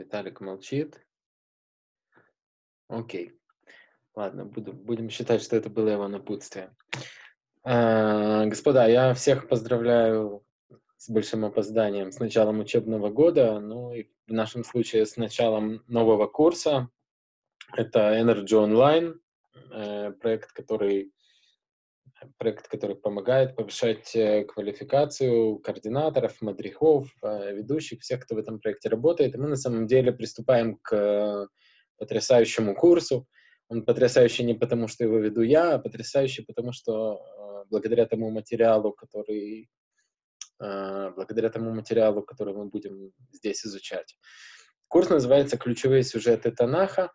Виталик 0.00 0.40
молчит. 0.40 0.98
Окей. 2.88 3.38
Ладно, 4.14 4.46
буду, 4.46 4.72
будем 4.72 5.10
считать, 5.10 5.42
что 5.42 5.56
это 5.56 5.68
было 5.68 5.90
его 5.90 6.08
напутствие. 6.08 6.74
А, 7.62 8.46
господа, 8.46 8.86
я 8.86 9.12
всех 9.12 9.46
поздравляю 9.46 10.42
с 10.96 11.10
большим 11.10 11.44
опозданием 11.44 12.12
с 12.12 12.18
началом 12.18 12.60
учебного 12.60 13.10
года, 13.10 13.60
ну 13.60 13.92
и 13.92 14.08
в 14.26 14.32
нашем 14.32 14.64
случае 14.64 15.04
с 15.04 15.18
началом 15.18 15.84
нового 15.86 16.26
курса. 16.26 16.88
Это 17.74 18.18
Energy 18.18 18.52
Online, 18.52 19.20
э, 19.70 20.12
проект, 20.12 20.52
который 20.52 21.12
проект, 22.38 22.68
который 22.68 22.96
помогает 22.96 23.56
повышать 23.56 24.14
э, 24.14 24.44
квалификацию 24.44 25.58
координаторов, 25.58 26.40
мадрихов, 26.40 27.14
э, 27.22 27.54
ведущих, 27.54 28.00
всех, 28.00 28.20
кто 28.20 28.34
в 28.34 28.38
этом 28.38 28.60
проекте 28.60 28.88
работает. 28.88 29.34
И 29.34 29.38
мы 29.38 29.48
на 29.48 29.56
самом 29.56 29.86
деле 29.86 30.12
приступаем 30.12 30.76
к 30.82 31.48
потрясающему 31.98 32.74
курсу. 32.74 33.26
Он 33.68 33.84
потрясающий 33.84 34.44
не 34.44 34.54
потому, 34.54 34.88
что 34.88 35.04
его 35.04 35.18
веду 35.18 35.42
я, 35.42 35.74
а 35.74 35.78
потрясающий 35.78 36.42
потому, 36.42 36.72
что 36.72 37.14
э, 37.14 37.64
благодаря 37.70 38.06
тому 38.06 38.30
материалу, 38.30 38.92
который 38.92 39.68
благодаря 40.58 41.48
тому 41.48 41.72
материалу, 41.72 42.22
который 42.22 42.52
мы 42.52 42.66
будем 42.66 43.12
здесь 43.32 43.64
изучать. 43.64 44.14
Курс 44.88 45.08
называется 45.08 45.56
«Ключевые 45.56 46.02
сюжеты 46.02 46.50
Танаха». 46.50 47.10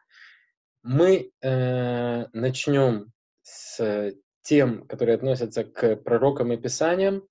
Мы 0.82 1.32
э, 1.44 2.26
начнем 2.34 3.12
с 3.44 4.16
тем, 4.46 4.86
которые 4.88 5.16
относятся 5.16 5.64
к 5.64 5.96
пророкам 5.98 6.54
и 6.54 6.58
писаниям, 6.58 7.28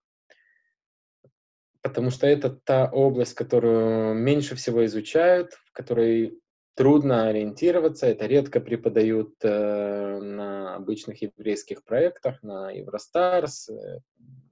потому 1.81 2.11
что 2.11 2.27
это 2.27 2.51
та 2.51 2.91
область, 2.91 3.35
которую 3.35 4.15
меньше 4.15 4.57
всего 4.57 4.85
изучают, 4.85 5.53
в 5.65 5.73
которой 5.73 6.41
трудно 6.75 7.29
ориентироваться, 7.29 8.07
это 8.07 8.27
редко 8.27 8.61
преподают 8.61 9.35
э, 9.43 10.19
на 10.21 10.75
обычных 10.75 11.23
еврейских 11.23 11.85
проектах, 11.85 12.43
на 12.43 12.73
Евростарс, 12.73 13.69
э, 13.69 14.01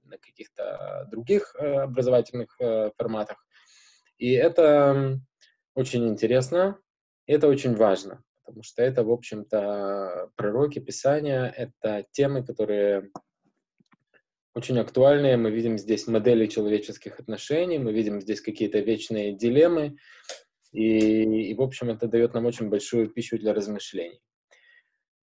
на 0.05 0.17
каких-то 0.17 1.05
других 1.11 1.53
э, 1.59 1.81
образовательных 1.81 2.55
э, 2.61 2.91
форматах. 2.97 3.45
И 4.17 4.31
это 4.31 5.19
очень 5.75 6.07
интересно, 6.07 6.79
и 7.25 7.33
это 7.33 7.49
очень 7.49 7.75
важно 7.75 8.23
потому 8.43 8.63
что 8.63 8.81
это, 8.81 9.03
в 9.03 9.11
общем-то, 9.11 10.29
пророки, 10.35 10.79
Писания, 10.79 11.45
это 11.45 12.05
темы, 12.11 12.45
которые 12.45 13.09
очень 14.53 14.77
актуальные. 14.79 15.37
Мы 15.37 15.51
видим 15.51 15.77
здесь 15.77 16.07
модели 16.07 16.47
человеческих 16.47 17.19
отношений, 17.19 17.79
мы 17.79 17.93
видим 17.93 18.21
здесь 18.21 18.41
какие-то 18.41 18.79
вечные 18.79 19.35
дилеммы, 19.35 19.97
и, 20.71 21.51
и 21.51 21.53
в 21.55 21.61
общем, 21.61 21.89
это 21.89 22.07
дает 22.07 22.33
нам 22.33 22.45
очень 22.45 22.69
большую 22.69 23.09
пищу 23.09 23.37
для 23.37 23.53
размышлений. 23.53 24.19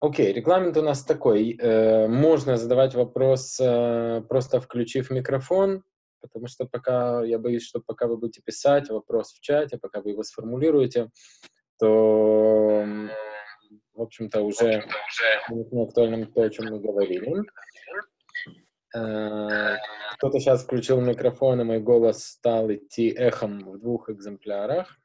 Окей, 0.01 0.31
okay, 0.31 0.33
регламент 0.33 0.77
у 0.77 0.83
нас 0.83 1.05
такой. 1.05 1.57
Э, 1.59 2.09
можно 2.09 2.57
задавать 2.57 2.95
вопрос, 2.95 3.59
э, 3.61 4.23
просто 4.29 4.61
включив 4.61 5.11
микрофон, 5.11 5.83
потому 6.23 6.47
что 6.47 6.67
пока, 6.67 7.23
я 7.25 7.39
боюсь, 7.39 7.67
что 7.67 7.81
пока 7.81 8.07
вы 8.07 8.17
будете 8.17 8.41
писать 8.43 8.89
вопрос 8.89 9.33
в 9.33 9.41
чате, 9.41 9.77
пока 9.77 10.01
вы 10.01 10.11
его 10.11 10.23
сформулируете, 10.23 11.11
то, 11.81 12.85
в 13.95 14.03
общем-то, 14.03 14.43
уже 14.43 14.85
не 15.51 15.83
актуальным 15.83 16.33
то, 16.33 16.43
о 16.43 16.51
чем 16.51 16.67
мы 16.67 16.81
говорили. 16.81 17.43
Э, 18.95 19.77
кто-то 20.17 20.39
сейчас 20.39 20.65
включил 20.65 21.01
микрофон, 21.01 21.61
и 21.61 21.65
мой 21.65 21.81
голос 21.81 22.25
стал 22.25 22.71
идти 22.73 23.09
эхом 23.11 23.61
в 23.61 23.79
двух 23.79 24.11
экземплярах. 24.11 24.97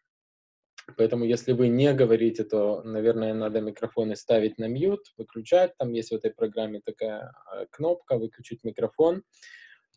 Поэтому, 0.97 1.25
если 1.25 1.53
вы 1.53 1.67
не 1.67 1.93
говорите, 1.93 2.43
то, 2.43 2.83
наверное, 2.83 3.33
надо 3.33 3.59
микрофоны 3.59 4.15
ставить 4.15 4.59
на 4.59 4.67
мьют, 4.67 5.01
выключать. 5.17 5.75
Там 5.77 5.91
есть 5.93 6.11
в 6.11 6.15
этой 6.15 6.31
программе 6.31 6.79
такая 6.79 7.31
э, 7.53 7.65
кнопка 7.71 8.17
«Выключить 8.17 8.63
микрофон». 8.63 9.23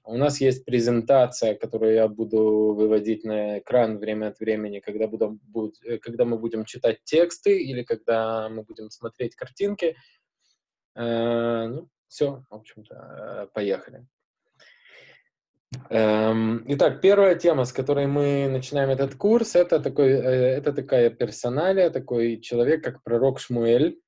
У 0.05 0.17
нас 0.17 0.41
есть 0.41 0.65
презентация, 0.65 1.55
которую 1.55 1.95
я 1.95 2.09
буду 2.09 2.75
выводить 2.75 3.25
на 3.25 3.59
экран 3.59 3.99
время 3.99 4.29
от 4.29 4.41
времени, 4.41 4.81
когда, 4.81 5.07
буду, 5.07 5.39
буд, 5.43 5.77
э, 5.85 5.99
когда 5.99 6.25
мы 6.25 6.39
будем 6.39 6.65
читать 6.65 6.99
тексты 7.05 7.61
или 7.63 7.83
когда 7.83 8.49
мы 8.49 8.63
будем 8.63 8.91
смотреть 8.91 9.35
картинки. 9.35 9.97
Э, 10.95 11.67
ну, 11.67 11.89
все, 12.09 12.43
в 12.49 12.55
общем-то, 12.55 12.95
э, 12.95 13.47
поехали. 13.53 14.07
Эм, 15.91 16.65
итак, 16.67 17.03
первая 17.03 17.35
тема, 17.35 17.65
с 17.65 17.73
которой 17.73 18.07
мы 18.07 18.49
начинаем 18.49 18.89
этот 18.89 19.15
курс, 19.15 19.55
это, 19.55 19.81
такой, 19.81 20.13
э, 20.13 20.57
это 20.57 20.73
такая 20.73 21.11
персоналия, 21.11 21.91
такой 21.91 22.41
человек, 22.41 22.83
как 22.83 23.03
пророк 23.03 23.39
Шмуэль. 23.39 24.01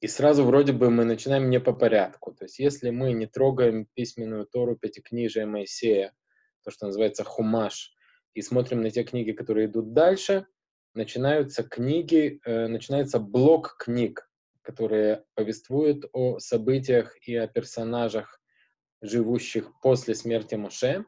И 0.00 0.06
сразу 0.06 0.44
вроде 0.44 0.72
бы 0.72 0.90
мы 0.90 1.04
начинаем 1.04 1.50
не 1.50 1.58
по 1.58 1.72
порядку. 1.72 2.32
То 2.32 2.44
есть 2.44 2.58
если 2.60 2.90
мы 2.90 3.12
не 3.12 3.26
трогаем 3.26 3.86
письменную 3.94 4.46
Тору 4.46 4.76
Пятикнижия 4.76 5.44
Моисея, 5.44 6.12
то, 6.62 6.70
что 6.70 6.86
называется 6.86 7.24
хумаш, 7.24 7.92
и 8.34 8.42
смотрим 8.42 8.82
на 8.82 8.90
те 8.90 9.02
книги, 9.02 9.32
которые 9.32 9.66
идут 9.66 9.94
дальше, 9.94 10.46
начинаются 10.94 11.64
книги, 11.64 12.40
э, 12.44 12.68
начинается 12.68 13.18
блок 13.18 13.76
книг, 13.78 14.30
которые 14.62 15.24
повествуют 15.34 16.04
о 16.12 16.38
событиях 16.38 17.16
и 17.26 17.34
о 17.34 17.48
персонажах, 17.48 18.40
живущих 19.00 19.72
после 19.80 20.14
смерти 20.14 20.54
Моше. 20.56 21.04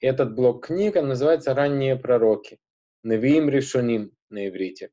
И 0.00 0.06
этот 0.06 0.34
блок 0.34 0.66
книг 0.66 0.96
он 0.96 1.08
называется 1.08 1.54
«Ранние 1.54 1.96
пророки», 1.96 2.58
«Невиим 3.02 3.48
решоним» 3.48 4.12
на 4.28 4.48
иврите. 4.48 4.90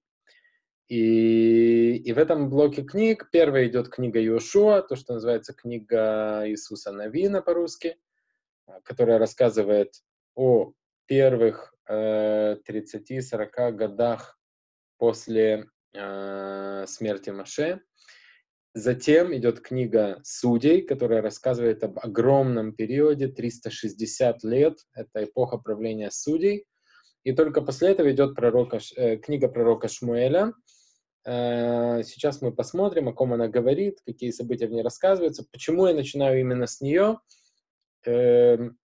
И, 0.91 1.95
и 2.03 2.11
в 2.11 2.17
этом 2.17 2.49
блоке 2.49 2.83
книг 2.83 3.29
первая 3.31 3.65
идет 3.69 3.87
книга 3.87 4.21
Иошуа, 4.21 4.81
то, 4.81 4.97
что 4.97 5.13
называется 5.13 5.53
книга 5.53 6.41
Иисуса 6.45 6.91
Навина 6.91 7.41
по-русски, 7.41 7.95
а, 8.67 8.81
которая 8.81 9.17
рассказывает 9.17 9.93
о 10.35 10.73
первых 11.05 11.73
э, 11.87 12.57
30-40 12.67 13.71
годах 13.71 14.37
после 14.97 15.69
э, 15.93 16.83
смерти 16.87 17.29
Маше. 17.29 17.79
Затем 18.73 19.33
идет 19.33 19.61
книга 19.61 20.19
Судей, 20.25 20.81
которая 20.81 21.21
рассказывает 21.21 21.85
об 21.85 21.99
огромном 21.99 22.75
периоде, 22.75 23.29
360 23.29 24.43
лет, 24.43 24.79
это 24.93 25.23
эпоха 25.23 25.57
правления 25.57 26.11
Судей. 26.11 26.65
И 27.23 27.31
только 27.31 27.61
после 27.61 27.91
этого 27.91 28.11
идет 28.11 28.35
пророка, 28.35 28.79
э, 28.97 29.15
книга 29.15 29.47
пророка 29.47 29.87
Шмуэля, 29.87 30.51
сейчас 31.23 32.41
мы 32.41 32.51
посмотрим, 32.51 33.09
о 33.09 33.13
ком 33.13 33.33
она 33.33 33.47
говорит, 33.47 34.01
какие 34.05 34.31
события 34.31 34.67
в 34.67 34.71
ней 34.71 34.81
рассказываются. 34.81 35.45
Почему 35.51 35.87
я 35.87 35.93
начинаю 35.93 36.39
именно 36.39 36.65
с 36.65 36.81
нее? 36.81 37.19
Эм, 38.05 38.79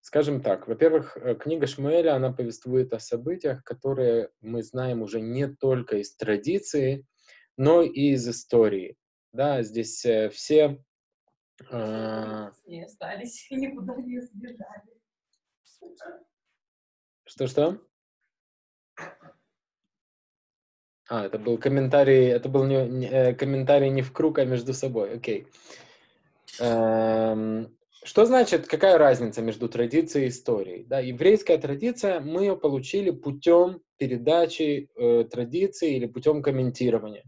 скажем 0.00 0.40
так, 0.42 0.66
во-первых, 0.66 1.16
э, 1.16 1.34
книга 1.36 1.66
Шмуэля, 1.66 2.16
она 2.16 2.32
повествует 2.32 2.92
о 2.92 2.98
событиях, 2.98 3.62
которые 3.62 4.30
мы 4.40 4.62
знаем 4.62 5.02
уже 5.02 5.20
не 5.20 5.46
только 5.46 5.98
из 5.98 6.16
традиции, 6.16 7.06
но 7.56 7.82
и 7.82 8.12
из 8.12 8.28
истории. 8.28 8.96
Да, 9.32 9.62
здесь 9.62 10.04
э, 10.04 10.30
все... 10.30 10.82
Не 11.70 12.84
остались, 12.84 13.46
никуда 13.50 13.96
не 13.96 14.20
сбежали. 14.20 14.98
Что-что? 17.24 17.87
А, 21.08 21.24
это 21.24 21.38
был 21.38 21.56
комментарий, 21.56 22.28
это 22.28 22.48
был 22.50 22.64
не, 22.64 22.86
не, 22.86 23.06
э, 23.06 23.34
комментарий 23.34 23.88
не 23.88 24.02
в 24.02 24.12
круг, 24.12 24.38
а 24.38 24.44
между 24.44 24.74
собой. 24.74 25.14
Окей. 25.14 25.46
Эм, 26.60 27.74
что 28.04 28.26
значит, 28.26 28.66
какая 28.66 28.98
разница 28.98 29.40
между 29.40 29.68
традицией 29.70 30.26
и 30.26 30.28
историей? 30.28 30.84
Да, 30.84 31.00
еврейская 31.00 31.56
традиция, 31.56 32.20
мы 32.20 32.42
ее 32.42 32.56
получили 32.56 33.10
путем 33.10 33.80
передачи 33.96 34.90
э, 34.96 35.24
традиции 35.24 35.96
или 35.96 36.06
путем 36.06 36.42
комментирования. 36.42 37.24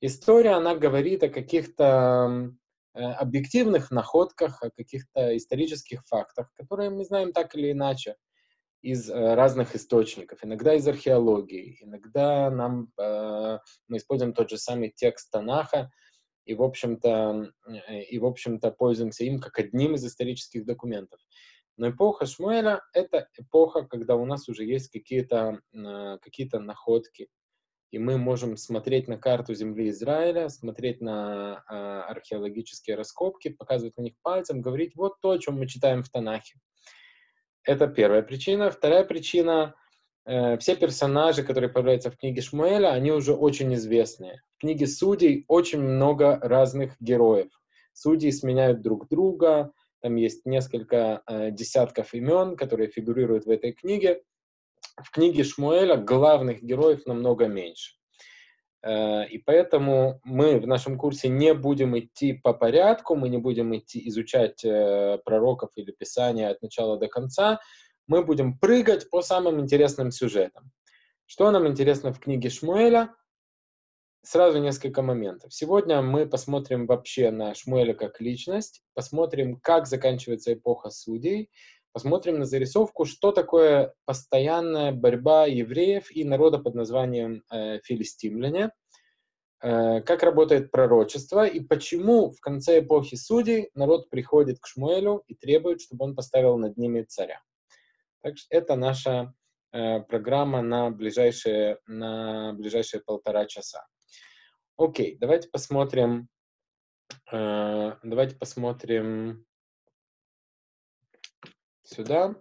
История, 0.00 0.50
она 0.50 0.74
говорит 0.74 1.22
о 1.22 1.28
каких-то 1.28 2.52
э, 2.92 3.00
объективных 3.00 3.92
находках, 3.92 4.62
о 4.62 4.70
каких-то 4.70 5.36
исторических 5.36 6.04
фактах, 6.06 6.52
которые 6.54 6.90
мы 6.90 7.04
знаем 7.04 7.32
так 7.32 7.54
или 7.54 7.70
иначе 7.70 8.16
из 8.86 9.10
э, 9.10 9.34
разных 9.34 9.74
источников, 9.74 10.44
иногда 10.44 10.74
из 10.74 10.86
археологии, 10.86 11.78
иногда 11.80 12.50
нам, 12.50 12.92
э, 12.96 13.58
мы 13.88 13.96
используем 13.96 14.32
тот 14.32 14.48
же 14.48 14.58
самый 14.58 14.90
текст 14.94 15.28
Танаха, 15.32 15.90
и, 16.44 16.54
в 16.54 16.62
общем-то, 16.62 17.50
э, 17.66 18.02
и, 18.04 18.18
в 18.20 18.24
общем-то, 18.24 18.70
пользуемся 18.70 19.24
им 19.24 19.40
как 19.40 19.58
одним 19.58 19.96
из 19.96 20.06
исторических 20.06 20.64
документов. 20.64 21.18
Но 21.76 21.90
эпоха 21.90 22.26
Шмуэля— 22.26 22.80
это 22.92 23.28
эпоха, 23.36 23.84
когда 23.86 24.14
у 24.14 24.24
нас 24.24 24.48
уже 24.48 24.64
есть 24.64 24.88
какие-то 24.90 25.60
какие 26.22 26.48
находки, 26.56 27.28
и 27.90 27.98
мы 27.98 28.18
можем 28.18 28.56
смотреть 28.56 29.08
на 29.08 29.18
карту 29.18 29.52
земли 29.52 29.90
Израиля, 29.90 30.48
смотреть 30.48 31.00
на 31.02 31.58
археологические 32.08 32.96
раскопки, 32.96 33.48
показывать 33.48 33.96
на 33.98 34.02
них 34.02 34.14
пальцем, 34.22 34.62
говорить 34.62 34.96
вот 34.96 35.20
то, 35.20 35.32
о 35.32 35.38
чем 35.38 35.58
мы 35.58 35.66
читаем 35.66 36.02
в 36.02 36.08
Танахе. 36.08 36.58
Это 37.66 37.88
первая 37.88 38.22
причина. 38.22 38.70
Вторая 38.70 39.04
причина 39.04 39.74
э, 40.24 40.56
все 40.58 40.76
персонажи, 40.76 41.42
которые 41.42 41.68
появляются 41.68 42.10
в 42.10 42.16
книге 42.16 42.40
Шмуэля, 42.40 42.92
они 42.92 43.10
уже 43.10 43.34
очень 43.34 43.74
известные. 43.74 44.40
В 44.56 44.60
книге 44.60 44.86
Судей 44.86 45.44
очень 45.48 45.82
много 45.82 46.38
разных 46.40 46.94
героев. 47.00 47.50
Судьи 47.92 48.30
сменяют 48.30 48.82
друг 48.82 49.08
друга, 49.08 49.72
там 50.00 50.14
есть 50.14 50.46
несколько 50.46 51.22
э, 51.26 51.50
десятков 51.50 52.14
имен, 52.14 52.56
которые 52.56 52.88
фигурируют 52.88 53.46
в 53.46 53.50
этой 53.50 53.72
книге. 53.72 54.22
В 55.02 55.10
книге 55.10 55.42
Шмуэля 55.42 55.96
главных 55.96 56.62
героев 56.62 57.04
намного 57.04 57.48
меньше. 57.48 57.96
Э, 58.82 59.26
и 59.26 59.38
поэтому 59.38 60.20
мы 60.24 60.58
в 60.60 60.66
нашем 60.66 60.98
курсе 60.98 61.28
не 61.28 61.54
будем 61.54 61.98
идти 61.98 62.32
по 62.32 62.52
порядку, 62.52 63.14
мы 63.16 63.28
не 63.28 63.38
будем 63.38 63.76
идти 63.76 64.08
изучать 64.08 64.64
э, 64.64 65.18
пророков 65.24 65.70
или 65.76 65.92
Писания 65.92 66.50
от 66.50 66.62
начала 66.62 66.98
до 66.98 67.08
конца, 67.08 67.60
мы 68.06 68.24
будем 68.24 68.58
прыгать 68.58 69.10
по 69.10 69.22
самым 69.22 69.60
интересным 69.60 70.10
сюжетам. 70.10 70.70
Что 71.26 71.50
нам 71.50 71.66
интересно 71.66 72.12
в 72.12 72.20
книге 72.20 72.50
Шмуэля? 72.50 73.14
Сразу 74.22 74.58
несколько 74.58 75.02
моментов. 75.02 75.54
Сегодня 75.54 76.02
мы 76.02 76.26
посмотрим 76.26 76.86
вообще 76.86 77.30
на 77.30 77.54
Шмуэля 77.54 77.94
как 77.94 78.20
личность, 78.20 78.82
посмотрим, 78.94 79.58
как 79.60 79.86
заканчивается 79.86 80.52
эпоха 80.52 80.90
судей, 80.90 81.50
посмотрим 81.96 82.38
на 82.38 82.44
зарисовку, 82.44 83.06
что 83.06 83.32
такое 83.32 83.94
постоянная 84.04 84.92
борьба 84.92 85.46
евреев 85.46 86.14
и 86.14 86.24
народа 86.24 86.58
под 86.58 86.74
названием 86.74 87.42
э, 87.50 87.80
филистимляне, 87.84 88.70
э, 89.62 90.02
как 90.02 90.22
работает 90.22 90.70
пророчество 90.70 91.46
и 91.46 91.58
почему 91.60 92.32
в 92.32 92.40
конце 92.40 92.80
эпохи 92.80 93.14
судей 93.14 93.70
народ 93.72 94.10
приходит 94.10 94.60
к 94.60 94.66
Шмуэлю 94.66 95.24
и 95.26 95.34
требует, 95.34 95.80
чтобы 95.80 96.04
он 96.04 96.14
поставил 96.14 96.58
над 96.58 96.76
ними 96.76 97.00
царя. 97.00 97.40
Так 98.20 98.36
что 98.36 98.54
это 98.54 98.76
наша 98.76 99.32
э, 99.72 100.00
программа 100.00 100.60
на 100.60 100.90
ближайшие, 100.90 101.78
на 101.86 102.52
ближайшие 102.52 103.00
полтора 103.00 103.46
часа. 103.46 103.86
Окей, 104.76 105.16
давайте 105.18 105.48
посмотрим, 105.48 106.28
э, 107.32 107.92
давайте 108.02 108.36
посмотрим 108.36 109.46
сюда. 111.86 112.34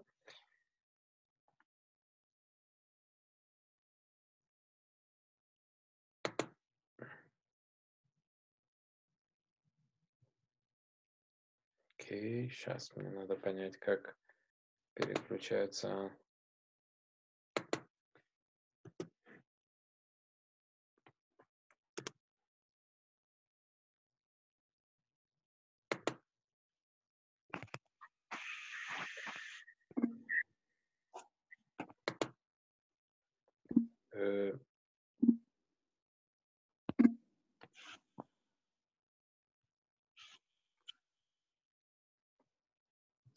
Окей, 11.98 12.50
сейчас 12.50 12.96
мне 12.96 13.10
надо 13.10 13.36
понять, 13.36 13.78
как 13.78 14.18
переключается 14.94 16.12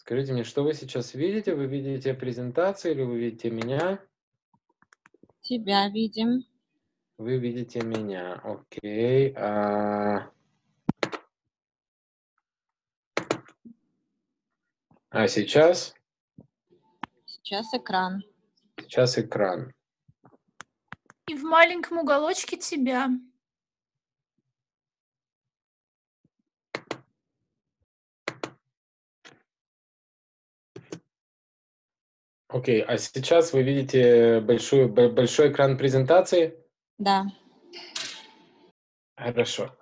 скажите 0.09 0.33
мне, 0.33 0.43
что 0.43 0.65
вы 0.65 0.73
сейчас 0.73 1.13
видите? 1.13 1.55
Вы 1.55 1.67
видите 1.67 2.15
презентацию 2.15 2.95
или 2.95 3.03
вы 3.03 3.19
видите 3.19 3.51
меня? 3.51 4.01
Тебя 5.43 5.87
видим. 5.91 6.47
Вы 7.19 7.37
видите 7.37 7.83
меня, 7.83 8.41
окей. 8.43 9.35
А, 9.37 10.31
а 15.11 15.29
сейчас? 15.29 15.95
Сейчас 17.27 17.75
экран. 17.75 18.23
Сейчас 18.79 19.19
экран. 19.19 19.75
И 21.29 21.35
в 21.35 21.43
маленьком 21.43 21.99
уголочке 21.99 22.57
тебя. 22.57 23.11
Окей, 32.49 32.81
а 32.81 32.97
сейчас 32.97 33.53
вы 33.53 33.63
видите 33.63 34.41
большой, 34.41 34.89
большой 34.89 35.53
экран 35.53 35.77
презентации? 35.77 36.59
Да. 36.97 37.27
Хорошо. 39.17 39.77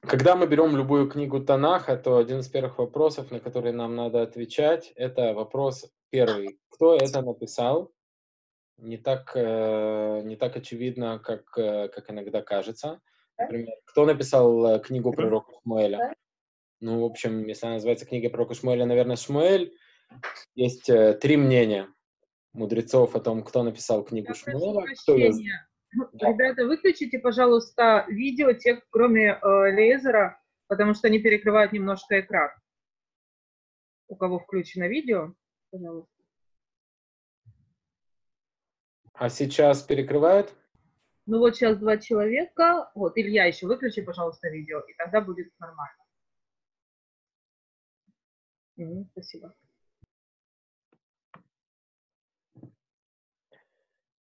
Когда 0.00 0.36
мы 0.36 0.46
берем 0.46 0.76
любую 0.76 1.08
книгу 1.08 1.38
Танаха, 1.40 1.96
то 1.96 2.16
один 2.16 2.40
из 2.40 2.48
первых 2.48 2.78
вопросов, 2.78 3.30
на 3.30 3.38
которые 3.38 3.72
нам 3.72 3.94
надо 3.94 4.22
отвечать, 4.22 4.92
это 4.96 5.32
вопрос 5.32 5.88
первый. 6.10 6.58
Кто 6.70 6.96
это 6.96 7.22
написал? 7.22 7.92
Не 8.76 8.96
так, 8.96 9.32
э, 9.34 10.22
не 10.24 10.36
так 10.36 10.56
очевидно, 10.56 11.18
как, 11.18 11.56
э, 11.58 11.88
как 11.88 12.10
иногда 12.10 12.42
кажется. 12.42 13.00
Например, 13.36 13.74
кто 13.84 14.06
написал 14.06 14.66
э, 14.66 14.80
книгу 14.80 15.12
пророка 15.12 15.52
Шмуэля? 15.62 16.14
Ну, 16.80 17.00
в 17.00 17.04
общем, 17.04 17.44
если 17.46 17.66
она 17.66 17.74
называется 17.74 18.06
книга 18.06 18.30
пророка 18.30 18.54
Шмуэля, 18.54 18.86
наверное, 18.86 19.16
Шмуэль. 19.16 19.74
Есть 20.54 20.86
три 21.20 21.36
мнения 21.36 21.88
мудрецов 22.52 23.14
о 23.14 23.20
том, 23.20 23.42
кто 23.42 23.62
написал 23.62 24.04
книгу 24.04 24.28
Я 24.28 24.34
Шмуэля. 24.34 24.94
Кто 25.02 25.16
ее... 25.16 25.32
Да. 26.12 26.28
Ребята, 26.28 26.66
выключите, 26.66 27.18
пожалуйста, 27.18 28.04
видео 28.08 28.52
тех, 28.52 28.80
кроме 28.90 29.38
э, 29.40 29.70
лезера, 29.70 30.38
потому 30.66 30.92
что 30.94 31.08
они 31.08 31.18
перекрывают 31.18 31.72
немножко 31.72 32.20
экран. 32.20 32.50
У 34.08 34.16
кого 34.16 34.38
включено 34.38 34.86
видео, 34.86 35.32
пожалуйста. 35.70 36.12
А 39.14 39.28
сейчас 39.28 39.82
перекрывает? 39.82 40.54
Ну 41.26 41.40
вот 41.40 41.56
сейчас 41.56 41.76
два 41.76 41.98
человека. 41.98 42.90
Вот, 42.94 43.18
Илья, 43.18 43.44
еще 43.44 43.66
выключи, 43.66 44.00
пожалуйста, 44.00 44.48
видео, 44.48 44.80
и 44.80 44.94
тогда 44.94 45.20
будет 45.20 45.52
нормально. 45.58 46.04
Угу, 48.76 49.08
спасибо. 49.12 49.54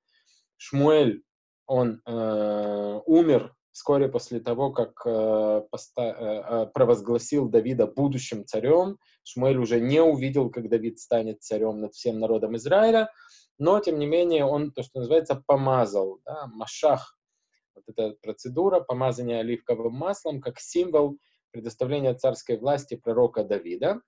Шмуэль, 0.55 1.21
он 1.65 2.01
э, 2.05 2.99
умер 3.05 3.53
вскоре 3.71 4.09
после 4.09 4.39
того, 4.39 4.71
как 4.71 5.01
э, 5.05 5.61
поста, 5.69 6.03
э, 6.03 6.65
провозгласил 6.73 7.49
Давида 7.49 7.87
будущим 7.87 8.45
царем. 8.45 8.97
Шмуэль 9.23 9.57
уже 9.57 9.79
не 9.79 10.01
увидел, 10.01 10.49
как 10.49 10.69
Давид 10.69 10.99
станет 10.99 11.41
царем 11.41 11.81
над 11.81 11.93
всем 11.93 12.19
народом 12.19 12.55
Израиля, 12.57 13.11
но, 13.57 13.79
тем 13.79 13.99
не 13.99 14.05
менее, 14.05 14.45
он, 14.45 14.71
то, 14.71 14.83
что 14.83 14.99
называется, 14.99 15.43
помазал, 15.45 16.19
да, 16.25 16.47
машах, 16.47 17.17
вот 17.75 17.83
эта 17.87 18.15
процедура 18.21 18.79
помазания 18.79 19.39
оливковым 19.39 19.93
маслом, 19.93 20.41
как 20.41 20.59
символ 20.59 21.17
предоставления 21.51 22.13
царской 22.13 22.57
власти 22.57 22.95
пророка 22.95 23.43
Давида. 23.43 24.01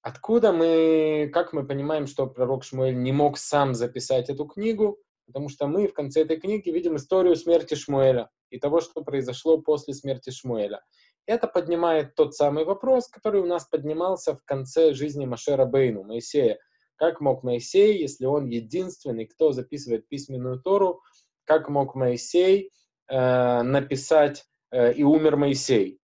Откуда 0.00 0.52
мы, 0.52 1.28
как 1.32 1.52
мы 1.52 1.66
понимаем, 1.66 2.06
что 2.06 2.26
пророк 2.26 2.64
Шмуэль 2.64 2.96
не 2.96 3.12
мог 3.12 3.36
сам 3.36 3.74
записать 3.74 4.30
эту 4.30 4.46
книгу? 4.46 4.98
Потому 5.28 5.48
что 5.48 5.68
мы 5.68 5.86
в 5.86 5.94
конце 5.94 6.22
этой 6.22 6.40
книги 6.40 6.70
видим 6.70 6.96
историю 6.96 7.36
смерти 7.36 7.74
Шмуэля 7.74 8.30
и 8.50 8.58
того, 8.58 8.80
что 8.80 9.02
произошло 9.02 9.58
после 9.58 9.94
смерти 9.94 10.30
Шмуэля. 10.30 10.82
Это 11.26 11.46
поднимает 11.46 12.16
тот 12.16 12.34
самый 12.34 12.64
вопрос, 12.64 13.06
который 13.06 13.40
у 13.40 13.46
нас 13.46 13.66
поднимался 13.66 14.34
в 14.34 14.42
конце 14.44 14.94
жизни 14.94 15.26
Машера 15.26 15.66
Бейну, 15.66 16.02
Моисея. 16.02 16.58
Как 16.96 17.20
мог 17.20 17.44
Моисей, 17.44 18.00
если 18.00 18.24
он 18.24 18.46
единственный, 18.46 19.26
кто 19.26 19.52
записывает 19.52 20.08
письменную 20.08 20.60
Тору, 20.60 21.02
как 21.44 21.68
мог 21.68 21.94
Моисей 21.94 22.72
э, 23.08 23.62
написать 23.62 24.44
э, 24.72 24.94
«И 24.94 25.04
умер 25.04 25.36
Моисей»? 25.36 26.00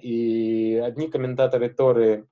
И 0.00 0.80
одни 0.82 1.08
комментаторы 1.08 1.68
Торы 1.68 2.26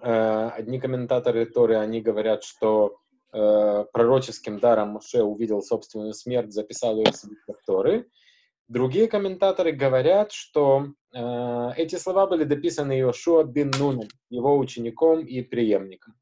Э, 0.00 0.50
одни 0.54 0.78
комментаторы 0.78 1.46
Торы, 1.46 1.76
они 1.76 2.00
говорят, 2.00 2.44
что 2.44 2.98
э, 3.32 3.84
пророческим 3.92 4.58
даром 4.58 4.90
Муше 4.90 5.22
увидел 5.22 5.62
собственную 5.62 6.14
смерть, 6.14 6.52
записал 6.52 6.96
ее 6.96 7.12
в 7.12 7.66
Торы. 7.66 8.08
Другие 8.68 9.08
комментаторы 9.08 9.72
говорят, 9.72 10.32
что 10.32 10.88
э, 11.14 11.70
эти 11.76 11.96
слова 11.96 12.26
были 12.26 12.44
дописаны 12.44 12.98
Иошуа 13.00 13.44
бин 13.44 13.70
Нуном, 13.78 14.08
его 14.28 14.58
учеником 14.58 15.24
и 15.24 15.42
преемником. 15.42 16.14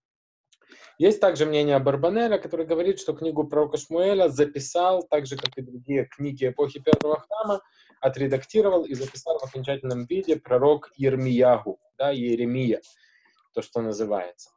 Есть 0.98 1.20
также 1.20 1.44
мнение 1.44 1.78
Барбанеля, 1.78 2.38
который 2.38 2.64
говорит, 2.64 2.98
что 2.98 3.12
книгу 3.12 3.44
пророка 3.44 3.76
Шмуэля 3.76 4.28
записал, 4.28 5.02
так 5.02 5.26
же, 5.26 5.36
как 5.36 5.58
и 5.58 5.62
другие 5.62 6.06
книги 6.06 6.48
эпохи 6.48 6.80
Первого 6.80 7.20
храма, 7.20 7.60
отредактировал 8.00 8.84
и 8.84 8.94
записал 8.94 9.38
в 9.38 9.44
окончательном 9.44 10.06
виде 10.06 10.36
пророк 10.36 10.92
Ермиягу, 10.96 11.78
да, 11.98 12.10
Еремия 12.10 12.80
то, 13.56 13.62
что 13.62 13.80
называется. 13.80 14.50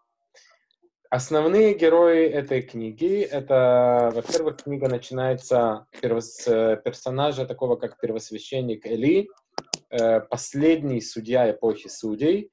Основные 1.11 1.73
герои 1.73 2.27
этой 2.27 2.61
книги, 2.61 3.21
это, 3.21 4.11
во-первых, 4.13 4.57
книга 4.57 4.87
начинается 4.87 5.87
с 5.91 6.81
персонажа 6.85 7.47
такого, 7.47 7.77
как 7.77 7.99
первосвященник 7.99 8.85
Эли, 8.85 9.27
э, 9.89 10.19
последний 10.19 11.01
судья 11.01 11.49
эпохи 11.49 11.87
судей, 11.87 12.51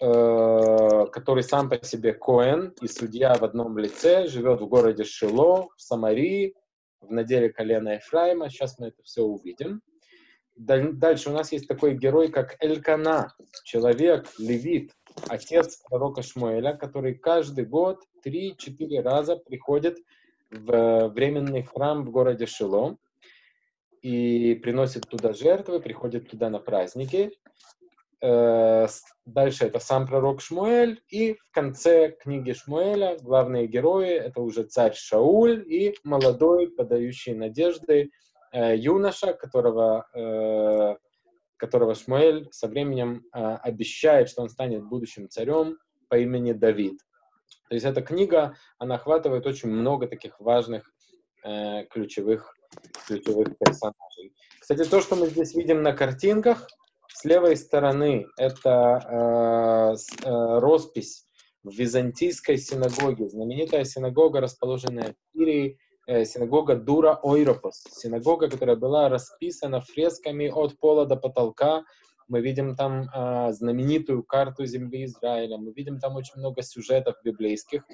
э, 0.00 1.06
который 1.10 1.42
сам 1.42 1.68
по 1.68 1.84
себе 1.84 2.12
Коэн 2.12 2.72
и 2.80 2.86
судья 2.86 3.34
в 3.34 3.42
одном 3.42 3.76
лице, 3.78 4.28
живет 4.28 4.60
в 4.60 4.68
городе 4.68 5.02
Шило, 5.02 5.68
в 5.76 5.82
Самарии, 5.82 6.54
в 7.00 7.10
наделе 7.10 7.48
колена 7.48 7.94
Ефраима. 7.94 8.48
Сейчас 8.48 8.78
мы 8.78 8.88
это 8.88 9.02
все 9.02 9.22
увидим. 9.22 9.82
Дальше 10.54 11.30
у 11.30 11.32
нас 11.32 11.50
есть 11.50 11.66
такой 11.66 11.96
герой, 11.96 12.28
как 12.28 12.54
Элькана, 12.60 13.34
человек, 13.64 14.28
левит, 14.38 14.92
отец 15.28 15.76
пророка 15.88 16.22
Шмуэля, 16.22 16.74
который 16.74 17.14
каждый 17.14 17.64
год 17.64 18.02
3-4 18.24 19.02
раза 19.02 19.36
приходит 19.36 19.98
в 20.50 21.08
временный 21.08 21.62
храм 21.62 22.04
в 22.04 22.10
городе 22.10 22.46
Шило 22.46 22.96
и 24.02 24.54
приносит 24.62 25.08
туда 25.08 25.32
жертвы, 25.32 25.80
приходит 25.80 26.30
туда 26.30 26.50
на 26.50 26.58
праздники. 26.58 27.32
Э, 28.22 28.86
дальше 29.24 29.64
это 29.66 29.78
сам 29.78 30.06
пророк 30.06 30.40
Шмуэль, 30.40 31.02
и 31.08 31.34
в 31.34 31.50
конце 31.50 32.10
книги 32.10 32.52
Шмуэля 32.52 33.18
главные 33.20 33.66
герои— 33.66 34.10
это 34.10 34.40
уже 34.40 34.64
царь 34.64 34.94
Шауль 34.94 35.64
и 35.66 35.94
молодой, 36.04 36.70
подающий 36.70 37.34
надежды 37.34 38.10
Э, 38.56 38.74
юноша, 38.74 39.34
которого, 39.34 40.06
э, 40.14 40.96
которого 41.56 41.94
Шмуэль 41.94 42.48
со 42.50 42.68
временем 42.68 43.24
э, 43.32 43.38
обещает, 43.38 44.28
что 44.28 44.42
он 44.42 44.48
станет 44.48 44.84
будущим 44.84 45.28
царем 45.28 45.78
по 46.08 46.16
имени 46.18 46.52
Давид. 46.52 47.00
То 47.68 47.74
есть 47.74 47.86
эта 47.86 48.02
книга, 48.02 48.56
она 48.78 48.96
охватывает 48.96 49.46
очень 49.46 49.68
много 49.70 50.06
таких 50.06 50.38
важных 50.40 50.92
ключевых, 51.90 52.56
ключевых 53.06 53.56
персонажей. 53.58 54.34
Кстати, 54.58 54.88
то, 54.88 55.00
что 55.00 55.14
мы 55.14 55.28
здесь 55.28 55.54
видим 55.54 55.80
на 55.82 55.92
картинках, 55.92 56.66
с 57.08 57.24
левой 57.24 57.56
стороны 57.56 58.26
это 58.36 59.00
э, 59.08 60.26
э, 60.26 60.58
роспись 60.58 61.26
в 61.62 61.72
византийской 61.72 62.58
синагоге, 62.58 63.28
знаменитая 63.28 63.84
синагога, 63.84 64.40
расположенная 64.40 65.14
в 65.14 65.38
Сирии, 65.38 65.78
Э, 65.78 65.85
синагога 66.06 66.76
Дура 66.76 67.18
Ойропос, 67.22 67.84
синагога, 67.90 68.48
которая 68.48 68.76
была 68.76 69.08
расписана 69.08 69.80
фресками 69.80 70.48
от 70.48 70.78
пола 70.78 71.06
до 71.06 71.16
потолка. 71.16 71.84
Мы 72.28 72.40
видим 72.40 72.74
там 72.74 73.08
э, 73.08 73.52
знаменитую 73.52 74.24
карту 74.24 74.66
земли 74.66 75.04
Израиля, 75.04 75.58
мы 75.58 75.72
видим 75.72 76.00
там 76.00 76.16
очень 76.16 76.38
много 76.38 76.62
сюжетов 76.62 77.16
библейских. 77.22 77.84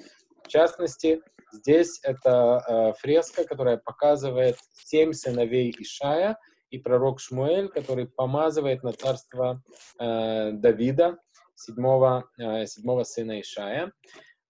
В 0.43 0.47
частности, 0.47 1.21
здесь 1.51 1.99
это 2.03 2.63
э, 2.67 2.93
фреска, 2.99 3.45
которая 3.45 3.77
показывает 3.77 4.57
семь 4.73 5.13
сыновей 5.13 5.73
Ишая 5.77 6.37
и 6.69 6.79
пророк 6.79 7.19
Шмуэль, 7.19 7.69
который 7.69 8.07
помазывает 8.07 8.83
на 8.83 8.91
царство 8.91 9.61
э, 9.99 10.51
Давида, 10.51 11.17
седьмого, 11.55 12.29
э, 12.39 12.65
седьмого 12.65 13.03
сына 13.03 13.39
Ишая. 13.39 13.91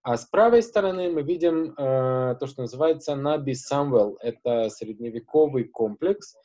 А 0.03 0.17
с 0.17 0.25
правой 0.25 0.61
стороны 0.61 1.09
мы 1.09 1.21
видим 1.21 1.73
э, 1.77 2.35
то, 2.37 2.45
что 2.45 2.63
называется 2.63 3.15
Наби 3.15 3.53
Самвел. 3.53 4.17
Это 4.19 4.69
средневековый 4.69 5.63
комплекс, 5.63 6.35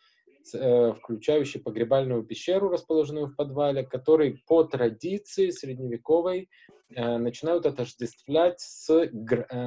э, 0.55 0.93
включающий 0.93 1.61
погребальную 1.61 2.23
пещеру, 2.23 2.69
расположенную 2.69 3.27
в 3.27 3.35
подвале, 3.35 3.83
который 3.83 4.41
по 4.47 4.63
традиции 4.63 5.51
средневековой 5.51 6.49
э, 6.95 7.17
начинают 7.19 7.67
отождествлять 7.67 8.61
с 8.61 8.89
э, 8.91 9.11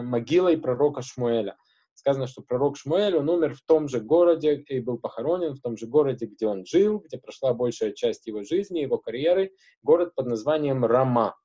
могилой 0.02 0.58
пророка 0.58 1.02
Шмуэля. 1.02 1.58
Сказано, 1.94 2.28
что 2.28 2.42
пророк 2.42 2.78
Шмуэль, 2.78 3.18
он 3.18 3.28
умер 3.28 3.56
в 3.56 3.62
том 3.64 3.90
же 3.90 4.00
городе 4.00 4.56
и 4.56 4.80
был 4.80 5.00
похоронен 5.00 5.56
в 5.56 5.60
том 5.60 5.76
же 5.76 5.86
городе, 5.86 6.28
где 6.28 6.48
он 6.48 6.66
жил, 6.66 7.00
где 7.00 7.18
прошла 7.18 7.54
большая 7.54 7.92
часть 7.92 8.26
его 8.26 8.42
жизни, 8.44 8.80
его 8.80 8.98
карьеры, 8.98 9.52
город 9.84 10.16
под 10.16 10.28
названием 10.28 10.86
Рама. 10.86 11.36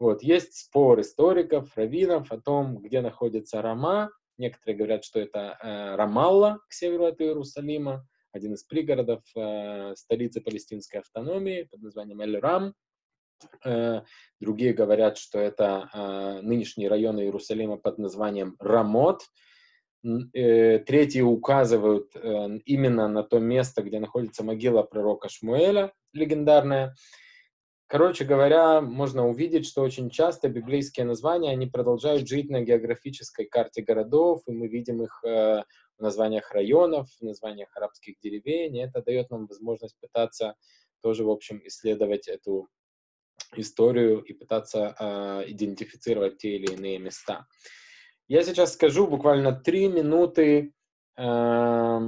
Вот, 0.00 0.22
есть 0.22 0.54
спор 0.56 0.98
историков, 1.02 1.76
раввинов 1.76 2.32
о 2.32 2.40
том, 2.40 2.78
где 2.78 3.02
находится 3.02 3.60
Рама. 3.60 4.10
Некоторые 4.38 4.78
говорят, 4.78 5.04
что 5.04 5.20
это 5.20 5.58
э, 5.62 5.94
Рамалла 5.94 6.58
к 6.70 6.72
северу 6.72 7.04
от 7.04 7.20
Иерусалима, 7.20 8.06
один 8.32 8.54
из 8.54 8.64
пригородов 8.64 9.22
э, 9.36 9.94
столицы 9.96 10.40
палестинской 10.40 11.00
автономии 11.00 11.68
под 11.70 11.82
названием 11.82 12.22
Эль-Рам. 12.22 12.72
Э, 13.62 14.00
другие 14.40 14.72
говорят, 14.72 15.18
что 15.18 15.38
это 15.38 15.90
э, 15.92 16.40
нынешний 16.40 16.88
район 16.88 17.20
Иерусалима 17.20 17.76
под 17.76 17.98
названием 17.98 18.56
Рамот. 18.58 19.24
Э, 20.32 20.78
третьи 20.78 21.20
указывают 21.20 22.16
э, 22.16 22.58
именно 22.64 23.06
на 23.06 23.22
то 23.22 23.38
место, 23.38 23.82
где 23.82 24.00
находится 24.00 24.44
могила 24.44 24.82
пророка 24.82 25.28
Шмуэля, 25.28 25.92
легендарная. 26.14 26.94
Короче 27.90 28.24
говоря, 28.24 28.80
можно 28.80 29.26
увидеть, 29.26 29.66
что 29.66 29.82
очень 29.82 30.10
часто 30.10 30.48
библейские 30.48 31.04
названия, 31.06 31.50
они 31.50 31.66
продолжают 31.66 32.28
жить 32.28 32.48
на 32.48 32.60
географической 32.60 33.46
карте 33.46 33.82
городов, 33.82 34.42
и 34.46 34.52
мы 34.52 34.68
видим 34.68 35.02
их 35.02 35.20
э, 35.24 35.64
в 35.98 36.00
названиях 36.00 36.52
районов, 36.52 37.08
в 37.10 37.24
названиях 37.24 37.76
арабских 37.76 38.14
деревень, 38.20 38.76
и 38.76 38.80
это 38.80 39.02
дает 39.02 39.30
нам 39.30 39.48
возможность 39.48 39.96
пытаться 39.98 40.54
тоже, 41.02 41.24
в 41.24 41.30
общем, 41.30 41.60
исследовать 41.64 42.28
эту 42.28 42.68
историю 43.56 44.20
и 44.20 44.34
пытаться 44.34 44.94
э, 44.96 45.50
идентифицировать 45.50 46.38
те 46.38 46.58
или 46.58 46.72
иные 46.72 47.00
места. 47.00 47.48
Я 48.28 48.44
сейчас 48.44 48.74
скажу 48.74 49.08
буквально 49.08 49.50
три 49.50 49.88
минуты, 49.88 50.74
э, 51.16 52.00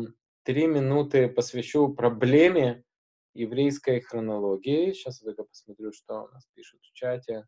три 0.44 0.66
минуты 0.68 1.26
посвящу 1.26 1.92
проблеме, 1.92 2.84
еврейской 3.34 4.00
хронологии. 4.00 4.92
Сейчас 4.92 5.22
я 5.22 5.26
только 5.26 5.44
посмотрю, 5.44 5.92
что 5.92 6.24
у 6.24 6.28
нас 6.28 6.46
пишут 6.54 6.80
в 6.82 6.92
чате. 6.92 7.46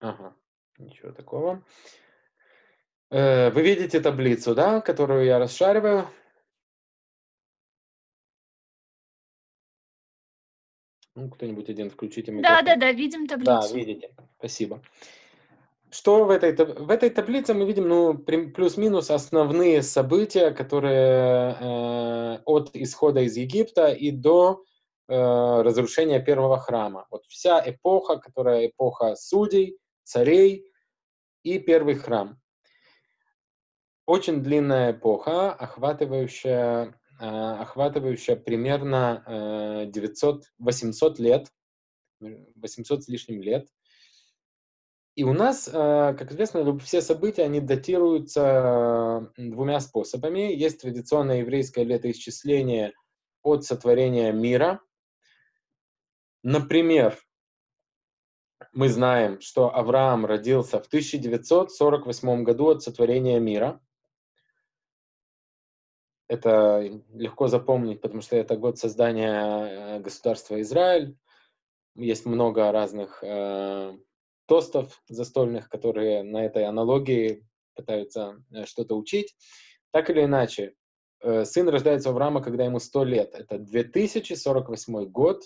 Ага, 0.00 0.36
ничего 0.78 1.12
такого. 1.12 1.64
Э, 3.10 3.50
вы 3.50 3.62
видите 3.62 4.00
таблицу, 4.00 4.54
да, 4.54 4.80
которую 4.80 5.24
я 5.24 5.38
расшариваю? 5.38 6.08
Ну, 11.14 11.30
кто-нибудь 11.30 11.70
один 11.70 11.88
включите 11.88 12.30
микрофон. 12.30 12.64
Да, 12.64 12.74
да, 12.74 12.80
да, 12.80 12.92
видим 12.92 13.26
таблицу. 13.26 13.52
Да, 13.52 13.74
видите. 13.74 14.14
Спасибо. 14.38 14.82
Что 15.90 16.24
в 16.24 16.30
этой, 16.30 16.52
в 16.54 16.90
этой 16.90 17.10
таблице 17.10 17.54
мы 17.54 17.64
видим, 17.64 17.88
ну, 17.88 18.18
плюс-минус 18.18 19.10
основные 19.10 19.82
события, 19.82 20.50
которые 20.50 21.56
э, 21.60 22.38
от 22.44 22.74
исхода 22.74 23.20
из 23.20 23.36
Египта 23.36 23.92
и 23.92 24.10
до 24.10 24.64
э, 25.08 25.14
разрушения 25.62 26.20
первого 26.20 26.58
храма. 26.58 27.06
Вот 27.10 27.24
вся 27.26 27.62
эпоха, 27.64 28.16
которая 28.16 28.66
эпоха 28.66 29.14
судей, 29.14 29.78
царей 30.02 30.70
и 31.44 31.58
первый 31.60 31.94
храм. 31.94 32.40
Очень 34.06 34.42
длинная 34.42 34.92
эпоха, 34.92 35.52
охватывающая 35.52 36.94
охватывающая 37.18 38.36
примерно 38.36 39.86
900, 39.90 40.52
800 40.58 41.18
лет, 41.18 41.50
800 42.20 43.04
с 43.04 43.08
лишним 43.08 43.40
лет. 43.40 43.68
И 45.16 45.24
у 45.24 45.32
нас, 45.32 45.64
как 45.64 46.30
известно, 46.30 46.78
все 46.78 47.00
события, 47.00 47.44
они 47.44 47.60
датируются 47.60 49.32
двумя 49.38 49.80
способами. 49.80 50.54
Есть 50.54 50.82
традиционное 50.82 51.38
еврейское 51.38 51.84
летоисчисление 51.84 52.92
от 53.42 53.64
сотворения 53.64 54.30
мира. 54.32 54.80
Например, 56.42 57.18
мы 58.72 58.90
знаем, 58.90 59.40
что 59.40 59.74
Авраам 59.74 60.26
родился 60.26 60.80
в 60.80 60.86
1948 60.86 62.44
году 62.44 62.68
от 62.68 62.82
сотворения 62.82 63.40
мира. 63.40 63.80
Это 66.28 66.80
легко 67.14 67.48
запомнить, 67.48 68.00
потому 68.00 68.20
что 68.20 68.36
это 68.36 68.56
год 68.56 68.78
создания 68.78 69.96
э, 69.96 70.00
государства 70.00 70.60
Израиль. 70.60 71.16
Есть 71.94 72.26
много 72.26 72.70
разных 72.70 73.22
э, 73.22 73.96
тостов 74.46 75.02
застольных, 75.08 75.68
которые 75.68 76.22
на 76.22 76.44
этой 76.44 76.64
аналогии 76.64 77.46
пытаются 77.74 78.42
э, 78.52 78.64
что-то 78.66 78.96
учить. 78.96 79.36
Так 79.92 80.10
или 80.10 80.24
иначе, 80.24 80.74
э, 81.20 81.44
сын 81.44 81.68
рождается 81.68 82.08
у 82.08 82.12
Авраама, 82.12 82.42
когда 82.42 82.64
ему 82.64 82.80
100 82.80 83.04
лет. 83.04 83.34
Это 83.34 83.58
2048 83.58 85.04
год. 85.06 85.44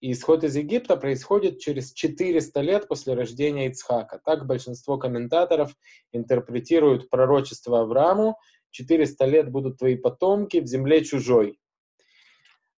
И 0.00 0.12
исход 0.12 0.44
из 0.44 0.54
Египта 0.54 0.96
происходит 0.96 1.58
через 1.58 1.92
400 1.92 2.60
лет 2.60 2.86
после 2.86 3.14
рождения 3.14 3.68
Ицхака. 3.68 4.20
Так 4.24 4.46
большинство 4.46 4.98
комментаторов 4.98 5.74
интерпретируют 6.12 7.08
пророчество 7.08 7.80
Аврааму. 7.80 8.36
400 8.72 9.24
лет 9.24 9.50
будут 9.50 9.78
твои 9.78 9.96
потомки 9.96 10.60
в 10.60 10.66
земле 10.66 11.02
чужой. 11.02 11.58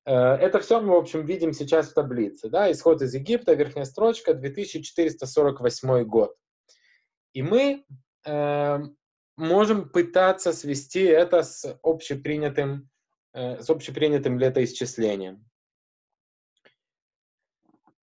Э, 0.08 0.36
это 0.36 0.60
все 0.60 0.80
мы, 0.80 0.94
в 0.94 0.96
общем, 0.96 1.26
видим 1.26 1.52
сейчас 1.52 1.90
в 1.90 1.94
таблице. 1.94 2.48
Да? 2.48 2.72
Исход 2.72 3.02
из 3.02 3.14
Египта, 3.14 3.52
верхняя 3.52 3.84
строчка, 3.84 4.32
2448 4.32 6.04
год. 6.04 6.34
И 7.34 7.42
мы 7.42 7.84
э, 8.24 8.78
можем 9.36 9.90
пытаться 9.90 10.54
свести 10.54 11.02
это 11.02 11.42
с 11.42 11.78
общепринятым, 11.82 12.88
э, 13.34 13.60
с 13.60 13.68
общепринятым 13.68 14.38
летоисчислением. 14.38 15.44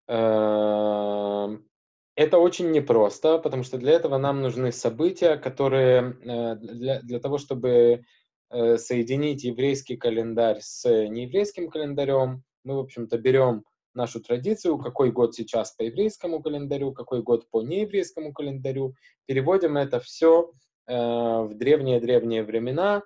Эм, 0.07 1.69
это 2.15 2.39
очень 2.39 2.71
непросто, 2.71 3.39
потому 3.39 3.65
что 3.65 3.77
для 3.77 3.93
этого 3.93 4.19
нам 4.19 4.41
нужны 4.41 4.71
события, 4.71 5.37
которые 5.37 6.17
э, 6.23 6.55
для, 6.57 7.01
для 7.01 7.19
того, 7.19 7.39
чтобы 7.39 7.69
э, 7.69 8.03
соединить 8.51 9.45
еврейский 9.45 9.97
календарь 9.97 10.61
с 10.61 10.89
нееврейским 10.89 11.69
календарем, 11.69 12.45
мы, 12.65 12.77
в 12.77 12.81
общем-то, 12.81 13.19
берем 13.19 13.65
нашу 13.95 14.21
традицию, 14.21 14.79
какой 14.79 15.11
год 15.11 15.35
сейчас 15.35 15.73
по 15.73 15.83
еврейскому 15.83 16.43
календарю, 16.43 16.93
какой 16.93 17.23
год 17.23 17.51
по 17.51 17.63
нееврейскому 17.63 18.33
календарю, 18.33 18.95
переводим 19.27 19.77
это 19.77 20.01
все 20.01 20.53
э, 20.87 20.95
в 20.95 21.51
древние-древние 21.55 22.43
времена, 22.43 23.03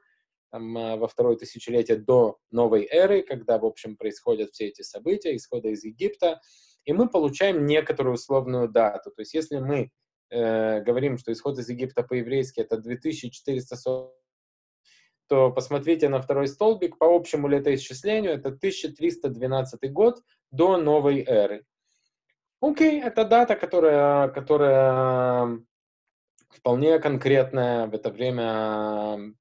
там, 0.52 0.74
во 0.74 1.08
второе 1.08 1.36
тысячелетие 1.36 1.96
до 1.96 2.36
новой 2.50 2.86
эры, 2.90 3.22
когда, 3.22 3.58
в 3.58 3.64
общем, 3.64 3.96
происходят 3.96 4.50
все 4.52 4.66
эти 4.66 4.82
события, 4.82 5.34
исхода 5.34 5.68
из 5.68 5.82
Египта, 5.82 6.40
и 6.84 6.92
мы 6.92 7.08
получаем 7.08 7.64
некоторую 7.64 8.14
условную 8.14 8.68
дату. 8.68 9.10
То 9.10 9.22
есть 9.22 9.34
если 9.34 9.58
мы 9.58 9.90
э, 10.30 10.82
говорим, 10.82 11.16
что 11.16 11.32
исход 11.32 11.58
из 11.58 11.68
Египта 11.68 12.02
по-еврейски 12.02 12.60
это 12.60 12.76
2440, 12.76 14.12
то 15.32 15.50
посмотрите 15.50 16.10
на 16.10 16.20
второй 16.20 16.46
столбик, 16.46 16.98
по 16.98 17.06
общему 17.06 17.48
летоисчислению 17.48 18.32
это 18.32 18.48
1312 18.48 19.90
год 19.90 20.22
до 20.50 20.76
новой 20.76 21.24
эры. 21.26 21.64
Окей, 22.60 23.00
это 23.00 23.24
дата, 23.24 23.56
которая, 23.56 24.28
которая 24.28 25.58
вполне 26.50 26.98
конкретная. 26.98 27.86
В 27.86 27.94
это 27.94 28.10
время 28.10 29.32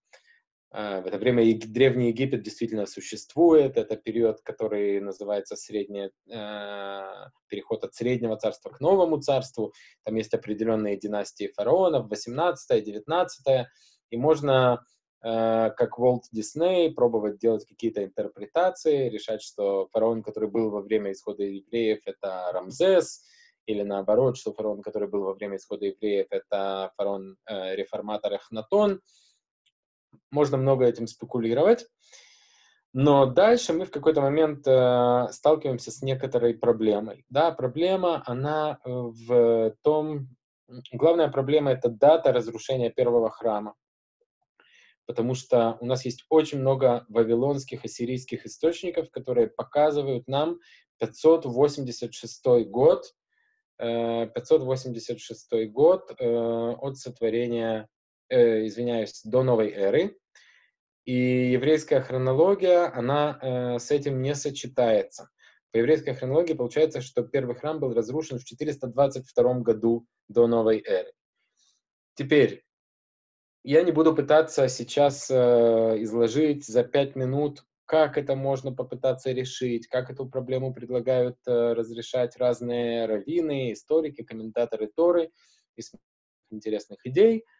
а, 0.72 1.02
в 1.02 1.08
это 1.08 1.18
время 1.18 1.44
Древний 1.60 2.08
Египет 2.08 2.42
действительно 2.42 2.86
существует. 2.86 3.76
Это 3.76 3.98
период, 3.98 4.40
который 4.44 5.02
называется 5.02 5.58
средний, 5.58 6.10
а, 6.34 7.32
переход 7.50 7.84
от 7.84 7.94
Среднего 7.94 8.38
царства 8.38 8.70
к 8.70 8.80
Новому 8.80 9.20
царству. 9.20 9.74
Там 10.06 10.16
есть 10.16 10.34
определенные 10.34 10.98
династии 10.98 11.52
фараонов, 11.54 12.10
18 12.10 12.82
19 12.82 13.68
и 14.12 14.18
можно, 14.18 14.86
как 15.22 16.00
Уолт 16.00 16.26
Дисней, 16.32 16.92
пробовать 16.92 17.38
делать 17.38 17.66
какие-то 17.68 18.04
интерпретации, 18.04 19.10
решать, 19.10 19.42
что 19.42 19.88
фараон, 19.92 20.24
который 20.24 20.50
был 20.50 20.72
во 20.72 20.82
время 20.82 21.12
исхода 21.12 21.44
евреев, 21.44 22.00
это 22.06 22.50
Рамзес, 22.52 23.24
или 23.68 23.84
наоборот, 23.84 24.38
что 24.38 24.54
фараон, 24.54 24.82
который 24.82 25.08
был 25.08 25.24
во 25.24 25.34
время 25.34 25.58
исхода 25.58 25.86
евреев, 25.86 26.28
это 26.32 26.92
фараон-реформатор 26.98 28.34
Эхнатон 28.34 29.00
можно 30.32 30.58
много 30.58 30.86
этим 30.86 31.08
спекулировать. 31.08 31.88
Но 32.94 33.26
дальше 33.26 33.72
мы 33.72 33.86
в 33.86 33.92
какой-то 33.92 34.20
момент 34.22 34.68
э, 34.68 35.28
сталкиваемся 35.32 35.92
с 35.92 36.02
некоторой 36.02 36.54
проблемой. 36.54 37.26
Да, 37.30 37.52
проблема, 37.52 38.22
она 38.26 38.80
э, 38.84 38.90
в 38.90 39.76
том... 39.82 40.28
Главная 40.92 41.30
проблема— 41.30 41.72
это 41.72 41.90
дата 41.90 42.34
разрушения 42.34 42.90
первого 42.90 43.30
храма. 43.30 43.76
Потому 45.06 45.34
что 45.34 45.78
у 45.82 45.86
нас 45.86 46.06
есть 46.06 46.26
очень 46.30 46.60
много 46.60 47.06
вавилонских 47.10 47.86
и 47.86 47.88
сирийских 47.88 48.46
источников, 48.46 49.10
которые 49.10 49.48
показывают 49.48 50.28
нам 50.28 50.60
586 51.00 52.66
год, 52.70 53.14
э, 53.80 54.28
586 54.28 55.70
год 55.72 56.12
э, 56.20 56.26
от 56.26 56.98
сотворения 56.98 57.90
э, 58.32 58.66
извиняюсь, 58.66 59.22
до 59.24 59.44
новой 59.44 59.72
эры. 59.72 60.18
И 61.06 61.52
еврейская 61.52 62.02
хронология, 62.02 62.96
она 62.96 63.38
э, 63.42 63.80
с 63.80 63.92
этим 63.92 64.22
не 64.22 64.36
сочетается. 64.36 65.30
По 65.72 65.78
еврейской 65.78 66.14
хронологии 66.14 66.54
получается, 66.54 67.02
что 67.02 67.24
первый 67.24 67.56
храм 67.56 67.80
был 67.80 67.94
разрушен 67.94 68.40
в 68.40 68.46
422 68.46 69.54
году 69.60 70.06
до 70.28 70.48
новой 70.48 70.84
эры. 70.86 71.12
Теперь, 72.16 72.64
я 73.64 73.84
не 73.84 73.92
буду 73.92 74.16
пытаться 74.16 74.68
сейчас 74.68 75.30
э, 75.30 75.36
изложить 76.04 76.66
за 76.66 76.84
пять 76.84 77.16
минут, 77.16 77.64
как 77.86 78.18
это 78.18 78.36
можно 78.36 78.74
попытаться 78.74 79.32
решить, 79.32 79.88
как 79.88 80.10
эту 80.10 80.28
проблему 80.28 80.74
предлагают 80.74 81.38
э, 81.46 81.74
разрешать 81.74 82.38
разные 82.38 83.06
раввины, 83.06 83.74
историки, 83.74 84.24
комментаторы 84.24 84.88
Торы 84.88 85.32
из 85.76 85.92
интересных 86.50 87.06
идей– 87.06 87.46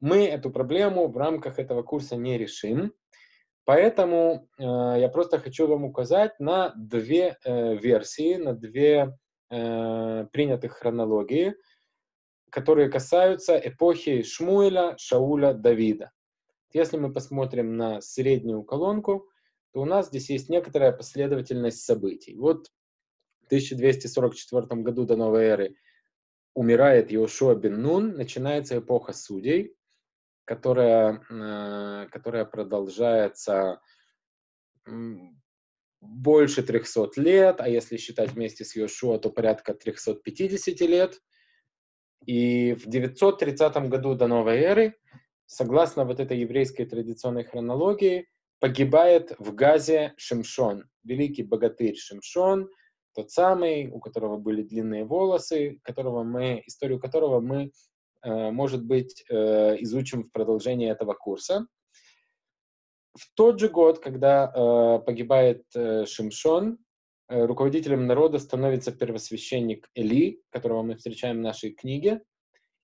мы 0.00 0.26
эту 0.26 0.50
проблему 0.50 1.08
в 1.08 1.16
рамках 1.16 1.58
этого 1.58 1.82
курса 1.82 2.16
не 2.16 2.38
решим. 2.38 2.92
Поэтому 3.64 4.48
э, 4.58 4.62
я 4.62 5.08
просто 5.12 5.38
хочу 5.38 5.66
вам 5.66 5.84
указать 5.84 6.38
на 6.38 6.72
две 6.76 7.36
э, 7.44 7.76
версии, 7.76 8.36
на 8.36 8.54
две 8.54 9.14
э, 9.50 10.26
принятых 10.32 10.72
хронологии, 10.72 11.54
которые 12.50 12.90
касаются 12.90 13.56
эпохи 13.56 14.22
Шмуэля, 14.22 14.96
Шауля, 14.98 15.54
Давида. 15.54 16.10
Если 16.72 16.96
мы 16.96 17.12
посмотрим 17.12 17.76
на 17.76 18.00
среднюю 18.00 18.62
колонку, 18.62 19.28
то 19.72 19.80
у 19.80 19.84
нас 19.84 20.08
здесь 20.08 20.30
есть 20.30 20.48
некоторая 20.48 20.92
последовательность 20.92 21.84
событий. 21.84 22.36
Вот 22.36 22.68
в 23.42 23.46
1244 23.46 24.82
году 24.82 25.04
до 25.04 25.16
новой 25.16 25.44
эры 25.44 25.76
умирает 26.54 27.12
Иошуа 27.12 27.54
бен 27.54 27.80
Нун, 27.80 28.14
начинается 28.16 28.78
эпоха 28.78 29.12
судей, 29.12 29.76
которая, 30.44 31.22
э, 31.30 32.08
которая 32.10 32.44
продолжается 32.44 33.80
больше 36.00 36.62
300 36.62 37.10
лет, 37.16 37.60
а 37.60 37.68
если 37.68 37.96
считать 37.96 38.32
вместе 38.32 38.64
с 38.64 38.74
Йошуа, 38.76 39.18
то 39.18 39.30
порядка 39.30 39.74
350 39.74 40.80
лет. 40.82 41.20
И 42.26 42.74
в 42.74 42.86
930 42.86 43.88
году 43.88 44.14
до 44.14 44.26
новой 44.26 44.58
эры, 44.58 44.96
согласно 45.46 46.04
вот 46.04 46.20
этой 46.20 46.38
еврейской 46.38 46.84
традиционной 46.84 47.44
хронологии, 47.44 48.28
погибает 48.60 49.34
в 49.38 49.54
Газе 49.54 50.14
Шимшон, 50.16 50.84
великий 51.04 51.42
богатырь 51.42 51.96
Шимшон, 51.96 52.68
тот 53.14 53.30
самый, 53.30 53.88
у 53.88 54.00
которого 54.00 54.36
были 54.36 54.62
длинные 54.62 55.04
волосы, 55.04 55.78
которого 55.82 56.22
мы, 56.22 56.62
историю 56.66 57.00
которого 57.00 57.40
мы 57.40 57.72
Э, 58.22 58.50
может 58.50 58.84
быть, 58.84 59.24
э, 59.28 59.76
изучим 59.80 60.24
в 60.24 60.32
продолжении 60.32 60.90
этого 60.90 61.14
курса. 61.14 61.66
В 63.14 63.34
тот 63.34 63.58
же 63.58 63.68
год, 63.68 63.98
когда 64.00 64.46
э, 64.46 64.98
погибает 65.04 65.64
Шимшон, 65.72 66.78
руководителем 67.28 68.06
народа 68.06 68.38
становится 68.38 68.92
первосвященник 68.92 69.88
Эли, 69.94 70.42
которого 70.50 70.82
мы 70.82 70.96
встречаем 70.96 71.38
в 71.38 71.42
нашей 71.42 71.72
книге. 71.72 72.22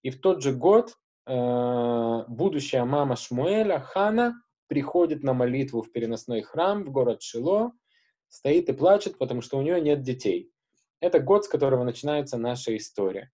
И 0.02 0.10
в 0.10 0.20
тот 0.20 0.42
же 0.42 0.52
год 0.52 0.94
будущая 1.26 2.84
мама 2.84 3.16
Шмуэля, 3.16 3.80
Хана, 3.80 4.34
приходит 4.66 5.22
на 5.22 5.32
молитву 5.32 5.82
в 5.82 5.90
переносной 5.90 6.42
храм 6.42 6.84
в 6.84 6.90
город 6.90 7.22
Шило, 7.22 7.72
стоит 8.28 8.68
и 8.68 8.72
плачет, 8.72 9.18
потому 9.18 9.40
что 9.40 9.58
у 9.58 9.62
нее 9.62 9.80
нет 9.80 10.02
детей. 10.02 10.50
Это 11.00 11.20
год, 11.20 11.44
с 11.44 11.48
которого 11.48 11.84
начинается 11.84 12.36
наша 12.36 12.76
история. 12.76 13.30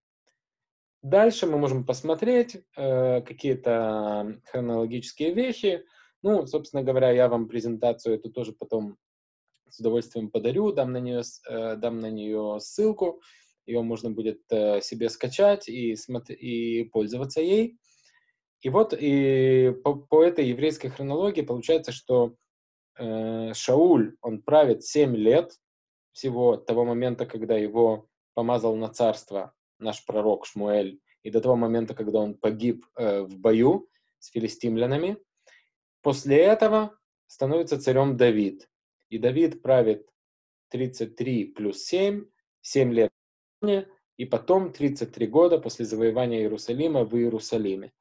Дальше 1.03 1.47
мы 1.47 1.57
можем 1.57 1.87
посмотреть 1.87 2.63
э, 2.77 3.23
какие-то 3.23 4.39
хронологические 4.51 5.33
вещи. 5.33 5.85
Ну, 6.23 6.47
собственно 6.47 6.83
говоря, 6.83 7.11
я 7.11 7.29
вам 7.29 7.49
презентацию 7.49 8.17
эту 8.17 8.31
тоже 8.31 8.53
потом 8.53 8.99
с 9.71 9.81
удовольствием 9.81 10.31
подарю, 10.31 10.73
дам 10.73 10.93
на 10.93 10.99
нее, 10.99 11.23
э, 11.49 11.77
дам 11.77 12.01
на 12.01 12.11
нее 12.11 12.59
ссылку. 12.61 13.21
Ее 13.67 13.83
можно 13.83 14.11
будет 14.11 14.41
э, 14.51 14.81
себе 14.81 15.09
скачать 15.09 15.69
и, 15.69 15.95
и 15.95 16.85
пользоваться 16.85 17.41
ей. 17.41 17.79
И 18.63 18.69
вот 18.69 18.95
и 18.99 19.75
по, 19.85 19.95
по 19.95 20.23
этой 20.23 20.47
еврейской 20.47 20.89
хронологии 20.89 21.43
получается, 21.43 21.93
что 21.93 22.35
э, 22.99 23.53
Шауль, 23.55 24.17
он 24.21 24.43
правит 24.43 24.85
7 24.85 25.17
лет, 25.17 25.55
всего 26.13 26.53
от 26.53 26.67
того 26.67 26.85
момента, 26.85 27.27
когда 27.27 27.57
его 27.57 28.09
помазал 28.35 28.77
на 28.77 28.89
царство 28.89 29.55
наш 29.79 30.05
пророк 30.05 30.47
Шмуэль, 30.47 31.01
и 31.23 31.31
до 31.31 31.41
того 31.41 31.57
момента, 31.57 31.95
когда 31.95 32.19
он 32.19 32.35
погиб 32.35 32.87
э, 32.97 33.23
в 33.23 33.39
бою 33.39 33.89
с 34.19 34.31
филистимлянами. 34.31 35.19
После 36.03 36.39
этого 36.39 36.99
становится 37.27 37.81
царем 37.81 38.17
Давид. 38.17 38.70
И 39.11 39.19
Давид 39.19 39.61
правит 39.61 40.09
33 40.71 41.47
плюс 41.47 41.85
7, 41.85 42.25
7 42.63 42.93
лет, 42.93 43.13
и 44.17 44.25
потом 44.25 44.73
33 44.73 45.27
года 45.27 45.59
после 45.59 45.85
завоевания 45.85 46.41
Иерусалима 46.41 47.05
в 47.05 47.17
Иерусалиме. 47.17 47.93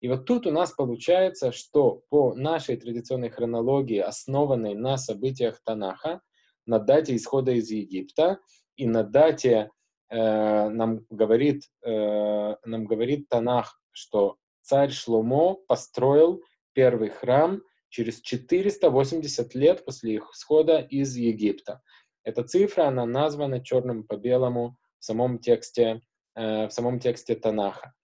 И 0.00 0.08
вот 0.08 0.26
тут 0.26 0.46
у 0.46 0.50
нас 0.50 0.72
получается, 0.72 1.52
что 1.52 2.02
по 2.10 2.34
нашей 2.34 2.76
традиционной 2.76 3.30
хронологии, 3.30 3.98
основанной 3.98 4.74
на 4.74 4.98
событиях 4.98 5.60
Танаха, 5.64 6.20
на 6.66 6.78
дате 6.78 7.16
исхода 7.16 7.52
из 7.52 7.70
Египта 7.70 8.40
и 8.76 8.86
на 8.86 9.04
дате 9.04 9.70
э, 10.10 10.68
нам 10.68 11.06
говорит 11.10 11.62
э, 11.82 12.56
нам 12.64 12.84
говорит 12.84 13.28
Танах, 13.28 13.80
что 13.92 14.36
царь 14.62 14.90
Шломо 14.90 15.54
построил 15.68 16.42
первый 16.72 17.08
храм 17.08 17.62
через 17.96 18.20
480 18.20 19.54
лет 19.54 19.84
после 19.86 20.16
их 20.16 20.30
исхода 20.34 20.80
из 20.80 21.16
Египта. 21.16 21.80
Эта 22.24 22.42
цифра, 22.42 22.88
она 22.88 23.06
названа 23.06 23.64
черным 23.64 24.04
по 24.04 24.18
белому 24.18 24.76
в 24.98 25.04
самом 25.04 25.38
тексте, 25.38 26.02
э, 26.34 26.66
в 26.66 26.70
самом 26.70 27.00
тексте 27.00 27.34
Танаха. 27.36 27.94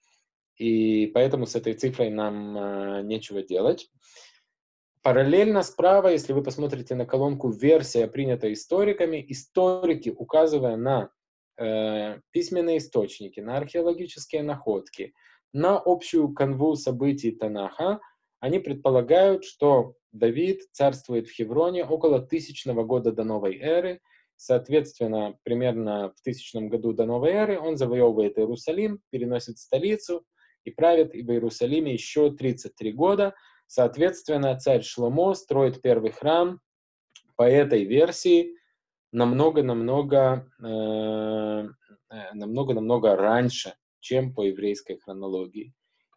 И 0.57 1.09
поэтому 1.09 1.44
с 1.44 1.57
этой 1.57 1.74
цифрой 1.74 2.09
нам 2.09 2.57
э, 2.57 3.02
нечего 3.02 3.42
делать. 3.42 3.90
Параллельно 5.02 5.62
справа, 5.62 6.09
если 6.09 6.33
вы 6.33 6.42
посмотрите 6.42 6.94
на 6.94 7.05
колонку 7.05 7.50
«Версия, 7.50 8.07
принята 8.07 8.50
историками», 8.50 9.22
историки, 9.28 10.09
указывая 10.09 10.76
на 10.76 11.11
э, 11.59 12.18
письменные 12.31 12.78
источники, 12.78 13.40
на 13.40 13.59
археологические 13.59 14.42
находки, 14.42 15.12
на 15.52 15.76
общую 15.76 16.33
канву 16.33 16.76
событий 16.76 17.33
Танаха, 17.33 18.00
они 18.42 18.59
предполагают, 18.59 19.44
что 19.44 19.94
Давид 20.12 20.61
царствует 20.72 21.26
в 21.26 21.33
Хевроне 21.33 21.85
около 21.85 22.20
тысячного 22.20 22.85
года 22.85 23.11
до 23.11 23.24
новой 23.24 23.57
эры. 23.57 24.00
Соответственно, 24.37 25.38
примерно 25.42 26.12
в 26.14 26.20
тысячном 26.20 26.68
году 26.68 26.92
до 26.92 27.07
новой 27.07 27.31
эры 27.31 27.59
он 27.59 27.76
завоевывает 27.78 28.38
Иерусалим, 28.38 29.00
переносит 29.11 29.59
столицу 29.59 30.24
и 30.64 30.70
правит 30.70 31.14
в 31.14 31.31
Иерусалиме 31.31 31.94
еще 31.94 32.31
33 32.31 32.92
года– 32.92 33.35
Соответственно, 33.74 34.55
царь 34.59 34.83
Шломо 34.83 35.33
строит 35.33 35.81
первый 35.81 36.11
храм 36.11 36.61
по 37.37 37.44
этой 37.44 37.85
версии 37.85 38.55
намного-намного 39.12 40.46
э, 40.62 41.68
намного-намного 42.35 43.16
раньше, 43.16 43.74
чем 43.98 44.35
по 44.35 44.42
еврейской 44.42 44.98
хронологии. 44.98 45.72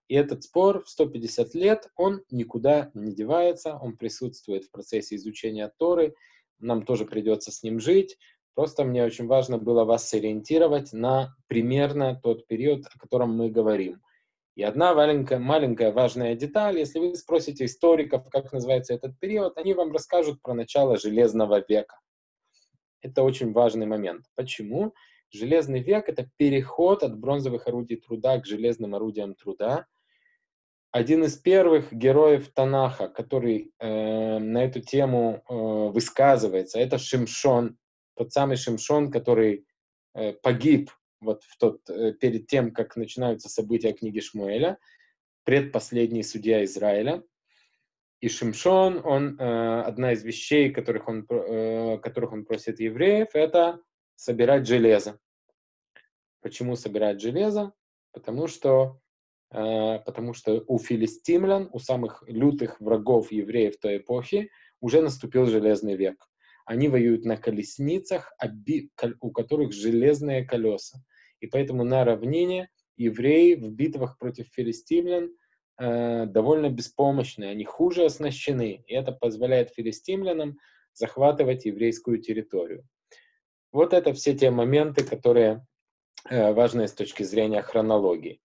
И 0.08 0.15
этот 0.15 0.44
спор 0.44 0.84
в 0.84 0.89
150 0.89 1.56
лет, 1.56 1.89
он 1.96 2.22
никуда 2.30 2.91
не 2.94 3.13
девается, 3.13 3.78
он 3.78 3.98
присутствует 3.98 4.65
в 4.65 4.72
процессе 4.72 5.15
изучения 5.15 5.72
Торы, 5.80 6.15
нам 6.60 6.86
тоже 6.86 7.06
придется 7.06 7.52
с 7.52 7.63
ним 7.63 7.80
жить. 7.80 8.18
Просто 8.54 8.86
мне 8.86 9.04
очень 9.04 9.28
важно 9.28 9.58
было 9.58 9.84
вас 9.84 10.08
сориентировать 10.08 10.94
на 10.94 11.36
примерно 11.48 12.20
тот 12.22 12.48
период, 12.48 12.86
о 12.94 13.00
котором 13.00 13.36
мы 13.36 13.50
говорим. 13.50 14.02
И 14.56 14.63
одна 14.63 14.94
маленькая, 14.94 15.39
маленькая 15.39 15.91
важная 15.91 16.36
деталь, 16.36 16.80
если 16.80 17.00
вы 17.00 17.15
спросите 17.15 17.65
историков, 17.65 18.30
как 18.30 18.54
называется 18.54 18.94
этот 18.94 19.20
период, 19.20 19.58
они 19.58 19.74
вам 19.74 19.91
расскажут 19.91 20.41
про 20.41 20.54
начало 20.54 20.98
Железного 20.98 21.62
века. 21.68 22.00
Это 23.02 23.24
очень 23.24 23.52
важный 23.52 23.86
момент. 23.86 24.26
Почему? 24.36 24.94
Железный 25.36 25.82
век— 25.82 26.06
это 26.08 26.30
переход 26.38 27.04
от 27.04 27.19
бронзовых 27.19 27.67
орудий 27.67 27.98
труда 27.98 28.39
к 28.39 28.45
железным 28.45 28.95
орудиям 28.95 29.36
труда. 29.36 29.86
Один 30.91 31.26
из 31.26 31.36
первых 31.36 31.91
героев 31.91 32.54
Танаха, 32.54 33.10
который 33.10 33.74
э, 33.80 34.39
на 34.39 34.63
эту 34.63 34.80
тему 34.80 35.43
э, 35.50 35.54
высказывается, 35.91 36.80
это 36.80 36.98
Шимшон, 36.98 37.78
тот 38.15 38.32
самый 38.32 38.56
Шимшон, 38.56 39.12
который 39.12 39.65
э, 40.13 40.32
погиб 40.34 40.89
вот 41.19 41.43
в 41.43 41.58
тот, 41.58 41.82
э, 41.89 42.13
перед 42.13 42.48
тем, 42.48 42.71
как 42.71 42.95
начинаются 42.95 43.50
события 43.50 43.91
книги 43.91 44.21
Шмуэля, 44.21 44.78
предпоследний 45.43 46.24
судья 46.24 46.63
Израиля. 46.63 47.24
И 48.21 48.30
Шимшон, 48.30 49.02
он, 49.04 49.38
э, 49.38 49.82
одна 49.82 50.13
из 50.13 50.24
вещей, 50.24 50.71
которых 50.71 51.10
он, 51.10 51.26
э, 51.30 51.98
которых 51.98 52.32
он 52.32 52.45
просит 52.45 52.80
евреев, 52.80 53.30
это 53.34 53.82
собирать 54.15 54.65
железо. 54.65 55.19
Почему 56.45 56.75
собирать 56.75 57.21
железо? 57.21 57.73
Потому 58.12 58.45
что, 58.45 59.01
потому 59.49 60.36
что 60.36 60.63
у 60.67 60.77
филистимлян, 60.77 61.69
у 61.73 61.79
самых 61.79 62.23
лютых 62.27 62.79
врагов 62.79 63.31
евреев 63.31 63.79
той 63.79 63.97
эпохи, 63.97 64.51
уже 64.79 65.01
наступил 65.01 65.47
железный 65.47 65.95
век. 65.95 66.23
Они 66.67 66.88
воюют 66.88 67.25
на 67.25 67.36
колесницах, 67.36 68.31
у 69.21 69.31
которых 69.31 69.73
железные 69.73 70.45
колеса. 70.45 70.99
И 71.39 71.47
поэтому 71.47 71.84
на 71.84 72.05
равнине 72.05 72.69
евреи 72.95 73.55
в 73.55 73.71
битвах 73.71 74.19
против 74.19 74.45
филистимлян 74.53 75.31
э, 75.79 76.27
довольно 76.27 76.69
беспомощны, 76.69 77.45
они 77.45 77.63
хуже 77.63 78.05
оснащены. 78.05 78.84
И 78.86 78.93
это 78.93 79.12
позволяет 79.12 79.71
филистимлянам 79.71 80.60
захватывать 80.93 81.65
еврейскую 81.65 82.19
территорию. 82.19 82.88
Вот 83.71 83.93
это 83.93 84.13
все 84.13 84.38
те 84.38 84.51
моменты, 84.51 85.03
которые 85.03 85.65
э, 86.29 86.53
важны 86.53 86.88
с 86.88 86.93
точки 86.93 87.23
зрения 87.23 87.61
хронологии. 87.61 88.39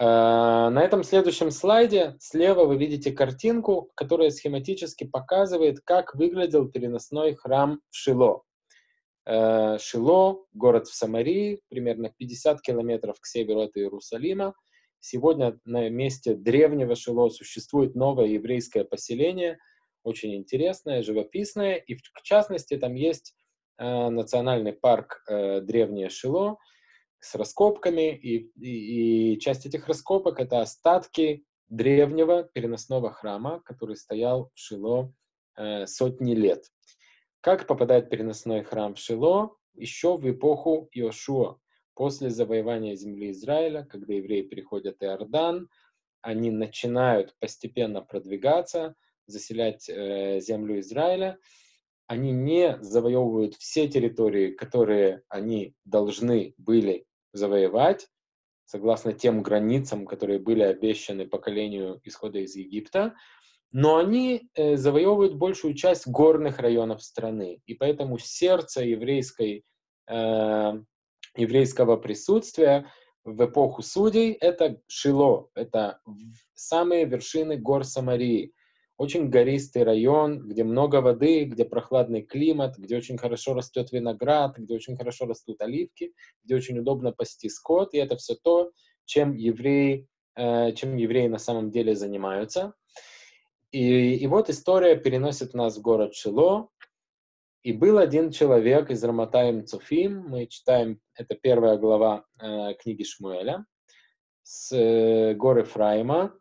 Э, 0.00 0.68
на 0.70 0.80
этом 0.82 1.02
следующем 1.02 1.50
слайде 1.50 2.16
слева 2.20 2.64
вы 2.64 2.76
видите 2.76 3.12
картинку, 3.12 3.90
которая 3.94 4.30
схематически 4.30 5.04
показывает, 5.04 5.80
как 5.80 6.14
выглядел 6.14 6.68
переносной 6.68 7.34
храм 7.34 7.80
в 7.90 7.96
Шило. 7.96 8.42
Э, 9.26 9.78
Шило, 9.78 10.44
город 10.52 10.88
в 10.88 10.94
Самарии, 10.94 11.60
примерно 11.68 12.12
50 12.16 12.60
километров 12.62 13.20
к 13.20 13.26
северу 13.26 13.60
от 13.60 13.76
Иерусалима. 13.76 14.54
Сегодня 15.00 15.58
на 15.64 15.88
месте 15.88 16.34
древнего 16.34 16.96
Шило 16.96 17.28
существует 17.28 17.94
новое 17.94 18.26
еврейское 18.26 18.84
поселение, 18.84 19.58
очень 20.02 20.34
интересное, 20.34 21.02
живописное, 21.02 21.74
и 21.74 21.94
в 21.94 22.22
частности 22.22 22.76
там 22.76 22.94
есть 22.94 23.34
национальный 23.78 24.72
парк 24.72 25.22
Древнее 25.28 26.08
Шило, 26.08 26.56
с 27.20 27.34
раскопками, 27.34 28.16
и, 28.16 28.50
и, 28.60 29.34
и 29.34 29.40
часть 29.40 29.66
этих 29.66 29.88
раскопок— 29.88 30.40
это 30.40 30.60
остатки 30.60 31.44
древнего 31.68 32.44
переносного 32.44 33.10
храма, 33.10 33.60
который 33.64 33.96
стоял 33.96 34.50
в 34.54 34.58
Шило 34.58 35.12
э, 35.56 35.86
сотни 35.86 36.34
лет. 36.34 36.64
Как 37.40 37.66
попадает 37.66 38.10
переносной 38.10 38.62
храм 38.62 38.94
в 38.94 38.98
Шило? 38.98 39.56
Еще 39.74 40.16
в 40.16 40.28
эпоху 40.28 40.88
Иошуа, 40.92 41.58
после 41.94 42.30
завоевания 42.30 42.94
земли 42.96 43.30
Израиля, 43.30 43.84
когда 43.84 44.14
евреи 44.14 44.42
переходят 44.42 45.02
Иордан, 45.02 45.68
они 46.20 46.50
начинают 46.50 47.34
постепенно 47.38 48.00
продвигаться, 48.00 48.94
заселять 49.26 49.88
э, 49.88 50.40
землю 50.40 50.80
Израиля, 50.80 51.38
они 52.06 52.32
не 52.32 52.78
завоевывают 52.80 53.54
все 53.56 53.86
территории, 53.86 54.52
которые 54.52 55.22
они 55.28 55.74
должны 55.84 56.54
были 56.56 57.04
завоевать, 57.32 58.08
согласно 58.64 59.12
тем 59.12 59.42
границам, 59.42 60.06
которые 60.06 60.38
были 60.38 60.62
обещаны 60.62 61.26
поколению 61.26 62.00
исхода 62.04 62.38
из 62.38 62.54
Египта, 62.54 63.14
но 63.70 63.98
они 63.98 64.50
э, 64.54 64.76
завоевывают 64.76 65.34
большую 65.34 65.74
часть 65.74 66.06
горных 66.06 66.58
районов 66.58 67.02
страны. 67.02 67.60
И 67.66 67.74
поэтому 67.74 68.18
сердце 68.18 68.82
еврейской, 68.82 69.64
э, 70.06 70.72
еврейского 71.36 71.96
присутствия 71.96 72.90
в 73.24 73.44
эпоху 73.44 73.82
судей— 73.82 74.32
это 74.40 74.80
Шило, 74.86 75.50
это 75.54 76.00
самые 76.54 77.04
вершины 77.04 77.56
гор 77.56 77.84
Самарии. 77.84 78.52
Очень 78.98 79.30
гористый 79.30 79.84
район, 79.84 80.40
где 80.40 80.64
много 80.64 81.00
воды, 81.00 81.44
где 81.44 81.64
прохладный 81.64 82.22
климат, 82.22 82.76
где 82.76 82.96
очень 82.96 83.16
хорошо 83.16 83.54
растет 83.54 83.92
виноград, 83.92 84.58
где 84.58 84.74
очень 84.74 84.96
хорошо 84.96 85.26
растут 85.26 85.62
оливки, 85.62 86.12
где 86.44 86.56
очень 86.56 86.78
удобно 86.80 87.12
пасти 87.12 87.48
скот, 87.48 87.94
и 87.94 87.98
это 87.98 88.16
все 88.16 88.34
то, 88.34 88.72
чем 89.04 89.34
евреи, 89.34 90.08
э, 90.34 90.72
чем 90.72 90.96
евреи 90.96 91.28
на 91.28 91.38
самом 91.38 91.70
деле 91.70 91.94
занимаются. 91.94 92.74
И, 93.70 94.16
и 94.16 94.26
вот 94.26 94.50
история 94.50 94.96
переносит 94.96 95.54
нас 95.54 95.78
в 95.78 95.80
город 95.80 96.14
Шило, 96.14 96.68
и 97.62 97.72
был 97.72 97.98
один 97.98 98.32
человек 98.32 98.90
из 98.90 99.04
Раматаем 99.04 99.64
Цуфим, 99.64 100.24
мы 100.28 100.46
читаем, 100.46 101.00
это 101.14 101.36
первая 101.36 101.76
глава 101.76 102.24
э, 102.40 102.74
книги 102.80 103.04
Шмуэля, 103.04 103.64
с 104.42 104.74
э, 104.74 105.34
горы 105.34 105.62
Фрайма, 105.62 106.34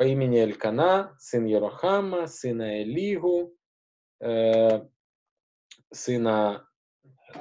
по 0.00 0.04
имени 0.04 0.38
Элькана, 0.38 1.14
сын 1.18 1.44
Ерохама, 1.44 2.26
сына 2.26 2.82
Элигу, 2.82 3.54
э, 4.20 4.88
сына 5.92 6.66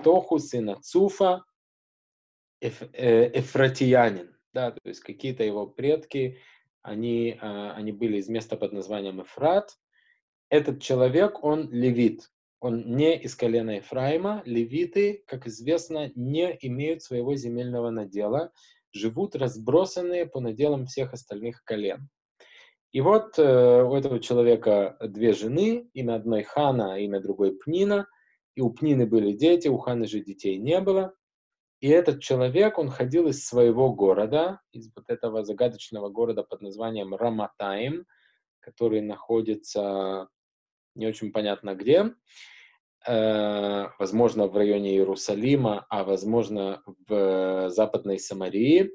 Тоху, 0.04 0.40
сына 0.40 0.76
Цуфа, 0.82 1.46
эф, 2.60 2.82
э, 2.92 3.32
эфратиянин. 3.40 4.36
Да, 4.52 4.72
то 4.72 4.90
есть 4.90 5.00
какие-то 5.00 5.46
его 5.46 5.68
предки, 5.68 6.40
они, 6.82 7.40
э, 7.42 7.72
они 7.78 7.94
были 7.94 8.18
из 8.18 8.28
места 8.28 8.58
под 8.58 8.74
названием 8.74 9.22
Эфрат. 9.22 9.78
Этот 10.50 10.82
человек, 10.82 11.42
он 11.42 11.72
левит, 11.72 12.30
он 12.60 12.94
не 12.98 13.16
из 13.16 13.36
колена 13.36 13.78
Ефраима. 13.78 14.42
Левиты, 14.44 15.24
как 15.28 15.48
известно, 15.48 16.12
не 16.14 16.58
имеют 16.60 17.04
своего 17.04 17.36
земельного 17.36 17.90
надела, 17.90 18.52
живут 18.92 19.38
разбросанные 19.38 20.26
по 20.26 20.42
наделам 20.42 20.88
всех 20.88 21.14
остальных 21.14 21.64
колен. 21.64 22.10
И 22.92 23.02
вот 23.02 23.38
э, 23.38 23.84
у 23.84 23.96
этого 23.96 24.20
человека 24.20 24.98
две 25.00 25.34
жены, 25.34 25.90
имя 25.94 26.16
одной 26.16 26.44
Хана, 26.44 27.00
имя 27.00 27.20
другой 27.20 27.56
Пнина. 27.56 28.08
И 28.56 28.62
у 28.62 28.72
Пнины 28.72 29.06
были 29.06 29.32
дети, 29.32 29.68
у 29.68 29.78
Ханы 29.78 30.08
же 30.08 30.22
детей 30.22 30.58
не 30.58 30.80
было. 30.82 31.14
И 31.82 31.88
этот 31.88 32.22
человек, 32.22 32.78
он 32.78 32.90
ходил 32.90 33.28
из 33.28 33.46
своего 33.46 33.94
города, 33.94 34.60
из 34.74 34.92
вот 34.96 35.06
этого 35.10 35.44
загадочного 35.44 36.10
города 36.10 36.44
под 36.44 36.62
названием 36.62 37.16
Раматаим, 37.16 38.06
который 38.60 39.02
находится 39.02 40.28
не 40.96 41.08
очень 41.08 41.32
понятно 41.32 41.76
где, 41.76 42.14
э, 43.08 43.86
возможно, 44.00 44.48
в 44.48 44.58
районе 44.58 44.96
Иерусалима, 44.96 45.86
а 45.90 46.04
возможно, 46.04 46.82
в 47.08 47.70
Западной 47.70 48.20
Самарии. 48.20 48.92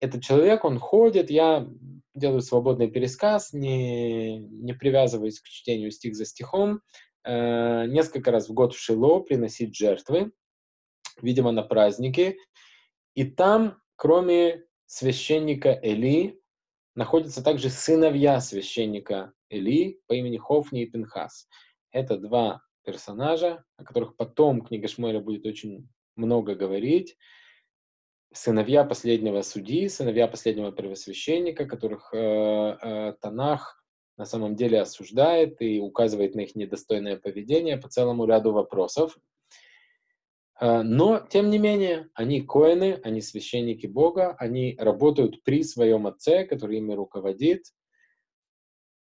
Этот 0.00 0.22
человек, 0.22 0.64
он 0.64 0.78
ходит, 0.78 1.28
я 1.30 1.68
делаю 2.14 2.40
свободный 2.40 2.90
пересказ, 2.90 3.52
не, 3.52 4.38
не 4.38 4.72
привязываясь 4.72 5.40
к 5.40 5.48
чтению 5.48 5.90
стих 5.90 6.14
за 6.14 6.24
стихом, 6.24 6.80
э, 7.24 7.86
несколько 7.86 8.30
раз 8.30 8.48
в 8.48 8.52
год 8.52 8.74
в 8.74 8.78
Шило 8.78 9.20
приносить 9.20 9.76
жертвы, 9.76 10.32
видимо, 11.20 11.52
на 11.52 11.62
праздники. 11.62 12.36
И 13.14 13.24
там, 13.24 13.78
кроме 13.96 14.64
священника 14.86 15.78
Эли, 15.82 16.40
находятся 16.94 17.42
также 17.42 17.70
сыновья 17.70 18.40
священника 18.40 19.32
Эли 19.48 20.00
по 20.06 20.14
имени 20.14 20.36
Хофни 20.36 20.82
и 20.82 20.86
Пинхас. 20.86 21.48
Это 21.92 22.16
два 22.18 22.62
персонажа, 22.84 23.64
о 23.76 23.84
которых 23.84 24.16
потом 24.16 24.62
книга 24.62 24.88
Шмуэля 24.88 25.20
будет 25.20 25.46
очень 25.46 25.88
много 26.16 26.54
говорить. 26.54 27.16
Сыновья 28.32 28.84
последнего 28.84 29.42
судьи, 29.42 29.88
сыновья 29.88 30.28
последнего 30.28 30.70
первосвященника, 30.70 31.66
которых 31.66 32.14
э, 32.14 32.18
э, 32.18 33.14
Танах 33.20 33.84
на 34.16 34.24
самом 34.24 34.54
деле 34.54 34.80
осуждает 34.80 35.60
и 35.60 35.80
указывает 35.80 36.34
на 36.34 36.40
их 36.42 36.54
недостойное 36.54 37.16
поведение 37.16 37.76
по 37.76 37.88
целому 37.88 38.26
ряду 38.26 38.52
вопросов. 38.52 39.18
Э, 40.60 40.82
но, 40.82 41.20
тем 41.20 41.50
не 41.50 41.58
менее, 41.58 42.08
они 42.14 42.40
коины, 42.40 43.00
они 43.02 43.20
священники 43.20 43.86
Бога, 43.86 44.36
они 44.38 44.76
работают 44.78 45.42
при 45.42 45.64
своем 45.64 46.06
отце, 46.06 46.44
который 46.44 46.78
ими 46.78 46.92
руководит, 46.92 47.64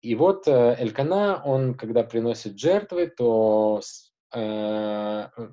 и 0.06 0.14
вот 0.14 0.46
э, 0.46 0.76
Элькана, 0.78 1.42
он, 1.44 1.74
когда 1.74 2.04
приносит 2.04 2.58
жертвы, 2.58 3.08
то 3.08 3.80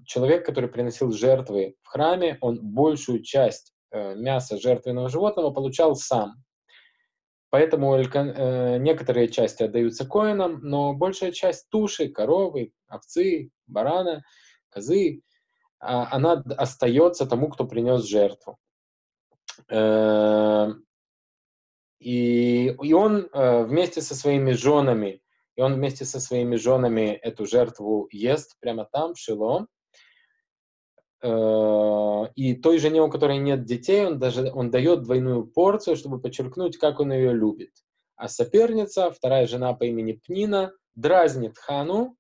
человек, 0.06 0.46
который 0.46 0.69
приносил 0.69 1.12
жертвы 1.12 1.76
в 1.84 1.88
храме, 1.88 2.38
он 2.41 2.60
большую 2.62 3.24
часть 3.24 3.74
э, 3.91 4.15
мяса 4.15 4.58
жертвенного 4.58 5.10
животного 5.10 5.52
получал 5.52 5.96
сам. 5.96 6.43
Поэтому 7.50 7.96
э, 7.96 8.78
некоторые 8.80 9.28
части 9.28 9.62
отдаются 9.62 10.08
коинам, 10.08 10.60
но 10.63 10.93
большая 10.93 11.32
часть 11.32 11.69
туши, 11.69 12.10
коровы, 12.10 12.72
овцы, 12.88 13.52
барана, 13.67 14.24
козы, 14.69 15.17
э, 15.17 15.22
она 15.80 16.43
остается 16.58 17.26
тому, 17.28 17.50
кто 17.50 17.65
принес 17.65 18.06
жертву. 18.06 18.58
Э, 19.69 20.69
и, 22.00 22.76
и 22.82 22.93
он 22.93 23.30
э, 23.32 23.63
вместе 23.63 24.02
со 24.02 24.15
своими 24.15 24.52
женами, 24.52 25.22
и 25.55 25.61
он 25.61 25.75
вместе 25.75 26.05
со 26.05 26.19
своими 26.19 26.55
женами 26.55 27.11
эту 27.11 27.45
жертву 27.45 28.07
ест 28.11 28.57
прямо 28.59 28.85
там, 28.85 29.13
в 29.13 29.19
Шило. 29.19 29.67
Э, 31.21 32.31
и 32.35 32.55
той 32.55 32.79
жене, 32.79 33.01
у 33.01 33.09
которой 33.09 33.37
нет 33.37 33.65
детей, 33.65 34.05
он 34.05 34.19
даже 34.19 34.51
он 34.53 34.71
дает 34.71 35.03
двойную 35.03 35.45
порцию, 35.45 35.95
чтобы 35.95 36.19
подчеркнуть, 36.19 36.77
как 36.77 36.99
он 36.99 37.13
ее 37.13 37.33
любит. 37.33 37.71
А 38.15 38.27
соперница, 38.27 39.11
вторая 39.11 39.47
жена 39.47 39.73
по 39.73 39.83
имени 39.83 40.13
Пнина, 40.13 40.73
дразнит 40.95 41.57
Хану 41.57 42.17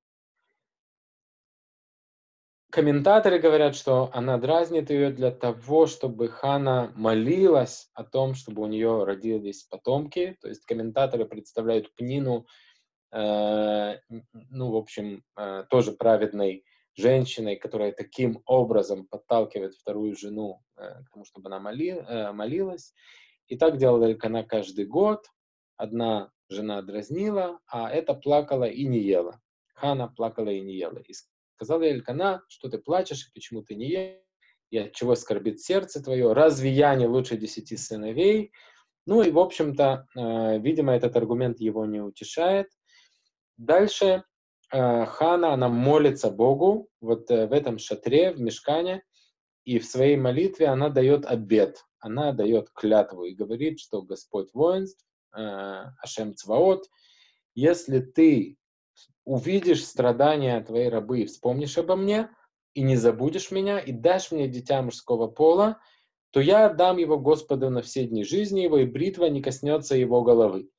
комментаторы 2.73 3.37
говорят, 3.37 3.75
что 3.75 4.09
она 4.13 4.39
дразнит 4.39 4.89
ее 4.89 5.11
для 5.11 5.29
того, 5.29 5.85
чтобы 5.85 6.27
Хана 6.27 6.91
молилась 6.95 7.91
о 7.93 8.03
том, 8.03 8.33
чтобы 8.33 8.63
у 8.63 8.65
нее 8.65 9.03
родились 9.03 9.63
потомки. 9.63 10.37
То 10.41 10.49
есть 10.49 10.65
комментаторы 10.65 11.25
представляют 11.25 11.93
Пнину, 11.93 12.47
ну, 13.19 14.71
в 14.71 14.75
общем, 14.75 15.23
э, 15.37 15.65
тоже 15.69 15.91
праведной 15.91 16.63
женщиной, 16.95 17.55
которая 17.55 17.91
таким 17.91 18.41
образом 18.45 19.07
подталкивает 19.07 19.73
вторую 19.73 20.15
жену 20.15 20.61
э, 20.77 21.03
к 21.03 21.09
тому, 21.11 21.25
чтобы 21.25 21.49
она 21.49 21.59
моли, 21.59 21.91
э, 21.91 22.31
молилась. 22.31 22.93
И 23.47 23.57
так 23.57 23.77
делала 23.77 24.05
Элькана 24.05 24.43
каждый 24.43 24.85
год. 24.85 25.25
Одна 25.77 26.31
жена 26.49 26.81
дразнила, 26.81 27.59
а 27.67 27.89
эта 27.89 28.13
плакала 28.13 28.65
и 28.65 28.85
не 28.85 28.99
ела. 28.99 29.39
Хана 29.73 30.07
плакала 30.07 30.49
и 30.49 30.61
не 30.61 30.75
ела. 30.75 30.99
И 30.99 31.13
Сказала 31.55 31.83
Элькана, 31.83 32.41
что 32.47 32.69
ты 32.69 32.77
плачешь, 32.77 33.31
почему 33.33 33.63
ты 33.63 33.75
не 33.75 33.89
ешь, 33.89 34.19
и 34.69 34.77
от 34.77 34.93
чего 34.93 35.15
скорбит 35.15 35.61
сердце 35.61 36.03
твое, 36.03 36.33
разве 36.33 36.71
я 36.71 36.95
не 36.95 37.05
лучше 37.05 37.37
десяти 37.37 37.77
сыновей? 37.77 38.51
Ну 39.05 39.21
и, 39.21 39.31
в 39.31 39.37
общем-то, 39.37 40.07
э, 40.15 40.59
видимо, 40.59 40.93
этот 40.93 41.15
аргумент 41.15 41.59
его 41.59 41.85
не 41.85 42.01
утешает. 42.01 42.67
Дальше 43.57 44.23
э, 44.71 45.05
Хана, 45.05 45.53
она 45.53 45.69
молится 45.69 46.29
Богу 46.31 46.89
вот 47.01 47.29
э, 47.29 47.47
в 47.47 47.53
этом 47.53 47.77
шатре, 47.77 48.31
в 48.31 48.41
мешкане, 48.41 49.03
и 49.65 49.79
в 49.79 49.85
своей 49.85 50.17
молитве 50.17 50.67
она 50.67 50.89
дает 50.89 51.25
обед, 51.25 51.85
она 51.99 52.33
дает 52.33 52.69
клятву 52.71 53.23
и 53.23 53.35
говорит, 53.35 53.79
что 53.79 54.01
Господь 54.01 54.49
воинств, 54.53 55.05
э, 55.35 55.39
Ашем 56.01 56.35
Цваот, 56.35 56.89
если 57.55 57.99
ты 57.99 58.57
увидишь 59.25 59.85
страдания 59.85 60.59
твоей 60.61 60.89
рабы 60.89 61.21
и 61.21 61.25
вспомнишь 61.25 61.77
обо 61.77 61.95
мне, 61.95 62.29
и 62.73 62.81
не 62.81 62.95
забудешь 62.95 63.51
меня, 63.51 63.79
и 63.79 63.91
дашь 63.91 64.31
мне 64.31 64.47
дитя 64.47 64.81
мужского 64.81 65.27
пола, 65.27 65.79
то 66.31 66.39
я 66.39 66.65
отдам 66.65 66.97
его 66.97 67.19
Господу 67.19 67.69
на 67.69 67.83
все 67.83 68.07
дни 68.07 68.23
жизни 68.23 68.61
его, 68.61 68.79
и 68.79 68.85
бритва 68.85 69.25
не 69.25 69.41
коснется 69.41 69.95
его 69.95 70.23
головы. 70.23 70.69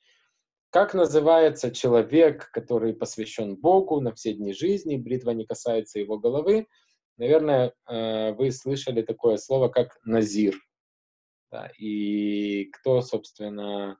Как 0.74 0.92
называется 0.92 1.70
человек, 1.70 2.50
который 2.50 2.94
посвящен 2.94 3.54
Богу 3.54 4.00
на 4.00 4.12
все 4.12 4.32
дни 4.32 4.52
жизни, 4.52 4.96
бритва 4.96 5.30
не 5.30 5.46
касается 5.46 6.00
его 6.00 6.18
головы? 6.18 6.66
Наверное, 7.16 7.72
э, 7.86 8.32
вы 8.32 8.50
слышали 8.50 9.02
такое 9.02 9.36
слово, 9.36 9.68
как 9.68 10.00
назир. 10.04 10.56
Да, 11.52 11.70
и 11.78 12.64
кто, 12.72 13.02
собственно, 13.02 13.96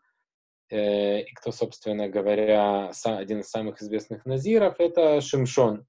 Э, 0.71 1.21
и 1.21 1.33
кто, 1.35 1.53
собственно 1.53 2.09
говоря, 2.09 2.91
один 3.05 3.41
из 3.41 3.49
самых 3.49 3.81
известных 3.81 4.27
назиров, 4.27 4.81
это 4.81 5.21
Шимшон. 5.21 5.87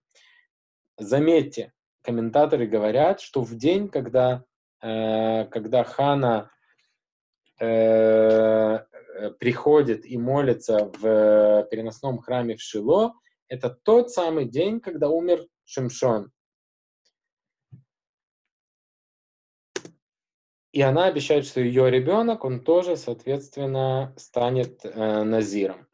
Заметьте, 0.98 1.74
комментаторы 2.04 2.68
говорят, 2.68 3.20
что 3.22 3.42
в 3.42 3.56
день, 3.56 3.90
когда, 3.90 4.44
э, 4.84 5.46
когда 5.46 5.84
хана 5.84 6.52
э, 7.60 8.80
приходит 9.40 10.06
и 10.06 10.18
молится 10.18 10.92
в 11.00 11.68
переносном 11.70 12.20
храме 12.20 12.56
в 12.56 12.62
Шило, 12.62 13.14
это 13.48 13.70
тот 13.70 14.12
самый 14.12 14.46
день, 14.46 14.80
когда 14.80 15.10
умер 15.10 15.46
Шимшон. 15.66 16.32
И 20.72 20.82
она 20.82 21.06
обещает, 21.06 21.46
что 21.46 21.62
ее 21.62 21.90
ребенок, 21.90 22.44
он 22.44 22.62
тоже, 22.62 22.98
соответственно, 22.98 24.14
станет 24.18 24.84
э, 24.84 25.24
назиром. 25.24 25.88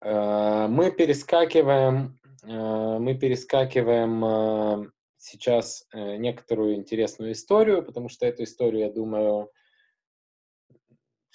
Э, 0.00 0.66
мы 0.68 0.90
перескакиваем, 0.92 2.18
э, 2.42 2.98
мы 2.98 3.14
перескакиваем 3.14 4.24
э, 4.24 4.90
сейчас 5.18 5.86
некоторую 5.92 6.76
интересную 6.76 7.32
историю, 7.32 7.82
потому 7.82 8.08
что 8.08 8.24
эту 8.26 8.44
историю, 8.44 8.82
я 8.82 8.92
думаю, 8.92 9.50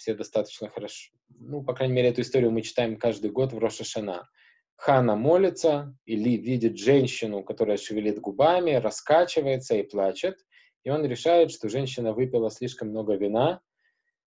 все 0.01 0.15
достаточно 0.15 0.67
хорошо, 0.67 1.11
ну, 1.29 1.63
по 1.63 1.73
крайней 1.73 1.93
мере, 1.93 2.09
эту 2.09 2.21
историю 2.21 2.49
мы 2.49 2.63
читаем 2.63 2.97
каждый 2.97 3.29
год 3.29 3.53
в 3.53 3.59
Рошашана. 3.59 4.27
Хана 4.75 5.15
молится 5.15 5.95
или 6.05 6.37
видит 6.37 6.79
женщину, 6.79 7.43
которая 7.43 7.77
шевелит 7.77 8.19
губами, 8.19 8.71
раскачивается 8.71 9.75
и 9.75 9.83
плачет, 9.83 10.39
и 10.83 10.89
он 10.89 11.05
решает, 11.05 11.51
что 11.51 11.69
женщина 11.69 12.13
выпила 12.13 12.49
слишком 12.49 12.89
много 12.89 13.13
вина, 13.13 13.61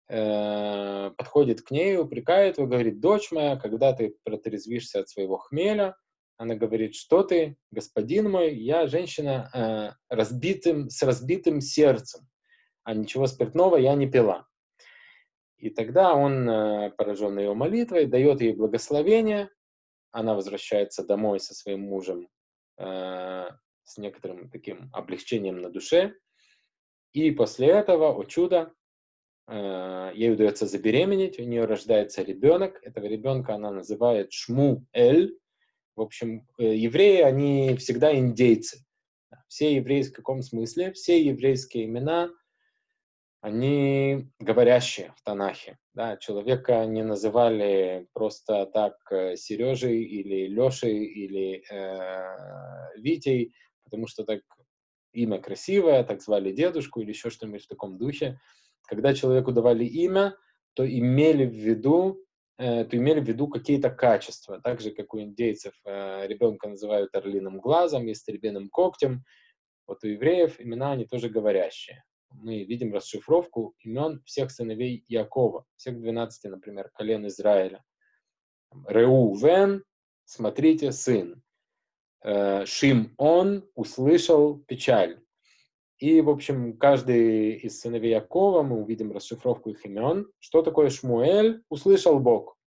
э, 0.10 1.12
подходит 1.16 1.62
к 1.62 1.72
ней, 1.72 1.98
упрекает 1.98 2.58
его, 2.58 2.68
говорит, 2.68 3.00
дочь 3.00 3.32
моя, 3.32 3.56
когда 3.56 3.94
ты 3.94 4.18
протрезвишься 4.26 5.00
от 5.00 5.08
своего 5.08 5.38
хмеля, 5.38 5.96
она 6.36 6.56
говорит, 6.56 6.94
что 6.96 7.24
ты, 7.24 7.56
господин 7.72 8.30
мой, 8.30 8.54
я 8.54 8.88
женщина 8.88 9.50
э, 9.54 10.14
разбитым, 10.14 10.90
с 10.90 11.02
разбитым 11.04 11.62
сердцем, 11.62 12.28
а 12.84 12.94
ничего 12.94 13.28
спиртного 13.28 13.78
я 13.78 13.96
не 13.96 14.12
пила. 14.12 14.46
И 15.64 15.70
тогда 15.70 16.14
он, 16.14 16.50
э, 16.50 16.92
поражен 16.98 17.40
ее 17.40 17.54
молитвой, 17.54 18.06
дает 18.06 18.42
ей 18.42 18.52
благословение, 18.54 19.50
она 20.12 20.36
возвращается 20.36 21.06
домой 21.06 21.40
со 21.40 21.54
своим 21.54 21.84
мужем 21.84 22.28
э, 22.78 23.48
с 23.86 23.98
некоторым 23.98 24.50
таким 24.50 24.90
облегчением 24.92 25.62
на 25.62 25.70
душе, 25.70 26.16
и 27.14 27.32
после 27.32 27.68
этого, 27.68 28.14
о 28.14 28.26
чудо, 28.26 28.74
э, 29.48 30.12
ей 30.14 30.34
удается 30.34 30.68
забеременеть, 30.68 31.40
у 31.40 31.44
нее 31.44 31.64
рождается 31.64 32.24
ребенок. 32.24 32.82
Этого 32.84 33.06
ребенка 33.06 33.56
она 33.56 33.72
называет 33.72 34.34
Шму-Эль. 34.34 35.40
В 35.96 36.02
общем, 36.02 36.46
э, 36.58 36.76
евреи, 36.76 37.22
они 37.22 37.78
всегда 37.78 38.14
индейцы. 38.14 38.84
Все 39.48 39.76
евреи 39.76 40.02
в 40.02 40.12
каком 40.12 40.42
смысле? 40.42 40.92
Все 40.92 41.24
еврейские 41.24 41.86
имена, 41.86 42.32
они 43.44 44.30
говорящие 44.40 45.14
в 45.18 45.22
Танахе. 45.22 45.78
Да? 45.94 46.16
Человека 46.16 46.86
не 46.86 47.04
называли 47.04 48.08
просто 48.14 48.66
так 48.68 48.96
э, 49.12 49.36
Сережей 49.36 50.02
или 50.02 50.48
Лешей 50.48 51.04
или 51.04 51.62
э, 51.70 52.98
Витей, 53.02 53.54
потому 53.84 54.08
что 54.08 54.24
так 54.24 54.40
имя 55.12 55.42
красивое, 55.42 56.06
так 56.06 56.22
звали 56.22 56.54
дедушку 56.54 57.02
или 57.02 57.10
еще 57.10 57.30
что-нибудь 57.30 57.66
в 57.66 57.68
таком 57.68 57.98
духе. 57.98 58.40
Когда 58.88 59.14
человеку 59.14 59.52
давали 59.52 59.84
имя, 59.84 60.38
то 60.74 60.88
имели 60.88 61.46
в 61.46 61.54
виду, 61.54 62.24
э, 62.58 62.86
то 62.86 62.96
имели 62.96 63.20
в 63.20 63.28
виду 63.28 63.50
какие-то 63.50 63.90
качества. 63.90 64.62
Так 64.64 64.80
же, 64.80 64.92
как 64.92 65.14
у 65.14 65.20
индейцев 65.20 65.74
э, 65.84 66.28
ребенка 66.28 66.70
называют 66.70 67.14
орлиным 67.14 67.60
глазом 67.60 68.08
и 68.08 68.14
стребиным 68.14 68.70
когтем, 68.70 69.26
вот 69.86 70.02
у 70.06 70.08
евреев 70.08 70.62
имена 70.62 70.94
они 70.94 71.04
тоже 71.04 71.28
говорящие. 71.28 72.06
Мы 72.34 72.64
видим 72.64 72.94
расшифровку 72.94 73.76
имен 73.80 74.22
всех 74.26 74.52
сыновей 74.52 75.06
Якова, 75.08 75.66
всех 75.76 76.00
12, 76.00 76.52
например, 76.52 76.90
колен 76.94 77.28
Израиля. 77.28 77.84
Реувен, 78.88 79.84
смотрите, 80.26 80.92
сын. 80.92 81.42
Э, 82.24 82.66
Шим 82.66 83.14
он 83.18 83.70
услышал 83.76 84.60
печаль. 84.60 85.20
И, 86.00 86.22
в 86.22 86.30
общем, 86.30 86.78
каждый 86.78 87.54
из 87.54 87.80
сыновей 87.80 88.12
Якова, 88.12 88.64
мы 88.64 88.82
увидим 88.82 89.12
расшифровку 89.12 89.70
их 89.70 89.86
имен. 89.86 90.30
Что 90.40 90.62
такое 90.62 90.90
Шмуэль? 90.90 91.64
Услышал 91.70 92.20
Бог. 92.20 92.58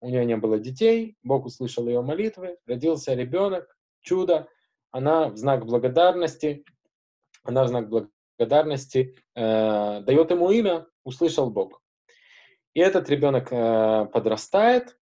У 0.00 0.08
нее 0.08 0.24
не 0.24 0.36
было 0.36 0.58
детей, 0.58 1.16
Бог 1.22 1.44
услышал 1.44 1.88
ее 1.88 2.02
молитвы, 2.02 2.56
родился 2.66 3.14
ребенок, 3.14 3.76
чудо. 4.00 4.48
Она 4.90 5.28
в 5.28 5.36
знак 5.36 5.66
благодарности, 5.66 6.64
она 7.42 7.64
в 7.64 7.68
знак 7.68 7.88
благодарности 7.88 8.17
э, 8.44 10.00
дает 10.00 10.30
ему 10.30 10.50
имя, 10.50 10.86
услышал 11.04 11.50
Бог. 11.50 11.82
И 12.74 12.80
этот 12.80 13.08
ребенок 13.10 13.48
э, 13.50 14.06
подрастает, 14.12 14.96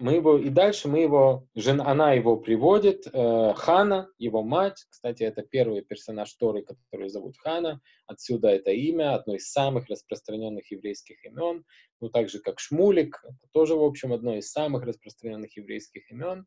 мы 0.00 0.14
его, 0.14 0.36
и 0.36 0.48
дальше 0.48 0.88
мы 0.88 0.98
его, 0.98 1.46
жена, 1.54 1.86
она 1.86 2.12
его 2.14 2.36
приводит, 2.36 3.06
э, 3.06 3.52
Хана, 3.54 4.08
его 4.18 4.42
мать, 4.42 4.84
кстати, 4.90 5.22
это 5.22 5.42
первый 5.42 5.82
персонаж 5.82 6.32
Торы, 6.34 6.62
который 6.62 7.08
зовут 7.08 7.36
Хана, 7.38 7.80
отсюда 8.06 8.48
это 8.48 8.72
имя, 8.72 9.14
одно 9.14 9.36
из 9.36 9.50
самых 9.52 9.86
распространенных 9.88 10.68
еврейских 10.72 11.24
имен, 11.24 11.64
ну, 12.00 12.08
так 12.08 12.28
же, 12.28 12.40
как 12.40 12.58
Шмулик, 12.58 13.22
это 13.24 13.48
тоже, 13.52 13.76
в 13.76 13.84
общем, 13.84 14.12
одно 14.12 14.34
из 14.34 14.50
самых 14.50 14.84
распространенных 14.84 15.56
еврейских 15.56 16.10
имен. 16.10 16.44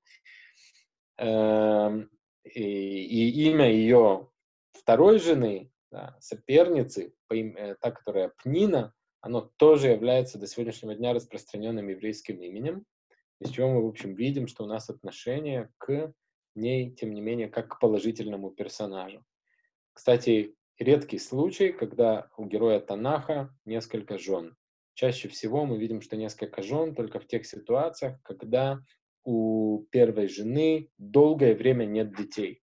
Э, 1.17 2.03
и, 2.43 2.61
и 2.61 3.49
имя 3.49 3.71
ее 3.71 4.29
второй 4.73 5.19
жены, 5.19 5.71
да, 5.91 6.17
соперницы, 6.19 7.13
э, 7.29 7.75
та, 7.81 7.91
которая 7.91 8.33
Пнина, 8.43 8.93
оно 9.21 9.51
тоже 9.57 9.87
является 9.87 10.37
до 10.37 10.47
сегодняшнего 10.47 10.95
дня 10.95 11.13
распространенным 11.13 11.87
еврейским 11.87 12.41
именем 12.41 12.85
из 13.39 13.51
чего 13.51 13.69
мы, 13.69 13.83
в 13.83 13.87
общем, 13.87 14.15
видим, 14.15 14.47
что 14.47 14.63
у 14.63 14.67
нас 14.67 14.89
отношение 14.89 15.69
к 15.77 16.13
ней, 16.55 16.91
тем 16.91 17.13
не 17.13 17.21
менее, 17.21 17.47
как 17.47 17.75
к 17.75 17.79
положительному 17.79 18.51
персонажу. 18.51 19.23
Кстати, 19.93 20.55
редкий 20.79 21.19
случай, 21.19 21.71
когда 21.71 22.29
у 22.37 22.45
героя 22.45 22.79
Танаха 22.79 23.53
несколько 23.65 24.17
жен. 24.17 24.55
Чаще 24.95 25.27
всего 25.27 25.65
мы 25.65 25.77
видим, 25.77 26.01
что 26.01 26.17
несколько 26.17 26.63
жен 26.63 26.95
только 26.95 27.19
в 27.19 27.27
тех 27.27 27.45
ситуациях, 27.45 28.19
когда 28.23 28.79
у 29.23 29.85
первой 29.91 30.27
жены 30.27 30.89
долгое 30.97 31.53
время 31.53 31.85
нет 31.85 32.15
детей. 32.15 32.61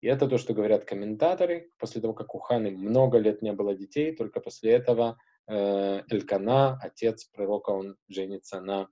И 0.00 0.06
это 0.06 0.26
то, 0.28 0.38
что 0.38 0.54
говорят 0.54 0.84
комментаторы. 0.84 1.70
После 1.78 2.00
того, 2.00 2.14
как 2.14 2.34
у 2.34 2.38
Ханы 2.38 2.70
много 2.70 3.18
лет 3.18 3.42
не 3.42 3.52
было 3.52 3.74
детей, 3.74 4.14
только 4.14 4.40
после 4.40 4.72
этого 4.72 5.18
э, 5.46 6.02
Элькана, 6.08 6.78
отец 6.82 7.24
пророка, 7.24 7.70
он 7.70 7.96
женится 8.08 8.60
на 8.60 8.88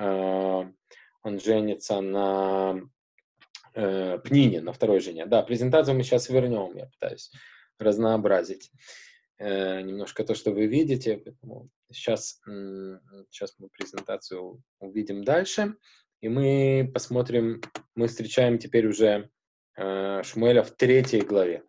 Э, 0.00 0.64
он 1.22 1.38
женится 1.38 2.00
на 2.00 2.80
э, 3.74 4.18
Пнине, 4.24 4.62
на 4.62 4.72
второй 4.72 5.00
жене. 5.00 5.26
Да, 5.26 5.42
презентацию 5.42 5.94
мы 5.96 6.02
сейчас 6.02 6.30
вернем, 6.30 6.74
я 6.76 6.86
пытаюсь 6.86 7.30
разнообразить 7.78 8.70
э, 9.38 9.82
немножко 9.82 10.24
то, 10.24 10.34
что 10.34 10.52
вы 10.52 10.66
видите. 10.66 11.18
Поэтому 11.18 11.68
сейчас, 11.90 12.40
сейчас 13.30 13.54
мы 13.58 13.68
презентацию 13.68 14.62
увидим 14.78 15.24
дальше. 15.24 15.74
И 16.22 16.28
мы 16.28 16.90
посмотрим, 16.92 17.62
мы 17.94 18.06
встречаем 18.08 18.58
теперь 18.58 18.86
уже 18.86 19.30
Шмуэля 19.80 20.62
в 20.62 20.72
третьей 20.72 21.22
главе. 21.22 21.64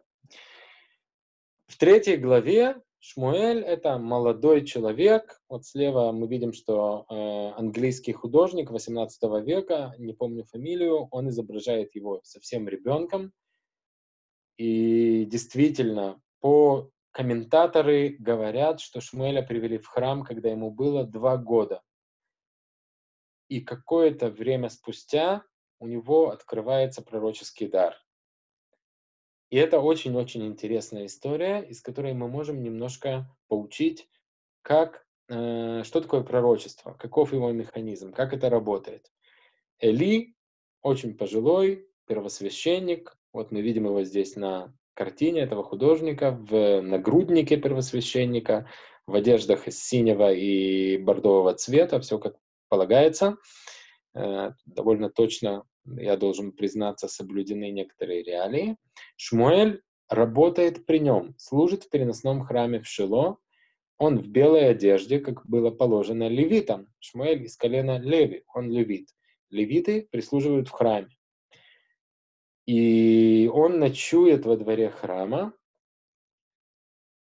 В 1.67 1.77
третьей 1.77 2.17
главе 2.17 2.81
Шмуэль— 2.99 3.63
это 3.65 3.97
молодой 3.97 4.65
человек. 4.65 5.41
Вот 5.47 5.65
слева 5.65 6.11
мы 6.11 6.27
видим, 6.27 6.53
что 6.53 7.05
э, 7.09 7.59
английский 7.59 8.11
художник 8.11 8.69
18 8.69 9.23
века, 9.43 9.95
не 9.97 10.13
помню 10.13 10.43
фамилию, 10.43 11.07
он 11.09 11.29
изображает 11.29 11.95
его 11.95 12.19
совсем 12.23 12.67
ребенком. 12.67 13.31
И 14.57 15.25
действительно, 15.25 16.21
по 16.41 16.91
комментаторы 17.11 18.17
говорят, 18.19 18.81
что 18.81 19.01
Шмуэля 19.01 19.41
привели 19.41 19.77
в 19.77 19.87
храм, 19.87 20.23
когда 20.23 20.49
ему 20.49 20.69
было 20.69 21.05
два 21.05 21.37
года. 21.37 21.81
И 23.47 23.61
какое-то 23.61 24.29
время 24.29 24.69
спустя 24.69 25.43
у 25.81 25.87
него 25.87 26.29
открывается 26.29 27.01
пророческий 27.01 27.67
дар. 27.67 27.95
И 29.49 29.57
это 29.57 29.79
очень-очень 29.79 30.45
интересная 30.45 31.07
история, 31.07 31.59
из 31.59 31.81
которой 31.81 32.13
мы 32.13 32.29
можем 32.29 32.61
немножко 32.61 33.27
поучить, 33.47 34.07
как, 34.61 35.05
э, 35.27 35.81
что 35.83 35.99
такое 35.99 36.21
пророчество, 36.21 36.93
каков 36.93 37.33
его 37.33 37.51
механизм, 37.51 38.13
как 38.13 38.31
это 38.31 38.49
работает. 38.49 39.11
Эли 39.79 40.35
очень 40.83 41.17
пожилой, 41.17 41.89
первосвященник, 42.05 43.17
вот 43.33 43.51
мы 43.51 43.61
видим 43.61 43.85
его 43.85 44.03
здесь 44.03 44.35
на 44.35 44.73
картине 44.93 45.41
этого 45.41 45.63
художника, 45.63 46.31
в 46.31 46.81
нагруднике 46.81 47.57
первосвященника, 47.57 48.69
в 49.07 49.15
одеждах 49.15 49.67
из 49.67 49.83
синего 49.83 50.31
и 50.31 50.97
бордового 50.99 51.55
цвета, 51.55 51.99
все 51.99 52.19
как 52.19 52.37
полагается. 52.69 53.37
Э, 54.13 54.51
довольно 54.65 55.09
точно 55.09 55.65
я 55.85 56.17
должен 56.17 56.51
признаться, 56.51 57.07
соблюдены 57.07 57.71
некоторые 57.71 58.23
реалии. 58.23 58.77
Шмуэль 59.17 59.81
работает 60.09 60.85
при 60.85 60.99
нем, 60.99 61.35
служит 61.37 61.83
в 61.83 61.89
переносном 61.89 62.43
храме 62.43 62.79
в 62.79 62.87
Шило. 62.87 63.37
Он 63.97 64.17
в 64.17 64.27
белой 64.27 64.69
одежде, 64.69 65.19
как 65.19 65.45
было 65.47 65.71
положено 65.71 66.27
левитам. 66.27 66.87
Шмуэль 66.99 67.43
из 67.43 67.55
колена 67.55 67.99
Леви, 67.99 68.43
он 68.53 68.71
левит. 68.71 69.09
Левиты 69.49 70.07
прислуживают 70.11 70.69
в 70.69 70.71
храме. 70.71 71.09
И 72.65 73.49
он 73.53 73.79
ночует 73.79 74.45
во 74.45 74.55
дворе 74.55 74.89
храма, 74.89 75.53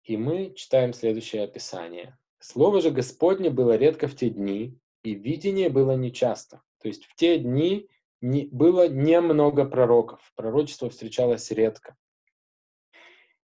и 0.03 0.17
мы 0.17 0.53
читаем 0.55 0.93
следующее 0.93 1.43
описание. 1.43 2.17
Слово 2.39 2.81
же 2.81 2.89
Господне 2.89 3.49
было 3.49 3.75
редко 3.77 4.07
в 4.07 4.15
те 4.15 4.29
дни, 4.29 4.77
и 5.03 5.13
видение 5.13 5.69
было 5.69 5.95
нечасто. 5.95 6.61
То 6.81 6.87
есть 6.87 7.05
в 7.05 7.15
те 7.15 7.37
дни 7.37 7.87
не, 8.21 8.47
было 8.51 8.87
немного 8.87 9.65
пророков, 9.65 10.31
пророчество 10.35 10.89
встречалось 10.89 11.49
редко. 11.51 11.95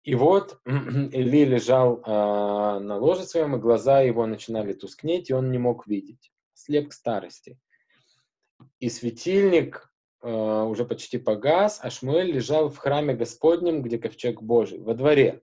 И 0.03 0.15
вот 0.15 0.59
Или 0.65 1.45
лежал 1.45 2.01
э, 2.01 2.79
на 2.79 2.97
ложе 2.97 3.23
своем, 3.23 3.55
и 3.55 3.59
глаза 3.59 4.01
его 4.01 4.25
начинали 4.25 4.73
тускнеть, 4.73 5.29
и 5.29 5.33
он 5.33 5.51
не 5.51 5.57
мог 5.57 5.87
видеть. 5.87 6.31
Слеп 6.53 6.89
к 6.89 6.93
старости. 6.93 7.59
И 8.79 8.89
светильник 8.89 9.91
э, 10.23 10.31
уже 10.31 10.85
почти 10.85 11.17
погас, 11.17 11.79
а 11.83 11.89
Шмуэль 11.89 12.31
лежал 12.31 12.69
в 12.69 12.77
храме 12.77 13.13
Господнем, 13.13 13.83
где 13.83 13.99
ковчег 13.99 14.41
Божий, 14.41 14.79
во 14.79 14.95
дворе. 14.95 15.41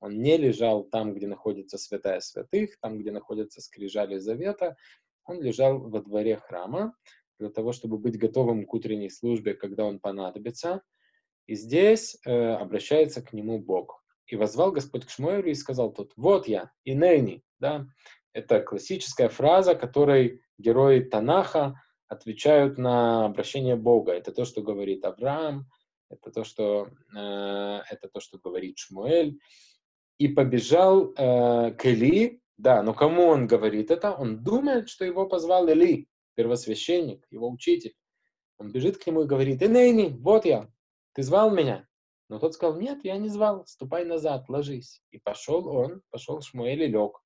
Он 0.00 0.20
не 0.20 0.38
лежал 0.38 0.84
там, 0.84 1.14
где 1.14 1.26
находится 1.26 1.76
святая 1.76 2.20
святых, 2.20 2.78
там, 2.80 2.98
где 2.98 3.12
находятся 3.12 3.60
скрижали 3.60 4.18
завета. 4.18 4.76
Он 5.24 5.40
лежал 5.40 5.78
во 5.78 6.00
дворе 6.00 6.36
храма 6.38 6.94
для 7.40 7.50
того, 7.50 7.72
чтобы 7.72 7.98
быть 7.98 8.18
готовым 8.18 8.66
к 8.66 8.74
утренней 8.74 9.10
службе, 9.10 9.54
когда 9.54 9.84
он 9.84 9.98
понадобится. 9.98 10.82
И 11.46 11.54
здесь 11.56 12.16
э, 12.24 12.52
обращается 12.54 13.22
к 13.22 13.32
нему 13.32 13.58
Бог. 13.58 14.04
И 14.26 14.36
возвал 14.36 14.70
Господь 14.70 15.06
к 15.06 15.10
Шмуэлю 15.10 15.50
и 15.50 15.54
сказал 15.54 15.92
тот, 15.92 16.12
вот 16.16 16.46
я, 16.46 16.70
Инейни, 16.84 17.42
да, 17.58 17.86
это 18.32 18.60
классическая 18.60 19.28
фраза, 19.28 19.74
которой 19.74 20.42
герои 20.58 21.00
Танаха 21.00 21.82
отвечают 22.06 22.78
на 22.78 23.24
обращение 23.24 23.74
Бога. 23.74 24.12
Это 24.12 24.32
то, 24.32 24.44
что 24.44 24.62
говорит 24.62 25.04
Авраам, 25.04 25.66
это 26.10 26.30
то, 26.30 26.44
что, 26.44 26.88
э, 27.16 27.80
это 27.90 28.08
то, 28.12 28.20
что 28.20 28.38
говорит 28.38 28.78
Шмуэль 28.78 29.38
и 30.18 30.28
побежал 30.28 31.12
э, 31.16 31.72
к 31.72 31.86
Эли. 31.86 32.40
Да, 32.58 32.82
но 32.82 32.92
кому 32.92 33.22
он 33.24 33.46
говорит 33.46 33.90
это? 33.90 34.12
Он 34.12 34.42
думает, 34.44 34.90
что 34.90 35.06
его 35.06 35.26
позвал 35.26 35.68
Эли, 35.68 36.09
первосвященник, 36.34 37.26
его 37.30 37.50
учитель. 37.50 37.94
Он 38.58 38.72
бежит 38.72 38.98
к 38.98 39.06
нему 39.06 39.22
и 39.22 39.26
говорит, 39.26 39.62
Энейни, 39.62 40.16
вот 40.20 40.44
я, 40.44 40.70
ты 41.14 41.22
звал 41.22 41.50
меня? 41.50 41.88
Но 42.28 42.38
тот 42.38 42.54
сказал, 42.54 42.78
нет, 42.78 43.00
я 43.04 43.16
не 43.16 43.28
звал, 43.28 43.66
ступай 43.66 44.04
назад, 44.04 44.48
ложись. 44.48 45.02
И 45.10 45.18
пошел 45.18 45.66
он, 45.66 46.02
пошел 46.10 46.40
Шмуэль 46.40 46.84
и 46.84 46.86
лег. 46.86 47.20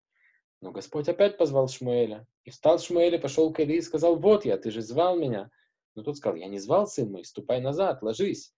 Но 0.62 0.72
Господь 0.72 1.08
опять 1.08 1.36
позвал 1.36 1.68
Шмуэля. 1.68 2.26
И 2.44 2.50
встал 2.50 2.78
Шмуэль 2.78 3.16
и 3.16 3.18
пошел 3.18 3.52
к 3.52 3.60
Эли 3.60 3.74
и 3.74 3.82
сказал, 3.82 4.16
вот 4.16 4.46
я, 4.46 4.56
ты 4.56 4.70
же 4.70 4.80
звал 4.80 5.18
меня. 5.18 5.50
Но 5.94 6.02
тот 6.02 6.16
сказал, 6.16 6.36
я 6.36 6.48
не 6.48 6.58
звал, 6.58 6.86
сын 6.86 7.10
мой, 7.10 7.24
ступай 7.24 7.60
назад, 7.60 8.02
ложись. 8.02 8.54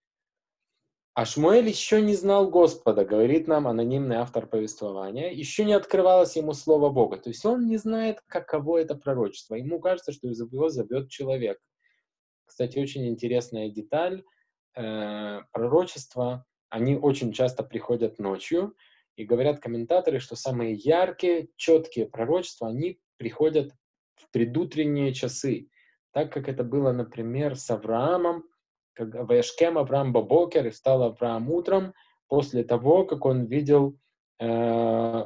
А 1.17 1.25
Шмуэль 1.25 1.67
еще 1.67 1.99
не 1.99 2.13
знал 2.13 2.47
Господа, 2.47 3.03
говорит 3.03 3.47
нам 3.47 3.67
анонимный 3.67 4.17
автор 4.17 4.45
повествования, 4.45 5.31
еще 5.31 5.65
не 5.65 5.73
открывалось 5.73 6.35
ему 6.35 6.53
слово 6.53 6.91
Бога. 6.91 7.17
То 7.17 7.29
есть 7.29 7.43
он 7.43 7.65
не 7.65 7.77
знает, 7.77 8.21
каково 8.27 8.81
это 8.81 8.93
пророчество. 8.93 9.55
Ему 9.55 9.79
кажется, 9.79 10.11
что 10.11 10.27
из 10.29 10.39
его 10.39 10.69
зовет 10.69 11.09
человек. 11.09 11.57
Кстати, 12.45 12.77
очень 12.77 13.07
интересная 13.07 13.71
деталь. 13.71 14.23
Э, 14.75 15.39
пророчества, 15.51 16.45
они 16.69 16.95
очень 16.95 17.33
часто 17.33 17.63
приходят 17.63 18.19
ночью, 18.19 18.75
и 19.15 19.25
говорят 19.25 19.59
комментаторы, 19.59 20.19
что 20.19 20.35
самые 20.35 20.75
яркие, 20.75 21.47
четкие 21.55 22.05
пророчества, 22.05 22.67
они 22.67 22.99
приходят 23.17 23.71
в 24.13 24.29
предутренние 24.29 25.15
часы, 25.15 25.69
так 26.11 26.31
как 26.31 26.47
это 26.47 26.63
было, 26.63 26.91
например, 26.91 27.55
с 27.55 27.71
Авраамом, 27.71 28.43
как 28.97 29.13
Ваешкем 29.29 29.77
Авраам 29.77 30.11
Бабокер, 30.11 30.65
и 30.65 30.71
встал 30.71 31.03
Авраам 31.03 31.51
утром, 31.51 31.93
после 32.27 32.63
того, 32.63 33.05
как 33.05 33.25
он 33.25 33.45
видел, 33.45 33.97
э, 34.39 35.25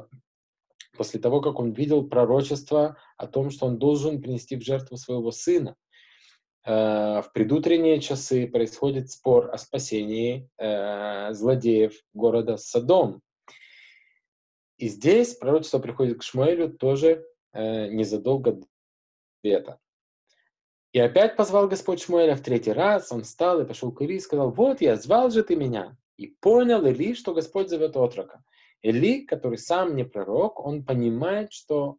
после 0.96 1.20
того, 1.20 1.40
как 1.40 1.58
он 1.58 1.72
видел 1.72 2.06
пророчество 2.06 2.98
о 3.16 3.26
том, 3.26 3.50
что 3.50 3.66
он 3.66 3.78
должен 3.78 4.20
принести 4.20 4.56
в 4.56 4.62
жертву 4.62 4.96
своего 4.98 5.30
сына. 5.30 5.74
Э, 6.64 7.22
в 7.22 7.32
предутренние 7.32 8.00
часы 8.00 8.46
происходит 8.46 9.10
спор 9.10 9.50
о 9.50 9.56
спасении 9.56 10.50
э, 10.58 11.32
злодеев 11.32 11.94
города 12.12 12.58
Содом. 12.58 13.22
И 14.76 14.88
здесь 14.88 15.34
пророчество 15.34 15.78
приходит 15.78 16.20
к 16.20 16.22
Шмуэлю 16.22 16.70
тоже 16.70 17.24
э, 17.52 17.88
незадолго 17.88 18.52
до 18.52 18.66
ответа. 19.38 19.78
И 20.92 20.98
опять 20.98 21.36
позвал 21.36 21.68
Господь 21.68 22.02
Шмуэля 22.02 22.36
в 22.36 22.42
третий 22.42 22.72
раз, 22.72 23.12
он 23.12 23.22
встал 23.22 23.60
и 23.60 23.66
пошел 23.66 23.92
к 23.92 24.02
Или 24.02 24.16
и 24.16 24.20
сказал, 24.20 24.50
вот 24.50 24.82
я, 24.82 24.96
звал 24.96 25.30
же 25.30 25.42
ты 25.42 25.56
меня. 25.56 25.96
И 26.18 26.26
понял 26.26 26.84
Или, 26.84 27.14
что 27.14 27.32
Господь 27.32 27.70
зовет 27.70 27.96
отрока. 27.96 28.44
Или, 28.82 29.24
который 29.24 29.56
сам 29.56 29.96
не 29.96 30.04
пророк, 30.04 30.60
он 30.60 30.84
понимает, 30.84 31.52
что 31.52 31.96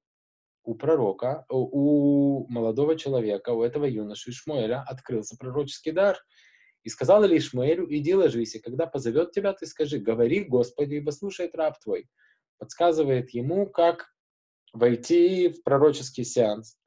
у 0.64 0.76
пророка, 0.76 1.46
у 1.50 2.46
молодого 2.50 2.96
человека, 2.96 3.50
у 3.50 3.64
этого 3.64 3.86
юноши 3.86 4.32
Шмуэля 4.32 4.84
открылся 4.88 5.38
пророческий 5.38 5.92
дар. 5.92 6.20
И 6.84 6.90
сказал 6.90 7.24
Или 7.24 7.40
Шмуэлю, 7.40 7.88
иди 7.90 8.14
ложись, 8.14 8.56
и 8.56 8.60
когда 8.60 8.86
позовет 8.86 9.32
тебя, 9.32 9.54
ты 9.54 9.66
скажи, 9.66 9.98
говори 9.98 10.44
Господи, 10.44 10.96
ибо 10.96 11.12
слушает 11.12 11.56
раб 11.56 11.80
твой. 11.80 12.08
Подсказывает 12.60 13.32
ему, 13.32 13.66
как 13.66 14.06
войти 14.72 15.48
в 15.48 15.64
пророческий 15.64 16.26
сеанс. 16.26 16.78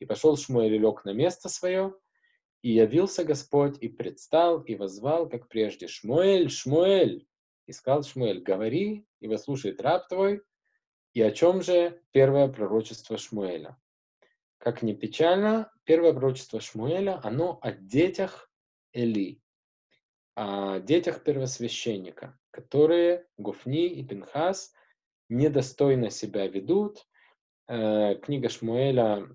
И 0.00 0.06
пошел 0.06 0.36
Шмуэль 0.36 0.74
и 0.74 0.78
лег 0.78 1.04
на 1.04 1.12
место 1.12 1.48
свое, 1.48 1.94
и 2.62 2.72
явился 2.72 3.22
Господь, 3.22 3.78
и 3.80 3.88
предстал, 3.88 4.60
и 4.62 4.74
возвал, 4.74 5.28
как 5.28 5.48
прежде, 5.48 5.86
«Шмуэль, 5.86 6.50
Шмуэль!» 6.50 7.26
И 7.66 7.72
сказал 7.72 8.02
Шмуэль, 8.02 8.42
«Говори, 8.42 9.06
и 9.20 9.28
выслушает 9.28 9.80
раб 9.80 10.08
твой». 10.08 10.42
И 11.12 11.22
о 11.22 11.30
чем 11.32 11.62
же 11.62 12.00
первое 12.12 12.48
пророчество 12.48 13.18
Шмуэля? 13.18 13.76
Как 14.58 14.82
ни 14.82 14.92
печально, 14.92 15.72
первое 15.84 16.12
пророчество 16.12 16.60
Шмуэля, 16.60 17.20
оно 17.24 17.58
о 17.62 17.72
детях 17.72 18.50
Эли, 18.92 19.42
о 20.34 20.78
детях 20.80 21.24
первосвященника, 21.24 22.38
которые 22.50 23.26
Гуфни 23.38 23.88
и 23.88 24.04
Пинхас 24.04 24.72
недостойно 25.28 26.10
себя 26.10 26.46
ведут. 26.46 27.06
Э, 27.68 28.16
книга 28.16 28.48
Шмуэля 28.48 29.28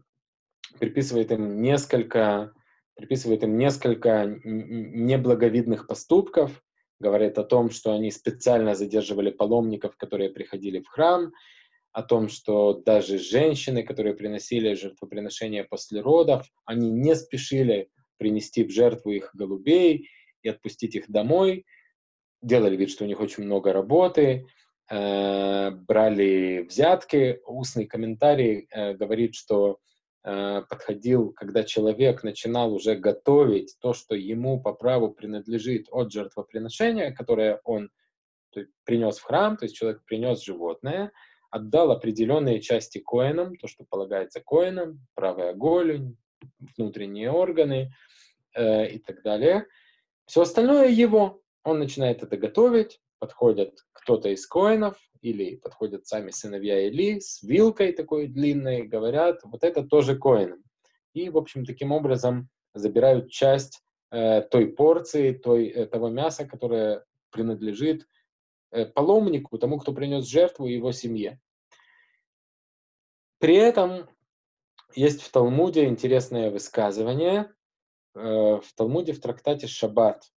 приписывает 0.79 1.31
им 1.31 1.61
несколько, 1.61 2.53
приписывает 2.95 3.43
им 3.43 3.57
несколько 3.57 4.25
неблаговидных 4.43 5.87
поступков, 5.87 6.63
говорит 6.99 7.37
о 7.37 7.43
том, 7.43 7.69
что 7.69 7.93
они 7.93 8.11
специально 8.11 8.75
задерживали 8.75 9.29
паломников, 9.29 9.97
которые 9.97 10.29
приходили 10.29 10.79
в 10.79 10.87
храм, 10.87 11.31
о 11.91 12.03
том, 12.03 12.27
что 12.27 12.73
даже 12.73 13.17
женщины, 13.17 13.83
которые 13.83 14.15
приносили 14.15 14.73
жертвоприношения 14.73 15.63
после 15.63 16.01
родов, 16.01 16.45
они 16.65 16.91
не 16.91 17.15
спешили 17.15 17.89
принести 18.17 18.63
в 18.63 18.69
жертву 18.69 19.11
их 19.11 19.31
голубей 19.33 20.09
и 20.43 20.49
отпустить 20.49 20.95
их 20.95 21.09
домой, 21.09 21.65
делали 22.41 22.75
вид, 22.75 22.89
что 22.89 23.05
у 23.05 23.07
них 23.07 23.19
очень 23.19 23.43
много 23.43 23.73
работы, 23.73 24.45
э, 24.89 25.71
брали 25.71 26.65
взятки. 26.67 27.39
Устный 27.45 27.85
комментарий 27.85 28.67
э, 28.69 28.93
говорит, 28.93 29.35
что 29.35 29.79
подходил, 30.25 31.33
когда 31.33 31.63
человек 31.63 32.23
начинал 32.23 32.73
уже 32.73 32.95
готовить 32.95 33.75
то, 33.79 33.93
что 33.93 34.15
ему 34.15 34.59
по 34.59 34.73
праву 34.73 35.11
принадлежит 35.11 35.85
от 35.91 36.11
жертвоприношения, 36.11 37.13
которое 37.13 37.61
он 37.63 37.91
принес 38.85 39.19
в 39.19 39.23
храм, 39.23 39.55
то 39.55 39.65
есть 39.65 39.75
человек 39.75 40.03
принес 40.05 40.43
животное, 40.43 41.11
отдал 41.51 41.91
определенные 41.91 42.59
части 42.59 42.99
коинам, 42.99 43.55
то, 43.55 43.67
что 43.67 43.85
полагается 43.87 44.41
коинам, 44.41 45.05
правая 45.13 45.53
голень, 45.53 46.17
внутренние 46.77 47.31
органы 47.31 47.93
э, 48.55 48.89
и 48.89 48.99
так 48.99 49.21
далее. 49.23 49.65
Все 50.25 50.41
остальное 50.41 50.89
его. 50.89 51.41
Он 51.63 51.79
начинает 51.79 52.23
это 52.23 52.37
готовить, 52.37 52.99
подходит 53.25 53.83
кто-то 53.91 54.29
из 54.29 54.45
коинов, 54.45 54.97
или 55.21 55.55
подходят 55.55 56.05
сами 56.05 56.29
сыновья 56.29 56.87
Или 56.87 57.19
с 57.19 57.41
вилкой 57.41 57.91
такой 57.91 58.27
длинной, 58.27 58.83
говорят, 58.83 59.41
вот 59.43 59.63
это 59.63 59.81
тоже 59.83 60.15
коин. 60.15 60.63
И, 61.13 61.29
в 61.29 61.37
общем, 61.37 61.65
таким 61.65 61.91
образом 61.91 62.47
забирают 62.75 63.31
часть 63.31 63.81
э, 64.11 64.41
той 64.41 64.67
порции, 64.67 65.33
той, 65.33 65.69
э, 65.69 65.87
того 65.87 66.09
мяса, 66.09 66.45
которое 66.45 67.03
принадлежит 67.31 68.07
э, 68.69 68.85
паломнику, 68.85 69.57
тому, 69.57 69.79
кто 69.79 69.91
принес 69.93 70.27
жертву 70.27 70.67
его 70.67 70.91
семье. 70.91 71.39
При 73.39 73.55
этом 73.55 74.07
есть 74.93 75.23
в 75.23 75.31
Талмуде 75.31 75.85
интересное 75.85 76.51
высказывание. 76.51 77.51
Э, 78.13 78.59
в 78.61 78.73
Талмуде 78.75 79.13
в 79.13 79.19
трактате 79.19 79.65
Шаббат 79.65 80.31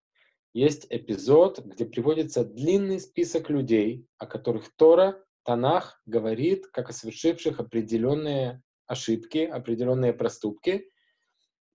есть 0.52 0.86
эпизод, 0.90 1.60
где 1.60 1.84
приводится 1.84 2.44
длинный 2.44 3.00
список 3.00 3.50
людей, 3.50 4.06
о 4.18 4.26
которых 4.26 4.74
Тора, 4.76 5.22
Танах 5.44 6.00
говорит, 6.04 6.66
как 6.68 6.90
о 6.90 6.92
совершивших 6.92 7.58
определенные 7.60 8.62
ошибки, 8.86 9.38
определенные 9.38 10.12
проступки. 10.12 10.90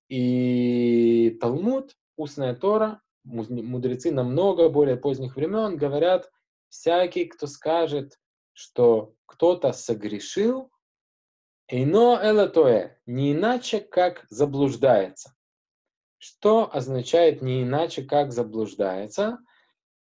И 0.10 1.38
Талмуд, 1.42 1.96
устная 2.16 2.56
Тора, 2.56 3.02
мудрецы 3.24 4.12
намного 4.12 4.70
более 4.70 4.98
поздних 4.98 5.36
времен 5.36 5.78
говорят, 5.78 6.30
всякий, 6.70 7.26
кто 7.26 7.48
скажет, 7.48 8.20
что 8.54 9.16
кто-то 9.26 9.74
согрешил, 9.74 10.74
Ино 11.70 12.20
элатое, 12.22 13.00
не 13.06 13.32
иначе, 13.32 13.80
как 13.80 14.26
заблуждается. 14.30 15.34
Что 16.24 16.74
означает 16.74 17.42
не 17.42 17.64
иначе, 17.64 18.02
как 18.02 18.32
заблуждается? 18.32 19.40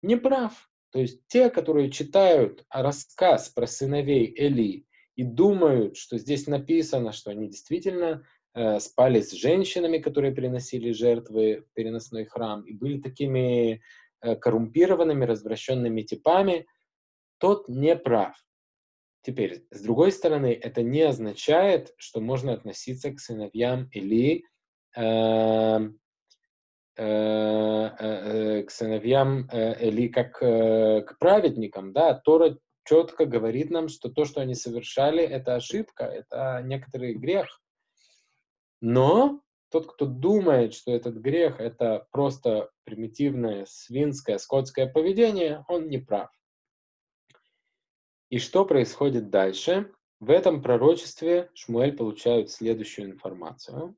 Не 0.00 0.14
прав. 0.14 0.70
То 0.92 1.00
есть 1.00 1.26
те, 1.26 1.50
которые 1.50 1.90
читают 1.90 2.64
рассказ 2.70 3.48
про 3.48 3.66
сыновей 3.66 4.32
Эли 4.38 4.86
и 5.16 5.24
думают, 5.24 5.96
что 5.96 6.16
здесь 6.16 6.46
написано, 6.46 7.10
что 7.10 7.32
они 7.32 7.48
действительно 7.48 8.24
э, 8.54 8.78
спали 8.78 9.22
с 9.22 9.32
женщинами, 9.32 9.98
которые 9.98 10.32
приносили 10.32 10.92
жертвы 10.92 11.64
в 11.68 11.74
переносной 11.74 12.26
храм, 12.26 12.62
и 12.62 12.74
были 12.74 13.00
такими 13.00 13.82
э, 14.20 14.36
коррумпированными, 14.36 15.24
развращенными 15.24 16.02
типами, 16.02 16.68
тот 17.38 17.68
не 17.68 17.96
прав. 17.96 18.36
Теперь, 19.22 19.66
с 19.72 19.80
другой 19.82 20.12
стороны, 20.12 20.52
это 20.52 20.80
не 20.82 21.02
означает, 21.02 21.92
что 21.96 22.20
можно 22.20 22.52
относиться 22.52 23.10
к 23.10 23.18
сыновьям 23.18 23.88
Или 23.90 24.44
эм, 24.94 25.02
э, 25.02 25.88
э, 25.88 26.03
к 26.96 28.70
сыновьям 28.70 29.48
э, 29.50 29.88
Или 29.88 30.08
как 30.08 30.42
э, 30.42 31.02
к 31.02 31.18
праведникам, 31.18 31.92
да, 31.92 32.14
Тора 32.14 32.56
четко 32.84 33.26
говорит 33.26 33.70
нам, 33.70 33.88
что 33.88 34.08
то, 34.08 34.24
что 34.24 34.40
они 34.40 34.54
совершали, 34.54 35.22
это 35.22 35.56
ошибка, 35.56 36.04
это 36.04 36.62
некоторый 36.64 37.14
грех. 37.14 37.60
Но 38.80 39.40
тот, 39.70 39.92
кто 39.92 40.06
думает, 40.06 40.74
что 40.74 40.92
этот 40.92 41.16
грех 41.16 41.58
это 41.58 42.06
просто 42.12 42.70
примитивное 42.84 43.66
свинское, 43.66 44.38
скотское 44.38 44.86
поведение, 44.86 45.64
он 45.68 45.88
не 45.88 45.98
прав. 45.98 46.30
И 48.30 48.38
что 48.38 48.64
происходит 48.64 49.30
дальше? 49.30 49.92
В 50.20 50.30
этом 50.30 50.62
пророчестве 50.62 51.50
Шмуэль 51.54 51.96
получает 51.96 52.50
следующую 52.50 53.10
информацию. 53.10 53.96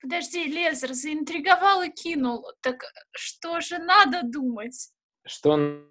Подожди, 0.00 0.44
Лезер, 0.44 0.94
заинтриговал 0.94 1.82
и 1.82 1.90
кинул. 1.90 2.46
Так 2.62 2.84
что 3.12 3.60
же 3.60 3.78
надо 3.78 4.22
думать? 4.22 4.90
Что, 5.26 5.84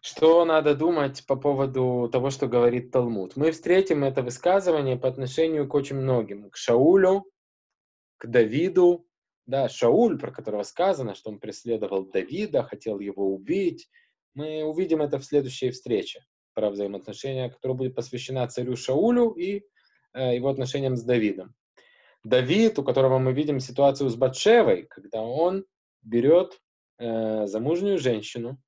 что 0.00 0.44
надо 0.44 0.76
думать 0.76 1.26
по 1.26 1.34
поводу 1.34 2.08
того, 2.12 2.30
что 2.30 2.46
говорит 2.46 2.92
Талмуд? 2.92 3.36
Мы 3.36 3.50
встретим 3.50 4.04
это 4.04 4.22
высказывание 4.22 4.96
по 4.96 5.08
отношению 5.08 5.68
к 5.68 5.74
очень 5.74 5.96
многим. 5.96 6.48
К 6.50 6.56
Шаулю, 6.56 7.24
к 8.18 8.26
Давиду. 8.26 9.04
Да, 9.46 9.68
Шауль, 9.68 10.18
про 10.18 10.30
которого 10.30 10.62
сказано, 10.62 11.14
что 11.14 11.30
он 11.30 11.40
преследовал 11.40 12.04
Давида, 12.04 12.62
хотел 12.62 13.00
его 13.00 13.34
убить. 13.34 13.88
Мы 14.34 14.62
увидим 14.62 15.02
это 15.02 15.18
в 15.18 15.24
следующей 15.24 15.70
встрече 15.70 16.24
про 16.54 16.70
взаимоотношения, 16.70 17.50
которая 17.50 17.76
будет 17.76 17.94
посвящена 17.96 18.46
царю 18.46 18.76
Шаулю 18.76 19.30
и 19.30 19.64
э, 20.12 20.36
его 20.36 20.50
отношениям 20.50 20.96
с 20.96 21.02
Давидом. 21.02 21.54
Давид, 22.28 22.78
у 22.78 22.84
которого 22.84 23.18
мы 23.18 23.32
видим 23.32 23.58
ситуацию 23.58 24.10
с 24.10 24.16
Батшевой, 24.16 24.82
когда 24.82 25.22
он 25.22 25.64
берет 26.02 26.60
э, 26.98 27.46
замужнюю 27.46 27.98
женщину, 27.98 28.60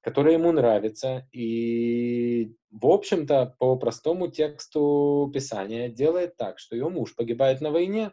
которая 0.00 0.34
ему 0.34 0.52
нравится, 0.52 1.28
и, 1.32 2.54
в 2.70 2.86
общем-то, 2.86 3.54
по 3.58 3.76
простому 3.76 4.28
тексту 4.28 5.30
Писания 5.32 5.88
делает 5.88 6.36
так, 6.36 6.58
что 6.58 6.74
ее 6.74 6.88
муж 6.88 7.14
погибает 7.14 7.60
на 7.60 7.70
войне 7.70 8.12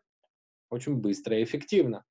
очень 0.69 0.95
быстро 0.95 1.37
и 1.37 1.43
эффективно. 1.43 2.03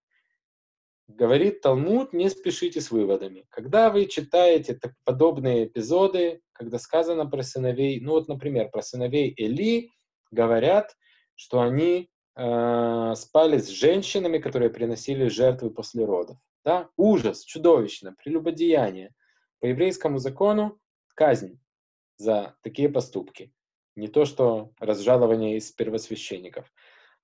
Говорит 1.06 1.60
Талмуд, 1.60 2.12
не 2.12 2.30
спешите 2.30 2.80
с 2.80 2.90
выводами. 2.90 3.44
Когда 3.50 3.90
вы 3.90 4.06
читаете 4.06 4.80
подобные 5.04 5.66
эпизоды, 5.66 6.40
когда 6.52 6.78
сказано 6.78 7.26
про 7.26 7.42
сыновей, 7.42 8.00
ну 8.00 8.12
вот, 8.12 8.26
например, 8.26 8.70
про 8.70 8.80
сыновей 8.80 9.34
Эли, 9.36 9.90
говорят, 10.30 10.96
что 11.34 11.60
они 11.60 12.08
э, 12.36 13.14
спали 13.16 13.58
с 13.58 13.68
женщинами, 13.68 14.38
которые 14.38 14.70
приносили 14.70 15.28
жертвы 15.28 15.70
после 15.70 16.04
родов. 16.04 16.38
Да? 16.64 16.88
Ужас, 16.96 17.44
чудовищно, 17.44 18.14
прелюбодеяние. 18.22 19.14
По 19.60 19.66
еврейскому 19.66 20.18
закону 20.18 20.78
казнь 21.14 21.60
за 22.16 22.56
такие 22.62 22.88
поступки. 22.88 23.52
Не 23.96 24.08
то, 24.08 24.24
что 24.24 24.72
разжалование 24.78 25.56
из 25.56 25.70
первосвященников. 25.70 26.72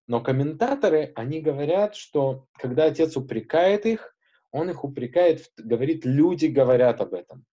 Но 0.06 0.20
комментаторы, 0.20 1.12
они 1.14 1.40
говорят, 1.40 1.94
что 1.94 2.46
когда 2.54 2.84
отец 2.84 3.16
упрекает 3.16 3.86
их, 3.86 4.14
он 4.50 4.70
их 4.70 4.84
упрекает, 4.84 5.50
говорит, 5.56 6.04
люди 6.04 6.46
говорят 6.46 7.00
об 7.00 7.14
этом. 7.14 7.44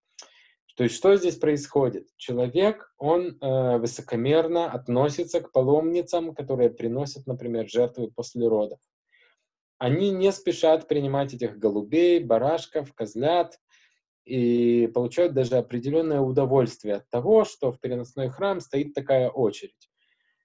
То 0.78 0.84
есть 0.84 0.95
что 0.95 1.15
здесь 1.15 1.38
происходит? 1.38 2.07
Человек, 2.17 2.93
он 2.99 3.39
э, 3.41 3.78
высокомерно 3.80 4.71
относится 4.71 5.41
к 5.41 5.51
паломницам, 5.51 6.36
которые 6.36 6.69
приносят, 6.69 7.25
например, 7.25 7.67
жертвы 7.67 8.11
после 8.11 8.47
родов. 8.47 8.80
Они 9.80 10.11
не 10.11 10.32
спешат 10.32 10.88
принимать 10.88 11.34
этих 11.34 11.57
голубей, 11.57 12.23
барашков, 12.23 12.93
козлят 12.93 13.59
и 14.23 14.86
получают 14.93 15.34
даже 15.34 15.55
определенное 15.55 16.19
удовольствие 16.21 16.97
от 16.97 17.09
того, 17.09 17.43
что 17.43 17.71
в 17.71 17.80
переносной 17.80 18.30
храм 18.30 18.59
стоит 18.59 18.93
такая 18.93 19.30
очередь. 19.32 19.89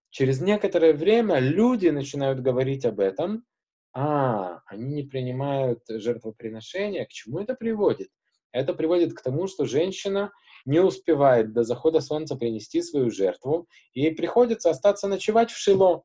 Через 0.09 0.41
некоторое 0.41 0.95
время 0.95 1.41
люди 1.41 1.89
начинают 1.89 2.41
говорить 2.41 2.87
об 2.87 3.01
этом, 3.01 3.45
а, 3.93 4.63
они 4.65 4.95
не 4.95 5.03
принимают 5.03 5.81
жертвоприношения, 5.89 7.05
к 7.05 7.11
чему 7.11 7.41
это 7.41 7.55
приводит? 7.55 8.09
Это 8.53 8.75
приводит 8.75 9.15
к 9.15 9.23
тому, 9.23 9.47
что 9.47 9.65
женщина 9.65 10.31
не 10.65 10.79
успевает 10.79 11.53
до 11.53 11.65
захода 11.65 12.01
солнца 12.01 12.37
принести 12.37 12.83
свою 12.83 13.11
жертву, 13.11 13.67
и 13.95 14.03
ей 14.03 14.15
приходится 14.15 14.71
остаться 14.71 15.09
ночевать 15.09 15.51
в 15.51 15.57
Шило. 15.57 16.05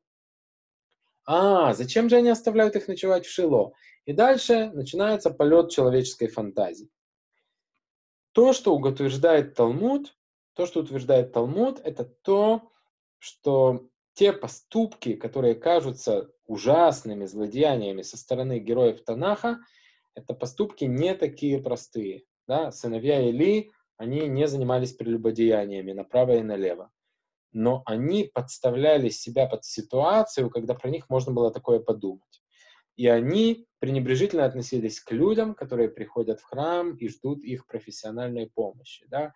А, 1.26 1.74
зачем 1.74 2.08
же 2.08 2.16
они 2.16 2.30
оставляют 2.30 2.74
их 2.74 2.88
ночевать 2.88 3.26
в 3.26 3.30
Шило? 3.30 3.74
И 4.06 4.12
дальше 4.12 4.70
начинается 4.72 5.30
полет 5.30 5.70
человеческой 5.70 6.28
фантазии. 6.28 6.88
То, 8.32 8.52
что 8.52 8.74
утверждает 8.74 9.54
Талмуд, 9.54 10.16
то, 10.54 10.64
что 10.64 10.80
утверждает 10.80 11.32
Талмуд, 11.32 11.80
это 11.84 12.04
то, 12.04 12.72
что 13.18 13.88
те 14.14 14.32
поступки, 14.32 15.14
которые 15.14 15.54
кажутся 15.54 16.30
ужасными 16.46 17.26
злодеяниями 17.26 18.02
со 18.02 18.16
стороны 18.16 18.58
героев 18.58 19.04
Танаха, 19.04 19.58
это 20.14 20.34
поступки 20.34 20.84
не 20.84 21.14
такие 21.14 21.62
простые. 21.62 22.24
Да? 22.48 22.72
Сыновья 22.72 23.20
Или, 23.20 23.70
они 23.98 24.26
не 24.26 24.48
занимались 24.48 24.94
прелюбодеяниями 24.94 25.92
направо 25.92 26.38
и 26.38 26.42
налево. 26.42 26.90
Но 27.52 27.82
они 27.86 28.24
подставляли 28.24 29.10
себя 29.10 29.46
под 29.46 29.64
ситуацию, 29.64 30.50
когда 30.50 30.74
про 30.74 30.90
них 30.90 31.08
можно 31.08 31.32
было 31.32 31.52
такое 31.52 31.78
подумать. 31.78 32.42
И 32.96 33.06
они 33.06 33.66
пренебрежительно 33.78 34.44
относились 34.44 35.00
к 35.00 35.12
людям, 35.12 35.54
которые 35.54 35.88
приходят 35.88 36.40
в 36.40 36.44
храм 36.44 36.96
и 36.96 37.08
ждут 37.08 37.44
их 37.44 37.66
профессиональной 37.66 38.50
помощи. 38.50 39.06
Да? 39.08 39.32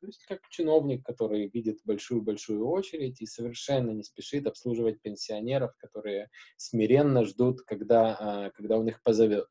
То 0.00 0.06
есть 0.08 0.24
как 0.26 0.40
чиновник, 0.48 1.04
который 1.04 1.48
видит 1.48 1.78
большую-большую 1.84 2.66
очередь 2.66 3.20
и 3.20 3.26
совершенно 3.26 3.90
не 3.92 4.02
спешит 4.02 4.46
обслуживать 4.46 5.00
пенсионеров, 5.00 5.74
которые 5.78 6.28
смиренно 6.56 7.24
ждут, 7.24 7.62
когда, 7.62 8.16
а, 8.18 8.50
когда 8.50 8.78
он 8.78 8.88
их 8.88 9.02
позовет. 9.02 9.48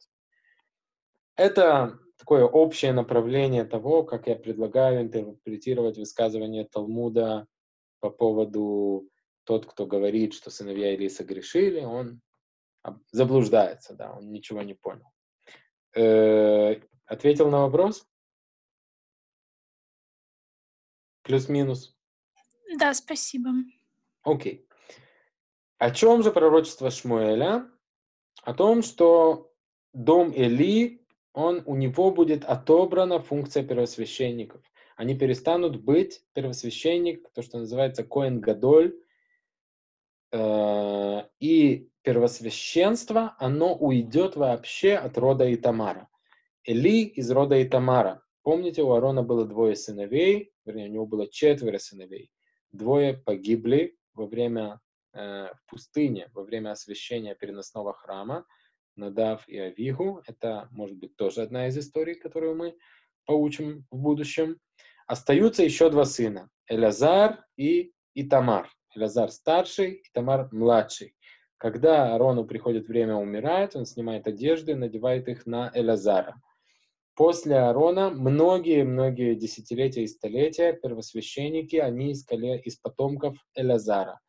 Это 1.35 1.97
такое 2.17 2.45
общее 2.45 2.93
направление 2.93 3.65
того, 3.65 4.03
как 4.03 4.27
я 4.27 4.35
предлагаю 4.35 5.01
интерпретировать 5.01 5.97
высказывание 5.97 6.65
Талмуда 6.65 7.47
по 7.99 8.09
поводу 8.09 9.09
тот, 9.43 9.65
кто 9.65 9.85
говорит, 9.85 10.33
что 10.33 10.49
сыновья 10.49 10.93
Или 10.93 11.07
согрешили, 11.07 11.81
он 11.81 12.21
заблуждается, 13.11 13.93
да, 13.93 14.13
он 14.13 14.31
ничего 14.31 14.61
не 14.61 14.73
понял. 14.73 15.11
Э, 15.95 16.81
ответил 17.05 17.49
на 17.49 17.61
вопрос? 17.61 18.05
Плюс-минус. 21.23 21.95
Да, 22.77 22.93
спасибо. 22.93 23.49
Окей. 24.23 24.67
О 25.77 25.91
чем 25.91 26.23
же 26.23 26.31
пророчество 26.31 26.89
Шмуэля? 26.89 27.69
О 28.41 28.53
том, 28.53 28.81
что 28.81 29.53
дом 29.93 30.31
Эли, 30.35 31.02
он, 31.33 31.63
у 31.65 31.75
него 31.75 32.11
будет 32.11 32.45
отобрана 32.45 33.19
функция 33.19 33.63
первосвященников. 33.63 34.61
Они 34.95 35.17
перестанут 35.17 35.81
быть 35.81 36.21
первосвященник, 36.33 37.29
то, 37.33 37.41
что 37.41 37.59
называется 37.59 38.03
Коэн 38.03 38.39
Гадоль, 38.39 38.95
э, 40.31 41.23
и 41.39 41.89
первосвященство, 42.03 43.35
оно 43.39 43.75
уйдет 43.75 44.35
вообще 44.35 44.93
от 44.93 45.17
рода 45.17 45.51
Итамара. 45.53 46.07
Эли 46.63 47.03
из 47.05 47.31
рода 47.31 47.61
Итамара. 47.61 48.23
Помните, 48.43 48.83
у 48.83 48.91
Аарона 48.91 49.23
было 49.23 49.45
двое 49.45 49.75
сыновей, 49.75 50.53
вернее, 50.65 50.89
у 50.89 50.91
него 50.91 51.05
было 51.05 51.27
четверо 51.27 51.77
сыновей. 51.79 52.29
Двое 52.71 53.13
погибли 53.13 53.97
во 54.13 54.27
время 54.27 54.79
э, 55.13 55.47
в 55.55 55.69
пустыне, 55.69 56.29
во 56.33 56.43
время 56.43 56.71
освящения 56.71 57.35
переносного 57.35 57.93
храма. 57.93 58.45
Надав 58.95 59.47
и 59.47 59.57
Авигу. 59.57 60.21
Это, 60.27 60.67
может 60.71 60.97
быть, 60.97 61.15
тоже 61.15 61.41
одна 61.41 61.67
из 61.67 61.77
историй, 61.77 62.15
которую 62.15 62.55
мы 62.55 62.75
поучим 63.25 63.85
в 63.91 63.97
будущем. 63.97 64.57
Остаются 65.07 65.63
еще 65.63 65.89
два 65.89 66.05
сына, 66.05 66.49
Элязар 66.67 67.45
и 67.57 67.91
Итамар. 68.15 68.69
Элазар 68.95 69.31
старший 69.31 69.93
и 69.93 70.11
Тамар 70.13 70.49
младший. 70.51 71.15
Когда 71.57 72.13
Арону 72.13 72.45
приходит 72.45 72.87
время 72.87 73.15
умирать, 73.15 73.75
он 73.75 73.85
снимает 73.85 74.27
одежды, 74.27 74.75
надевает 74.75 75.27
их 75.29 75.45
на 75.45 75.71
Элазара. 75.73 76.35
После 77.15 77.55
Аарона 77.55 78.09
многие-многие 78.09 79.35
десятилетия 79.35 80.03
и 80.03 80.07
столетия 80.07 80.73
первосвященники, 80.73 81.75
они 81.75 82.11
искали 82.13 82.59
из 82.65 82.77
потомков 82.77 83.37
Элазара. 83.55 84.19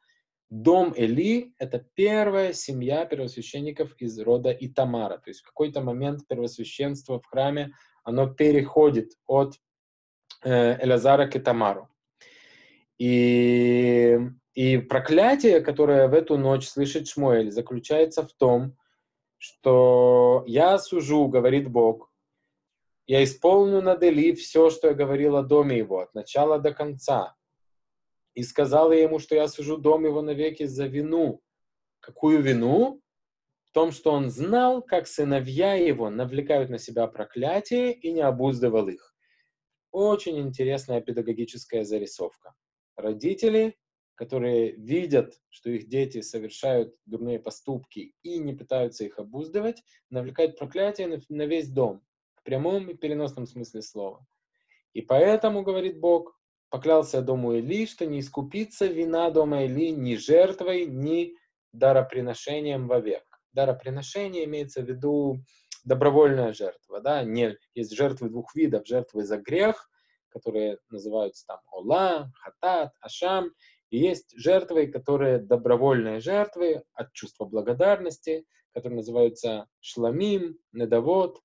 Дом 0.50 0.92
Эли— 0.96 1.54
это 1.58 1.84
первая 1.94 2.52
семья 2.52 3.04
первосвященников 3.06 3.94
из 3.98 4.18
рода 4.20 4.50
Итамара. 4.52 5.18
То 5.18 5.30
есть 5.30 5.40
в 5.40 5.46
какой-то 5.46 5.80
момент 5.80 6.26
первосвященство 6.28 7.20
в 7.20 7.26
храме, 7.26 7.72
оно 8.04 8.28
переходит 8.28 9.12
от 9.26 9.54
э, 10.42 10.84
Элазара 10.84 11.26
к 11.26 11.36
Итамару. 11.36 11.88
И, 12.98 14.18
и 14.54 14.78
проклятие, 14.78 15.60
которое 15.60 16.06
в 16.08 16.14
эту 16.14 16.38
ночь 16.38 16.68
слышит 16.68 17.08
Шмуэль, 17.08 17.50
заключается 17.50 18.22
в 18.22 18.32
том, 18.32 18.76
что 19.38 20.44
я 20.46 20.78
сужу, 20.78 21.28
говорит 21.28 21.68
Бог, 21.70 22.10
я 23.06 23.22
исполню 23.22 23.82
над 23.82 24.02
Эли 24.02 24.32
все, 24.32 24.70
что 24.70 24.88
я 24.88 24.94
говорил 24.94 25.36
о 25.36 25.42
доме 25.42 25.76
его, 25.76 26.00
от 26.00 26.14
начала 26.14 26.58
до 26.58 26.72
конца. 26.72 27.34
И 28.34 28.42
сказал 28.42 28.92
я 28.92 29.02
ему, 29.02 29.18
что 29.18 29.34
я 29.34 29.48
сужу 29.48 29.76
дом 29.76 30.04
его 30.04 30.22
навеки 30.22 30.64
за 30.64 30.86
вину. 30.86 31.42
Какую 32.00 32.42
вину? 32.42 33.00
В 33.64 33.70
том, 33.72 33.92
что 33.92 34.12
он 34.12 34.30
знал, 34.30 34.82
как 34.82 35.06
сыновья 35.06 35.74
его 35.74 36.10
навлекают 36.10 36.70
на 36.70 36.78
себя 36.78 37.06
проклятие 37.06 37.92
и 37.92 38.12
не 38.12 38.20
обуздывал 38.20 38.88
их. 38.88 39.14
Очень 39.90 40.38
интересная 40.40 41.00
педагогическая 41.00 41.84
зарисовка. 41.84 42.54
Родители, 42.96 43.76
которые 44.14 44.72
видят, 44.72 45.40
что 45.50 45.70
их 45.70 45.88
дети 45.88 46.20
совершают 46.20 46.94
дурные 47.06 47.38
поступки 47.38 48.14
и 48.22 48.38
не 48.38 48.54
пытаются 48.54 49.04
их 49.04 49.18
обуздывать, 49.18 49.82
навлекают 50.10 50.58
проклятие 50.58 51.20
на, 51.28 51.46
весь 51.46 51.68
дом 51.68 52.04
прямом 52.44 52.90
и 52.90 52.94
переносном 52.94 53.46
смысле 53.46 53.82
слова. 53.82 54.24
И 54.92 55.02
поэтому, 55.02 55.62
говорит 55.62 55.98
Бог, 55.98 56.38
поклялся 56.74 57.22
дому 57.22 57.52
Или, 57.52 57.86
что 57.86 58.04
не 58.04 58.18
искупится 58.18 58.86
вина 58.86 59.30
дома 59.30 59.62
Или 59.62 59.90
ни 59.92 60.16
жертвой, 60.16 60.86
ни 60.86 61.36
дароприношением 61.72 62.88
вовек. 62.88 63.22
Дароприношение 63.52 64.44
имеется 64.46 64.82
в 64.82 64.86
виду 64.88 65.38
добровольная 65.84 66.52
жертва. 66.52 67.00
Да? 67.00 67.22
Не, 67.22 67.56
есть 67.76 67.94
жертвы 67.94 68.28
двух 68.28 68.56
видов. 68.56 68.88
Жертвы 68.88 69.22
за 69.22 69.36
грех, 69.36 69.88
которые 70.30 70.78
называются 70.90 71.46
там 71.46 71.60
Ола, 71.70 72.32
Хатат, 72.40 72.90
Ашам. 73.00 73.52
И 73.90 73.98
есть 73.98 74.34
жертвы, 74.36 74.88
которые 74.88 75.38
добровольные 75.38 76.18
жертвы 76.18 76.82
от 76.94 77.12
чувства 77.12 77.44
благодарности, 77.44 78.46
которые 78.72 78.96
называются 78.96 79.68
Шламим, 79.78 80.58
Недовод. 80.72 81.38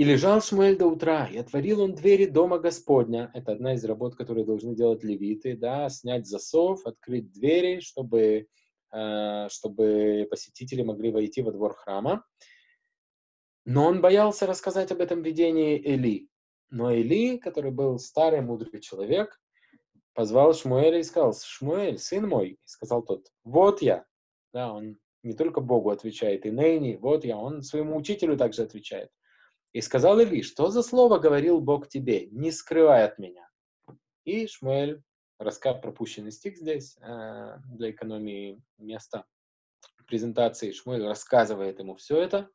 И 0.00 0.04
лежал 0.04 0.40
Шмуэль 0.40 0.78
до 0.78 0.86
утра, 0.86 1.26
и 1.26 1.36
отворил 1.36 1.82
он 1.82 1.94
двери 1.94 2.24
дома 2.24 2.58
Господня. 2.58 3.30
Это 3.34 3.52
одна 3.52 3.74
из 3.74 3.84
работ, 3.84 4.16
которые 4.16 4.46
должны 4.46 4.74
делать 4.74 5.04
левиты, 5.04 5.58
да, 5.58 5.90
снять 5.90 6.26
засов, 6.26 6.86
открыть 6.86 7.30
двери, 7.30 7.80
чтобы, 7.80 8.46
э, 8.94 9.48
чтобы 9.50 10.26
посетители 10.30 10.80
могли 10.80 11.10
войти 11.10 11.42
во 11.42 11.52
двор 11.52 11.74
храма. 11.74 12.24
Но 13.66 13.84
он 13.84 14.00
боялся 14.00 14.46
рассказать 14.46 14.90
об 14.90 15.02
этом 15.02 15.20
видении 15.20 15.76
Эли. 15.86 16.30
Но 16.70 16.90
Эли, 16.90 17.36
который 17.36 17.70
был 17.70 17.98
старый, 17.98 18.40
мудрый 18.40 18.80
человек, 18.80 19.38
позвал 20.14 20.54
Шмуэля 20.54 21.00
и 21.00 21.02
сказал, 21.02 21.34
«Шмуэль, 21.34 21.98
сын 21.98 22.26
мой», 22.26 22.52
и 22.52 22.58
сказал 22.64 23.02
тот, 23.02 23.26
«Вот 23.44 23.82
я». 23.82 24.06
Да, 24.54 24.72
он 24.72 24.96
не 25.22 25.34
только 25.34 25.60
Богу 25.60 25.90
отвечает, 25.90 26.46
и 26.46 26.50
Нейни, 26.50 26.96
вот 26.96 27.26
я, 27.26 27.36
он 27.36 27.60
своему 27.62 27.98
учителю 27.98 28.38
также 28.38 28.62
отвечает. 28.62 29.10
И 29.72 29.80
сказал 29.80 30.18
Или, 30.18 30.42
что 30.42 30.70
за 30.70 30.82
слово 30.82 31.18
говорил 31.18 31.60
Бог 31.60 31.88
тебе, 31.88 32.26
не 32.26 32.50
скрывай 32.50 33.04
от 33.04 33.18
меня. 33.18 33.48
И 34.24 34.46
Шмуэль, 34.46 35.02
рассказ 35.38 35.80
пропущенный 35.80 36.32
стих 36.32 36.56
здесь, 36.56 36.96
э, 37.00 37.56
для 37.66 37.90
экономии 37.90 38.60
места 38.78 39.24
презентации, 40.06 40.72
Шмуэль 40.72 41.06
рассказывает 41.06 41.78
ему 41.78 41.94
все 41.94 42.20
это, 42.20 42.50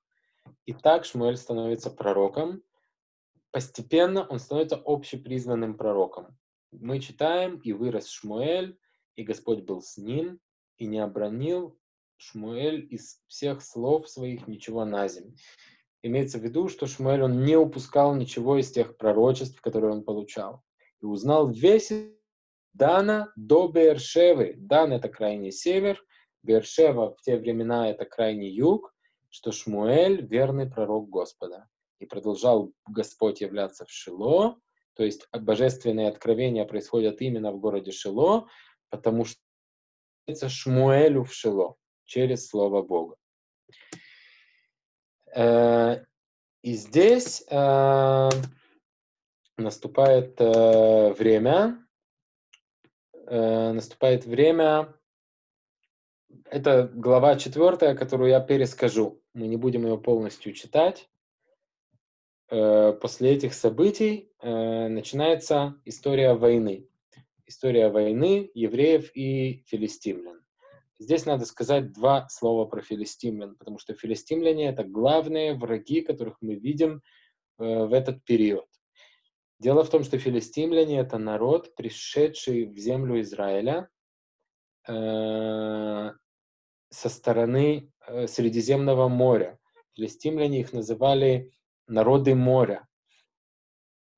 и 0.66 0.74
так 0.74 1.06
Шмуэль 1.06 1.38
становится 1.38 1.90
пророком. 1.90 2.62
Постепенно 3.52 4.28
он 4.28 4.40
становится 4.40 4.82
общепризнанным 4.86 5.78
пророком. 5.78 6.38
Мы 6.72 7.00
читаем, 7.00 7.60
и 7.60 7.72
вырос 7.72 8.10
Шмуэль, 8.10 8.78
и 9.16 9.24
Господь 9.24 9.64
был 9.64 9.82
с 9.82 9.96
ним, 9.96 10.42
и 10.78 10.86
не 10.86 11.00
обронил 11.00 11.80
Шмуэль 12.18 12.86
из 12.90 13.22
всех 13.28 13.62
слов 13.62 14.10
своих 14.10 14.48
ничего 14.48 14.84
на 14.84 15.08
землю 15.08 15.38
имеется 16.04 16.40
в 16.40 16.44
виду, 16.44 16.68
что 16.70 16.88
Шмуэль, 16.88 17.24
он 17.24 17.44
не 17.44 17.58
упускал 17.58 18.16
ничего 18.16 18.58
из 18.58 18.72
тех 18.72 18.98
пророчеств, 18.98 19.60
которые 19.62 19.92
он 19.92 20.04
получал. 20.04 20.62
И 21.02 21.06
узнал 21.06 21.50
весь 21.50 21.92
Дана 22.74 23.32
до 23.36 23.68
Бершевы. 23.68 24.56
Дан— 24.58 24.92
это 24.94 25.08
крайний 25.08 25.52
север, 25.52 26.04
Бершева 26.44 27.16
в 27.16 27.22
те 27.22 27.38
времена— 27.38 27.90
это 27.92 28.06
крайний 28.06 28.52
юг, 28.52 28.94
что 29.30 29.52
Шмуэль— 29.52 30.26
верный 30.28 30.70
пророк 30.70 31.10
Господа. 31.10 31.68
И 32.00 32.06
продолжал 32.06 32.74
Господь 32.88 33.42
являться 33.42 33.86
в 33.86 33.90
Шило, 33.90 34.58
то 34.96 35.04
есть 35.04 35.28
божественные 35.32 36.10
откровения 36.10 36.66
происходят 36.66 37.22
именно 37.22 37.52
в 37.52 37.60
городе 37.60 37.92
Шило, 37.92 38.48
потому 38.90 39.26
что 39.26 39.40
Шмуэлю 40.28 41.24
в 41.24 41.34
Шило 41.34 41.76
через 42.04 42.48
Слово 42.48 42.82
Бога. 42.82 43.16
Э, 45.36 46.06
и 46.62 46.74
здесь 46.74 47.44
э, 47.50 48.30
наступает 49.58 50.40
э, 50.40 51.14
время, 51.14 51.82
наступает 53.28 54.26
время, 54.26 54.94
это 56.46 56.88
глава 56.94 57.38
четвертая, 57.38 57.96
которую 57.96 58.30
я 58.30 58.40
перескажу. 58.40 59.20
Мы 59.34 59.48
не 59.48 59.58
будем 59.58 59.84
ее 59.84 59.98
полностью 59.98 60.54
читать. 60.54 61.10
После 62.50 63.32
этих 63.32 63.56
событий 63.56 64.32
начинается 64.44 65.82
история 65.86 66.36
войны. 66.36 66.88
История 67.48 67.90
войны 67.90 68.52
евреев 68.54 69.10
и 69.16 69.64
филистимлян. 69.66 70.45
Здесь 70.98 71.26
надо 71.26 71.46
сказать 71.46 71.92
два 71.92 72.28
слова 72.30 72.66
про 72.66 72.82
филистимлян, 72.82 73.56
потому 73.56 73.80
что 73.80 73.94
филистимляне— 73.94 74.68
это 74.70 74.86
главные 74.86 75.54
враги, 75.54 76.02
которых 76.02 76.38
мы 76.42 76.56
видим 76.56 77.02
э, 77.58 77.86
в 77.86 77.92
этот 77.92 78.24
период. 78.24 78.66
Дело 79.60 79.84
в 79.84 79.90
том, 79.90 80.04
что 80.04 80.18
филистимляне— 80.18 80.98
это 81.00 81.18
народ, 81.18 81.76
пришедший 81.76 82.66
в 82.66 82.78
землю 82.78 83.20
Израиля 83.22 83.90
э, 84.88 86.12
со 86.90 87.10
стороны 87.10 87.92
э, 88.08 88.28
Средиземного 88.28 89.10
моря. 89.10 89.60
Филистимляне 89.96 90.62
их 90.62 90.72
называли 90.72 91.52
народы 91.88 92.36
моря. 92.36 92.88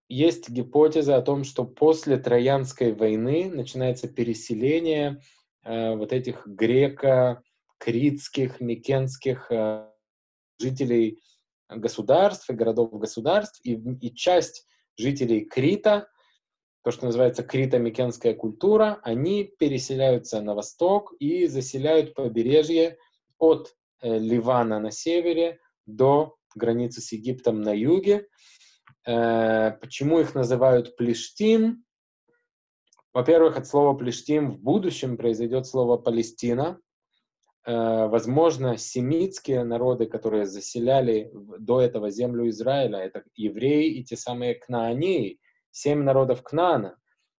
Есть 0.09 0.49
гипотеза 0.49 1.17
о 1.17 1.21
том, 1.21 1.43
что 1.43 1.65
после 1.65 2.17
Троянской 2.17 2.93
войны 2.93 3.49
начинается 3.49 4.07
переселение 4.07 5.21
Э, 5.67 5.95
вот 5.95 6.13
этих 6.13 6.47
греко-критских, 6.47 8.61
микенских 8.61 9.51
э, 9.51 9.89
жителей 10.59 11.21
государств 11.69 12.49
и 12.49 12.53
городов-государств, 12.53 13.59
и, 13.63 13.73
и 13.73 14.15
часть 14.15 14.65
жителей 14.95 15.43
Крита, 15.43 16.07
то, 16.85 16.91
что 16.91 17.07
называется 17.07 17.43
крито-микенская 17.43 18.33
культура, 18.33 19.01
они 19.03 19.51
переселяются 19.59 20.39
на 20.39 20.55
восток 20.55 21.13
и 21.19 21.47
заселяют 21.47 22.13
побережье 22.13 22.97
от 23.37 23.75
э, 24.01 24.17
Ливана 24.17 24.79
на 24.79 24.91
севере 24.91 25.59
до 25.85 26.37
границы 26.55 27.01
с 27.01 27.11
Египтом 27.11 27.61
на 27.61 27.73
юге. 27.73 28.25
Почему 29.03 30.19
их 30.19 30.35
называют 30.35 30.97
Плештим? 30.97 31.85
Во-первых, 33.13 33.57
от 33.57 33.67
слова 33.67 33.97
«плештим» 33.97 34.51
в 34.51 34.59
будущем 34.59 35.17
произойдет 35.17 35.65
слово 35.65 35.97
«Палестина». 35.97 36.79
Э, 37.65 38.07
возможно, 38.07 38.77
семитские 38.77 39.63
народы, 39.63 40.05
которые 40.05 40.45
заселяли 40.45 41.31
до 41.33 41.81
этого 41.81 42.09
землю 42.09 42.47
Израиля, 42.49 42.99
это 42.99 43.23
евреи 43.35 43.91
и 43.91 44.03
те 44.03 44.15
самые 44.15 44.55
кнаанеи, 44.55 45.39
семь 45.71 46.03
народов 46.03 46.43
Кнаана. 46.43 46.97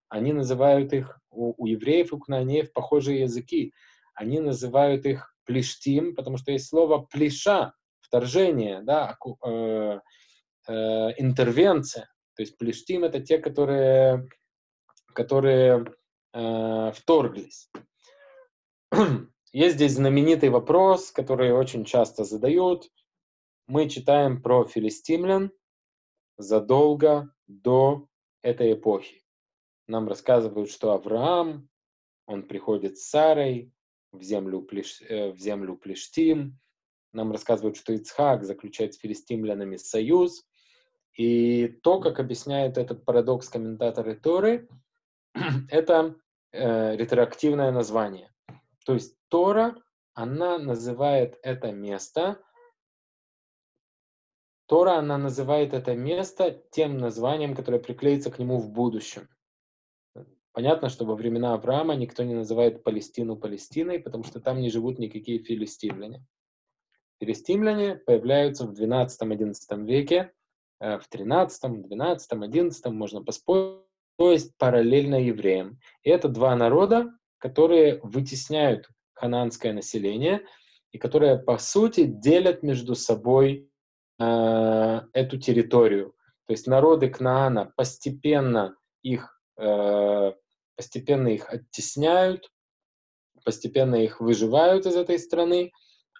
Они 0.09 0.33
называют 0.33 0.93
их, 0.93 1.19
у, 1.31 1.55
у 1.57 1.67
евреев 1.67 2.13
и 2.13 2.15
у 2.15 2.19
кнаанеев 2.19 2.73
похожие 2.73 3.23
языки. 3.23 3.73
Они 4.15 4.41
называют 4.41 5.07
их 5.07 5.35
плештим, 5.45 6.15
потому 6.15 6.37
что 6.37 6.53
есть 6.53 6.69
слово 6.69 7.07
плеша, 7.11 7.73
вторжение, 8.01 8.83
да, 8.83 9.17
э, 9.45 10.01
э, 10.69 10.73
интервенция. 11.19 12.11
То 12.37 12.43
есть 12.43 12.59
плештим— 12.59 13.05
это 13.05 13.21
те, 13.21 13.39
которые 13.39 14.29
которые 15.19 15.85
э, 16.33 16.93
вторглись. 16.95 17.69
есть 19.53 19.75
здесь 19.75 19.95
знаменитый 19.95 20.49
вопрос, 20.49 21.11
который 21.11 21.53
очень 21.53 21.85
часто 21.85 22.23
задают. 22.23 22.89
Мы 23.67 23.89
читаем 23.89 24.41
про 24.41 24.65
филистимлян 24.65 25.51
задолго 26.37 27.35
до 27.49 28.07
этой 28.43 28.75
эпохи. 28.75 29.25
Нам 29.89 30.07
рассказывают, 30.07 30.71
что 30.71 30.93
Авраам, 30.93 31.69
он 32.27 32.45
приходит 32.45 32.97
с 32.97 33.09
Сарой 33.09 33.73
в 34.13 34.23
землю, 34.23 34.63
Плеш, 34.63 35.03
э, 35.03 35.33
в 35.33 35.39
землю 35.41 35.75
Плештим. 35.75 36.61
Нам 37.13 37.33
рассказывают, 37.33 37.77
что 37.77 37.93
Ицхак 37.93 38.45
заключает 38.45 38.95
с 38.95 38.99
филистимлянами 38.99 39.79
союз. 39.79 40.47
И 41.17 41.67
то, 41.83 41.99
как 41.99 42.21
объясняет 42.21 42.79
этот 42.79 43.05
парадокс 43.05 43.49
комментаторы 43.49 44.15
Торы, 44.15 44.69
это 45.71 46.17
э, 46.53 46.97
ретроактивное 46.97 47.71
название. 47.71 48.33
То 48.85 48.95
есть 48.95 49.17
Тора, 49.29 49.77
она 50.15 50.59
называет 50.59 51.39
это 51.43 51.73
место, 51.73 52.41
Тора, 54.67 54.99
она 54.99 55.17
называет 55.17 55.73
это 55.73 55.95
место 55.95 56.63
тем 56.71 56.99
названием, 56.99 57.55
которое 57.55 57.79
приклеится 57.79 58.31
к 58.31 58.39
нему 58.39 58.59
в 58.59 58.71
будущем. 58.71 59.29
Понятно, 60.53 60.89
что 60.89 61.07
во 61.07 61.15
времена 61.15 61.55
Авраама 61.55 61.95
никто 61.95 62.23
не 62.23 62.35
называет 62.35 62.83
Палестину 62.83 63.37
Палестиной, 63.37 63.99
потому 63.99 64.25
что 64.25 64.41
там 64.41 64.61
не 64.61 64.71
живут 64.71 64.99
никакие 64.99 65.39
филистимляне. 65.39 66.23
Филистимляне 67.21 67.97
появляются 67.97 68.67
в 68.67 68.73
12-11 68.73 69.55
веке, 69.87 70.33
э, 70.81 70.99
в 70.99 71.09
13, 71.09 71.83
12, 71.83 72.33
11 72.33 72.87
можно 72.87 73.25
поспорить, 73.25 73.88
то 74.19 74.33
есть 74.33 74.59
параллельно 74.59 75.15
евреям. 75.15 75.79
И 76.03 76.11
это 76.11 76.29
два 76.29 76.57
народа, 76.57 77.17
которые 77.39 78.01
вытесняют 78.03 78.89
хананское 79.15 79.73
население 79.73 80.45
и 80.91 80.99
которые, 80.99 81.39
по 81.39 81.57
сути, 81.59 82.05
делят 82.05 82.65
между 82.65 82.97
собой 82.97 83.71
э, 84.19 85.01
эту 85.13 85.39
территорию. 85.39 86.15
То 86.47 86.53
есть 86.53 86.67
народы 86.67 87.09
Кнаана 87.09 87.73
постепенно 87.77 88.77
их, 89.03 89.41
э, 89.57 90.33
постепенно 90.77 91.29
их 91.29 91.49
оттесняют, 91.49 92.51
постепенно 93.45 93.95
их 93.95 94.21
выживают 94.21 94.87
из 94.87 94.97
этой 94.97 95.21
страны, 95.21 95.71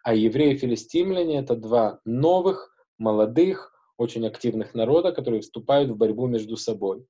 а 0.05 0.15
евреи 0.15 0.55
и 0.55 0.57
филистимляне— 0.57 1.39
это 1.41 1.57
два 1.57 1.99
новых, 2.05 2.73
молодых, 2.97 3.73
очень 3.97 4.25
активных 4.25 4.75
народа, 4.75 5.11
которые 5.11 5.41
вступают 5.41 5.91
в 5.91 5.97
борьбу 5.97 6.29
между 6.29 6.57
собой. 6.57 7.05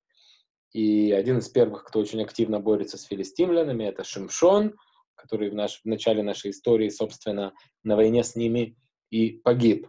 И 0.79 1.11
один 1.11 1.39
из 1.39 1.49
первых, 1.49 1.83
кто 1.83 1.99
очень 1.99 2.23
активно 2.23 2.61
борется 2.61 2.99
с 2.99 3.03
филистимлянами, 3.03 3.83
это 3.83 4.05
Шимшон, 4.05 4.77
который 5.17 5.51
в, 5.51 5.55
наш, 5.57 5.81
в 5.83 5.87
начале 5.87 6.23
нашей 6.23 6.53
истории, 6.53 6.89
собственно, 6.89 7.53
на 7.83 7.97
войне 7.97 8.23
с 8.23 8.37
ними 8.37 8.77
и 9.11 9.31
погиб. 9.31 9.89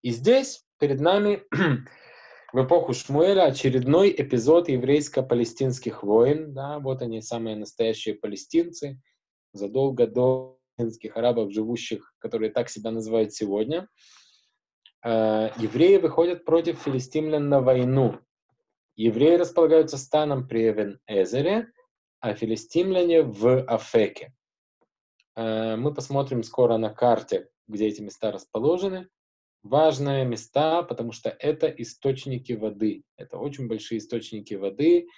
И 0.00 0.12
здесь 0.12 0.64
перед 0.78 1.00
нами 1.00 1.42
в 2.54 2.64
эпоху 2.64 2.94
Шмуэля 2.94 3.42
очередной 3.42 4.08
эпизод 4.10 4.70
еврейско-палестинских 4.70 6.02
войн. 6.02 6.54
Да, 6.54 6.78
вот 6.78 7.02
они, 7.02 7.20
самые 7.20 7.54
настоящие 7.54 8.14
палестинцы, 8.14 8.98
задолго 9.52 10.06
до 10.06 10.58
палестинских 10.78 11.18
арабов, 11.18 11.52
живущих, 11.52 12.14
которые 12.20 12.50
так 12.50 12.70
себя 12.70 12.90
называют 12.90 13.34
сегодня. 13.34 13.86
Э, 15.04 15.50
евреи 15.58 15.98
выходят 15.98 16.46
против 16.46 16.80
филистимлян 16.80 17.50
на 17.50 17.60
войну. 17.60 18.18
Евреи 18.96 19.36
располагаются 19.36 19.98
станом 19.98 20.48
при 20.48 20.70
Эвен-Эзере, 20.70 21.68
а 22.20 22.34
филистимляне 22.34 23.22
в 23.22 23.62
Афеке. 23.64 24.32
Э, 25.36 25.76
мы 25.76 25.92
посмотрим 25.92 26.42
скоро 26.42 26.78
на 26.78 26.90
карте, 26.90 27.48
где 27.68 27.88
эти 27.88 28.00
места 28.00 28.32
расположены. 28.32 29.08
Важные 29.62 30.24
места, 30.24 30.82
потому 30.82 31.12
что 31.12 31.28
это 31.28 31.66
источники 31.66 32.52
воды. 32.54 33.04
Это 33.16 33.36
очень 33.36 33.68
большие 33.68 33.98
источники 33.98 34.54
воды 34.54 35.08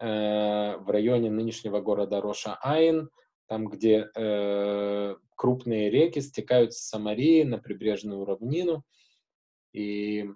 э, 0.00 0.76
в 0.76 0.90
районе 0.90 1.30
нынешнего 1.30 1.80
города 1.80 2.20
Роша-Айн, 2.20 3.08
там, 3.46 3.68
где 3.68 4.10
э, 4.14 5.16
крупные 5.34 5.90
реки 5.90 6.20
стекают 6.20 6.74
с 6.74 6.88
Самарии 6.88 7.42
на 7.44 7.58
прибрежную 7.58 8.24
равнину. 8.24 8.84
И 9.72 10.28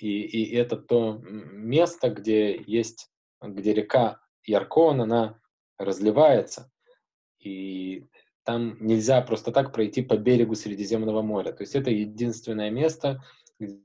и, 0.00 0.22
и 0.22 0.54
это 0.54 0.76
то 0.76 1.18
место, 1.22 2.10
где 2.10 2.62
есть, 2.66 3.10
где 3.40 3.74
река 3.74 4.20
Яркон, 4.44 5.02
она 5.02 5.38
разливается, 5.78 6.70
и 7.38 8.06
там 8.44 8.76
нельзя 8.80 9.20
просто 9.22 9.52
так 9.52 9.72
пройти 9.72 10.02
по 10.02 10.16
берегу 10.16 10.54
Средиземного 10.54 11.22
моря. 11.22 11.52
То 11.52 11.62
есть 11.62 11.74
это 11.74 11.90
единственное 11.90 12.70
место, 12.70 13.22
где 13.58 13.78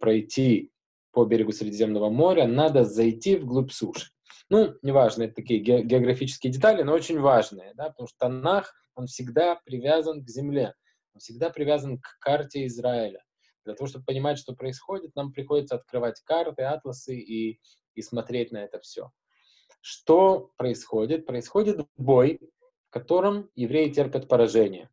пройти 0.00 0.70
по 1.12 1.24
берегу 1.24 1.52
Средиземного 1.52 2.10
моря, 2.10 2.46
надо 2.46 2.84
зайти 2.84 3.36
вглубь 3.36 3.72
суши. 3.72 4.10
Ну, 4.48 4.74
неважно, 4.82 5.24
это 5.24 5.34
такие 5.36 5.60
географические 5.60 6.52
детали, 6.52 6.82
но 6.82 6.92
очень 6.92 7.20
важные, 7.20 7.72
да, 7.74 7.90
потому 7.90 8.08
что 8.08 8.18
Танах, 8.18 8.74
он 8.94 9.06
всегда 9.06 9.56
привязан 9.64 10.24
к 10.24 10.28
земле, 10.28 10.74
он 11.14 11.20
всегда 11.20 11.50
привязан 11.50 11.98
к 11.98 12.18
карте 12.20 12.66
Израиля. 12.66 13.22
Для 13.64 13.74
того, 13.74 13.88
чтобы 13.88 14.04
понимать, 14.04 14.38
что 14.38 14.54
происходит, 14.54 15.14
нам 15.14 15.32
приходится 15.32 15.76
открывать 15.76 16.20
карты, 16.22 16.62
атласы 16.62 17.16
и, 17.16 17.60
и 17.94 18.02
смотреть 18.02 18.52
на 18.52 18.64
это 18.64 18.80
все. 18.80 19.10
Что 19.80 20.52
происходит? 20.56 21.26
Происходит 21.26 21.86
бой, 21.96 22.40
в 22.88 22.90
котором 22.90 23.50
евреи 23.54 23.90
терпят 23.90 24.28
поражение 24.28 24.90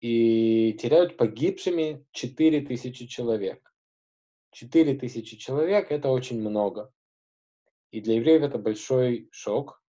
и 0.00 0.74
теряют 0.74 1.16
погибшими 1.16 2.06
4000 2.12 3.06
человек. 3.06 3.72
4000 4.52 5.36
человек— 5.38 5.86
это 5.90 6.10
очень 6.10 6.40
много. 6.40 6.92
И 7.90 8.00
для 8.00 8.16
евреев 8.16 8.42
это 8.42 8.58
большой 8.58 9.28
шок. 9.32 9.82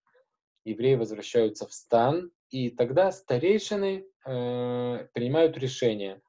Евреи 0.64 0.96
возвращаются 0.96 1.68
в 1.68 1.74
стан, 1.74 2.32
и 2.50 2.70
тогда 2.70 3.12
старейшины 3.12 4.06
э, 4.26 5.08
принимают 5.14 5.58
решение 5.58 6.22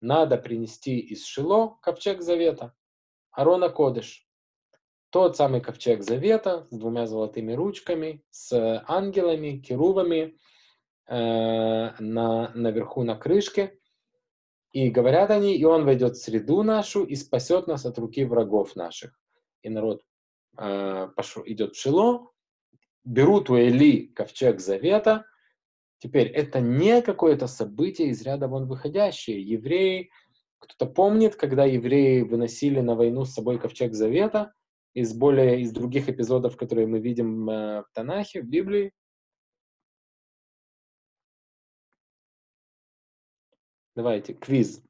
надо 0.00 0.36
принести 0.36 0.98
из 0.98 1.24
Шило 1.24 1.78
ковчег 1.80 2.22
завета, 2.22 2.74
Арона 3.30 3.68
Кодыш. 3.68 4.26
Тот 5.10 5.36
самый 5.36 5.60
ковчег 5.60 6.02
завета 6.02 6.66
с 6.70 6.78
двумя 6.78 7.06
золотыми 7.06 7.52
ручками, 7.52 8.22
с 8.30 8.84
ангелами, 8.86 9.58
керувами 9.58 10.38
э, 11.06 11.14
на, 11.98 12.50
наверху 12.54 13.02
на 13.02 13.16
крышке. 13.16 13.78
И 14.72 14.90
говорят 14.90 15.30
они, 15.30 15.56
и 15.56 15.64
он 15.64 15.84
войдет 15.84 16.16
в 16.16 16.22
среду 16.22 16.62
нашу 16.62 17.04
и 17.04 17.14
спасет 17.14 17.66
нас 17.66 17.86
от 17.86 17.98
руки 17.98 18.24
врагов 18.24 18.76
наших. 18.76 19.18
И 19.62 19.70
народ 19.70 20.02
э, 20.58 21.08
пошел, 21.16 21.42
идет 21.46 21.74
в 21.74 21.80
Шило, 21.80 22.30
берут 23.04 23.48
у 23.48 23.56
Эли 23.56 24.08
ковчег 24.08 24.60
завета– 24.60 25.24
Теперь, 26.06 26.28
это 26.28 26.60
не 26.60 27.02
какое-то 27.02 27.48
событие 27.48 28.10
из 28.10 28.22
ряда 28.22 28.46
вон 28.46 28.68
выходящее. 28.68 29.42
Евреи, 29.42 30.12
кто-то 30.60 30.86
помнит, 30.86 31.34
когда 31.34 31.64
евреи 31.64 32.20
выносили 32.20 32.78
на 32.78 32.94
войну 32.94 33.24
с 33.24 33.34
собой 33.34 33.58
ковчег 33.58 33.92
Завета 33.92 34.54
из 34.94 35.12
более, 35.18 35.60
из 35.62 35.72
других 35.72 36.08
эпизодов, 36.08 36.56
которые 36.56 36.86
мы 36.86 37.00
видим 37.00 37.50
э, 37.50 37.82
в 37.82 37.86
Танахе, 37.92 38.42
в 38.42 38.44
Библии? 38.44 38.92
Давайте, 43.96 44.34
квиз. 44.34 44.84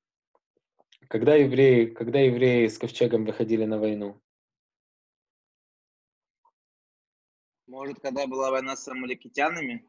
Когда 1.09 1.35
евреи, 1.35 1.87
когда 1.87 2.19
евреи 2.19 2.67
с 2.67 2.77
ковчегом 2.77 3.25
выходили 3.25 3.65
на 3.65 3.79
войну? 3.79 4.21
Может, 7.67 8.01
когда 8.01 8.27
была 8.27 8.51
война 8.51 8.77
с 8.77 8.87
амаликитянами? 8.87 9.89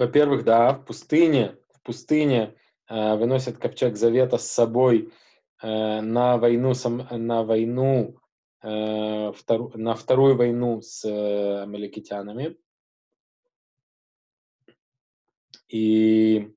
Во-первых, 0.00 0.44
да, 0.44 0.72
в 0.72 0.86
пустыне, 0.86 1.58
в 1.74 1.82
пустыне 1.82 2.56
э, 2.88 3.16
выносят 3.16 3.58
ковчег 3.58 3.98
завета 3.98 4.38
с 4.38 4.50
собой 4.50 5.12
э, 5.60 6.00
на 6.00 6.38
войну, 6.38 6.72
сам, 6.72 7.06
на 7.10 7.42
войну, 7.44 8.18
э, 8.62 9.32
втору, 9.36 9.70
на 9.74 9.94
вторую 9.94 10.38
войну 10.38 10.80
с 10.80 11.04
э, 11.04 11.64
амаликитянами. 11.64 12.56
И 15.68 16.50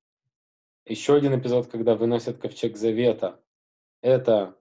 еще 0.85 1.15
один 1.15 1.37
эпизод, 1.37 1.67
когда 1.67 1.95
выносят 1.95 2.37
ковчег 2.37 2.77
завета, 2.77 3.43
это 3.99 4.57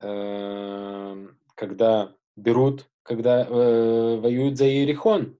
э, 0.00 1.28
когда 1.54 2.14
берут, 2.36 2.86
когда 3.02 3.46
э, 3.46 4.16
воюют 4.18 4.58
за 4.58 4.66
Иерихон, 4.66 5.38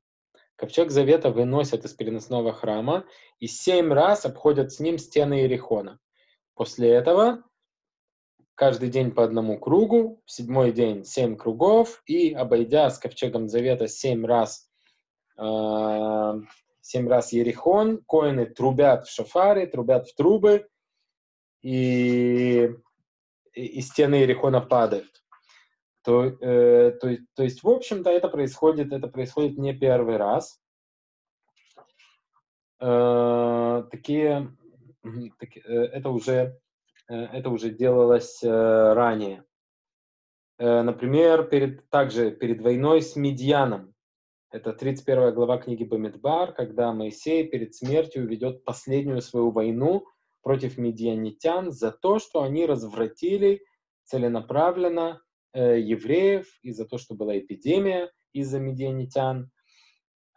Ковчег 0.56 0.90
Завета 0.90 1.30
выносят 1.30 1.84
из 1.84 1.92
переносного 1.94 2.52
храма 2.52 3.04
и 3.40 3.46
семь 3.46 3.92
раз 3.92 4.24
обходят 4.24 4.72
с 4.72 4.80
ним 4.80 4.98
стены 4.98 5.40
Иерихона. 5.40 5.98
После 6.54 6.90
этого 6.90 7.42
каждый 8.54 8.88
день 8.88 9.10
по 9.10 9.24
одному 9.24 9.58
кругу, 9.58 10.22
в 10.24 10.30
седьмой 10.30 10.72
день 10.72 11.04
семь 11.04 11.36
кругов, 11.36 12.02
и, 12.06 12.32
обойдя 12.32 12.88
с 12.90 12.98
Ковчегом 12.98 13.48
Завета 13.48 13.88
семь 13.88 14.24
раз 14.24 14.70
э, 15.36 16.40
семь 16.80 17.08
раз 17.08 17.32
Ерихон, 17.32 18.02
коины 18.06 18.46
трубят 18.46 19.06
в 19.06 19.10
шафары, 19.10 19.66
трубят 19.66 20.08
в 20.08 20.14
трубы, 20.14 20.68
и, 21.62 22.70
и 23.54 23.80
стены 23.80 24.16
Ерихона 24.16 24.60
падают. 24.60 25.23
То, 26.04 26.24
э, 26.24 26.90
то, 27.00 27.16
то 27.34 27.42
есть, 27.42 27.62
в 27.62 27.68
общем-то, 27.68 28.10
это 28.10 28.28
происходит, 28.28 28.92
это 28.92 29.08
происходит 29.08 29.56
не 29.56 29.72
первый 29.72 30.18
раз. 30.18 30.60
Э, 32.78 33.84
такие, 33.90 34.54
так, 35.38 35.56
э, 35.56 35.60
это 35.62 36.10
уже, 36.10 36.60
э, 37.08 37.14
это 37.14 37.48
уже 37.48 37.70
делалось 37.70 38.42
э, 38.42 38.92
ранее. 38.92 39.44
Э, 40.58 40.82
например, 40.82 41.44
перед, 41.44 41.88
также 41.88 42.30
перед 42.30 42.60
войной 42.60 43.00
с 43.00 43.16
Медьяном. 43.16 43.94
Это 44.50 44.74
31 44.74 45.34
глава 45.34 45.56
книги 45.56 45.84
Бамидбар, 45.84 46.52
когда 46.52 46.92
Моисей 46.92 47.48
перед 47.48 47.74
смертью 47.74 48.28
ведет 48.28 48.64
последнюю 48.64 49.22
свою 49.22 49.50
войну 49.50 50.06
против 50.42 50.76
медианитян 50.76 51.72
за 51.72 51.90
то, 51.90 52.18
что 52.18 52.42
они 52.42 52.66
развратили 52.66 53.64
целенаправленно 54.04 55.22
э, 55.54 55.80
евреев, 55.80 56.46
и 56.62 56.72
за 56.72 56.84
то, 56.84 56.98
что 56.98 57.14
была 57.14 57.38
эпидемия 57.38 58.10
из-за 58.32 58.58
медианитян. 58.58 59.50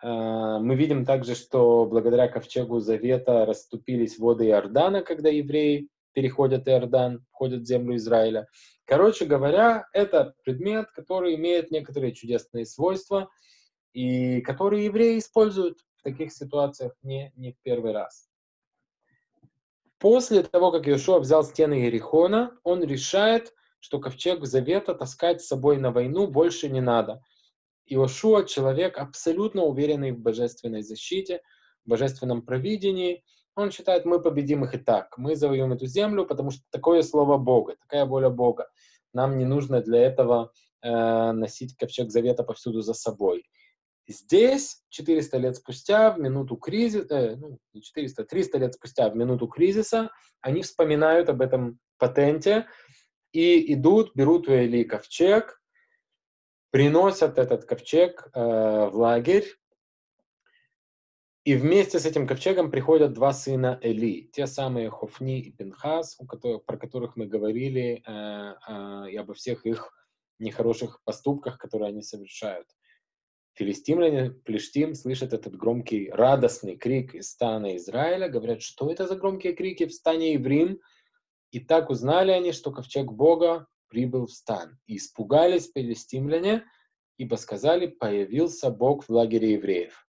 Э, 0.01 0.59
мы 0.59 0.75
видим 0.75 1.05
также, 1.05 1.35
что 1.35 1.85
благодаря 1.85 2.27
ковчегу 2.27 2.79
Завета 2.79 3.45
расступились 3.45 4.17
воды 4.17 4.47
Иордана, 4.47 5.01
когда 5.01 5.29
евреи 5.29 5.89
переходят 6.13 6.67
Иордан, 6.67 7.25
входят 7.31 7.61
в 7.61 7.65
землю 7.65 7.95
Израиля. 7.95 8.47
Короче 8.85 9.25
говоря, 9.25 9.87
это 9.93 10.33
предмет, 10.43 10.89
который 10.91 11.35
имеет 11.35 11.71
некоторые 11.71 12.13
чудесные 12.13 12.65
свойства, 12.65 13.29
и 13.93 14.41
которые 14.41 14.85
евреи 14.85 15.19
используют 15.19 15.79
в 15.97 16.03
таких 16.03 16.31
ситуациях 16.31 16.93
не, 17.03 17.31
не 17.35 17.51
в 17.51 17.55
первый 17.63 17.91
раз. 17.91 18.29
После 19.99 20.43
того, 20.43 20.71
как 20.71 20.85
Иешуа 20.85 21.19
взял 21.19 21.43
стены 21.43 21.73
Ерихона, 21.73 22.55
он 22.63 22.83
решает, 22.83 23.53
что 23.87 23.99
ковчег 23.99 24.45
Завета 24.45 24.93
таскать 24.93 25.41
с 25.41 25.47
собой 25.47 25.77
на 25.77 25.91
войну 25.91 26.27
больше 26.27 26.67
не 26.67 26.81
надо. 26.81 27.23
Иошуа— 27.85 28.43
человек, 28.45 28.97
абсолютно 28.97 29.63
уверенный 29.63 30.11
в 30.11 30.19
божественной 30.19 30.81
защите, 30.81 31.41
в 31.85 31.89
божественном 31.91 32.41
провидении. 32.41 33.23
Он 33.55 33.71
считает, 33.71 34.03
мы 34.03 34.21
победим 34.21 34.65
их 34.65 34.73
и 34.75 34.77
так. 34.77 35.17
Мы 35.17 35.37
завоюем 35.37 35.71
эту 35.71 35.85
землю, 35.85 36.25
потому 36.25 36.51
что 36.51 36.63
такое 36.69 37.01
слово 37.01 37.37
Бога, 37.37 37.77
такая 37.79 38.05
воля 38.05 38.29
Бога. 38.29 38.67
Нам 39.13 39.37
не 39.37 39.45
нужно 39.45 39.81
для 39.81 40.01
этого 40.01 40.51
э, 40.81 41.31
носить 41.31 41.77
ковчег 41.77 42.11
Завета 42.11 42.43
повсюду 42.43 42.81
за 42.81 42.93
собой. 42.93 43.45
Здесь, 44.05 44.81
400 44.89 45.37
лет 45.37 45.55
спустя, 45.55 46.11
в 46.11 46.19
минуту 46.19 46.57
кризиса, 46.57 47.07
э, 47.09 47.35
ну, 47.37 47.57
не 47.73 47.81
400, 47.81 48.25
300 48.25 48.57
лет 48.57 48.73
спустя, 48.73 49.09
в 49.09 49.15
минуту 49.15 49.47
кризиса, 49.47 50.09
они 50.41 50.61
вспоминают 50.61 51.29
об 51.29 51.39
этом 51.39 51.79
патенте 51.97 52.65
и 53.37 53.73
идут, 53.73 54.15
берут 54.15 54.47
у 54.47 54.51
Эли 54.51 54.83
ковчег, 54.83 55.61
приносят 56.71 57.37
этот 57.37 57.65
ковчег 57.65 58.29
э, 58.33 58.39
в 58.39 58.95
лагерь, 58.95 59.45
и 61.45 61.55
вместе 61.55 61.99
с 61.99 62.05
этим 62.07 62.25
ковчегом 62.25 62.71
приходят 62.71 63.13
два 63.13 63.33
сына 63.33 63.79
Эли, 63.83 64.29
те 64.33 64.47
самые 64.47 64.89
Хофни 64.89 65.39
и 65.39 65.51
Пинхас, 65.51 66.15
у 66.19 66.25
которых, 66.25 66.65
про 66.65 66.77
которых 66.77 67.15
мы 67.15 67.27
говорили, 67.27 68.01
э, 68.05 68.55
э, 68.67 69.11
и 69.11 69.15
обо 69.17 69.35
всех 69.35 69.67
их 69.67 69.93
нехороших 70.39 71.03
поступках, 71.03 71.59
которые 71.59 71.89
они 71.89 72.01
совершают. 72.01 72.67
Филистимляне, 73.53 74.31
Плештим, 74.31 74.95
слышат 74.95 75.33
этот 75.33 75.55
громкий, 75.55 76.09
радостный 76.09 76.75
крик 76.75 77.13
из 77.13 77.29
стана 77.29 77.77
Израиля, 77.77 78.29
говорят, 78.29 78.63
что 78.63 78.91
это 78.91 79.05
за 79.05 79.15
громкие 79.15 79.53
крики 79.53 79.85
в 79.85 79.93
стане 79.93 80.35
Иврим? 80.35 80.81
И 81.57 81.59
так 81.59 81.89
узнали 81.89 82.29
они, 82.29 82.51
что 82.51 82.71
ковчег 82.71 83.11
Бога 83.11 83.65
прибыл 83.87 84.27
в 84.27 84.31
стан. 84.31 84.77
И 84.85 84.97
испугались 84.97 85.71
филистимляне, 85.73 86.63
ибо 87.17 87.35
сказали, 87.35 87.87
появился 87.87 88.69
Бог 88.69 89.05
в 89.05 89.09
лагере 89.09 89.53
евреев. 89.53 90.07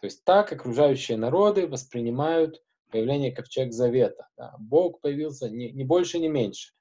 То 0.00 0.04
есть 0.06 0.22
так 0.22 0.52
окружающие 0.52 1.18
народы 1.18 1.66
воспринимают 1.66 2.62
появление 2.92 3.32
ковчег 3.32 3.72
Завета. 3.72 4.28
Да. 4.36 4.54
Бог 4.60 5.00
появился 5.00 5.50
не, 5.50 5.72
не 5.72 5.82
больше, 5.82 6.20
не 6.20 6.28
меньше. 6.28 6.72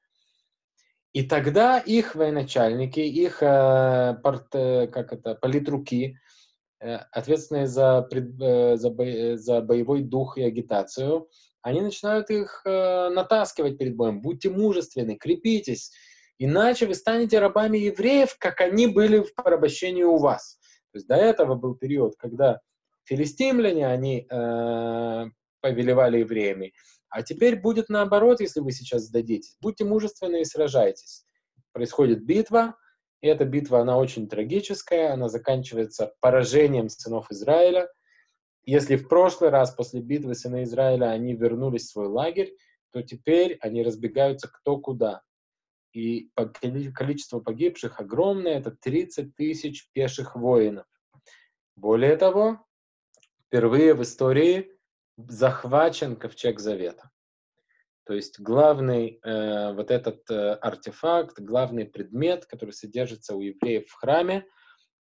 И 1.13 1.23
тогда 1.23 1.79
их 1.79 2.13
военачальники, 2.13 2.99
их 2.99 3.41
э, 3.41 4.19
порт, 4.21 4.53
э, 4.53 4.85
как 4.85 5.13
это, 5.13 5.33
политруки, 5.33 6.19
э, 6.79 6.97
ответственные 7.11 7.65
за, 7.65 8.03
пред, 8.03 8.39
э, 8.39 8.77
за, 8.77 8.91
бо, 8.91 9.03
э, 9.03 9.37
за 9.37 9.61
боевой 9.61 10.03
дух 10.03 10.37
и 10.37 10.43
агитацию, 10.43 11.27
они 11.65 11.81
начинают 11.81 12.29
их 12.29 12.61
э, 12.63 13.09
натаскивать 13.09 13.79
перед 13.79 13.95
боем. 13.95 14.21
Будьте 14.21 14.51
мужественны, 14.51 15.15
крепитесь, 15.15 15.91
иначе 16.37 16.85
вы 16.85 16.93
станете 16.93 17.39
рабами 17.39 17.79
евреев, 17.79 18.37
как 18.37 18.61
они 18.61 18.85
были 18.85 19.17
в 19.17 19.33
порабощении 19.33 20.03
у 20.03 20.17
вас. 20.17 20.59
То 20.91 20.97
есть 20.97 21.07
до 21.07 21.15
этого 21.15 21.55
был 21.55 21.73
период, 21.73 22.13
когда 22.19 22.59
филистимляне, 23.05 23.87
они 23.87 24.27
э, 24.29 25.25
повелевали 25.59 26.19
евреями, 26.19 26.71
а 27.09 27.23
теперь 27.23 27.59
будет 27.59 27.89
наоборот, 27.89 28.41
если 28.41 28.59
вы 28.59 28.71
сейчас 28.71 29.05
сдадитесь. 29.05 29.57
Будьте 29.59 29.85
мужественны 29.85 30.41
и 30.41 30.45
сражайтесь. 30.45 31.25
Происходит 31.71 32.23
битва, 32.23 32.75
и 33.21 33.27
эта 33.27 33.43
битва, 33.43 33.79
она 33.79 33.97
очень 33.97 34.29
трагическая, 34.29 35.13
она 35.13 35.29
заканчивается 35.29 36.13
поражением 36.19 36.89
сынов 36.89 37.31
Израиля. 37.31 37.87
Если 38.65 38.95
в 38.95 39.07
прошлый 39.07 39.51
раз 39.51 39.71
после 39.71 40.01
битвы 40.01 40.33
сыны 40.33 40.63
Израиля 40.63 41.11
они 41.11 41.35
вернулись 41.35 41.83
в 41.83 41.91
свой 41.91 42.07
лагерь, 42.07 42.55
то 42.91 43.03
теперь 43.03 43.57
они 43.61 43.83
разбегаются 43.83 44.47
кто 44.47 44.77
куда. 44.77 45.21
И 45.93 46.29
количество 46.93 47.39
погибших 47.39 47.99
огромное, 47.99 48.57
это 48.57 48.71
30 48.71 49.35
тысяч 49.35 49.89
пеших 49.93 50.35
воинов. 50.35 50.85
Более 51.75 52.17
того, 52.17 52.65
впервые 53.45 53.93
в 53.93 54.01
истории 54.01 54.71
захвачен 55.17 56.15
ковчег 56.15 56.59
завета. 56.59 57.11
То 58.05 58.13
есть 58.13 58.39
главный 58.39 59.19
э, 59.23 59.73
вот 59.73 59.89
этот 59.89 60.29
э, 60.29 60.53
артефакт, 60.53 61.39
главный 61.39 61.85
предмет, 61.85 62.45
который 62.45 62.71
содержится 62.71 63.35
у 63.35 63.41
евреев 63.41 63.87
в 63.87 63.93
храме, 63.93 64.45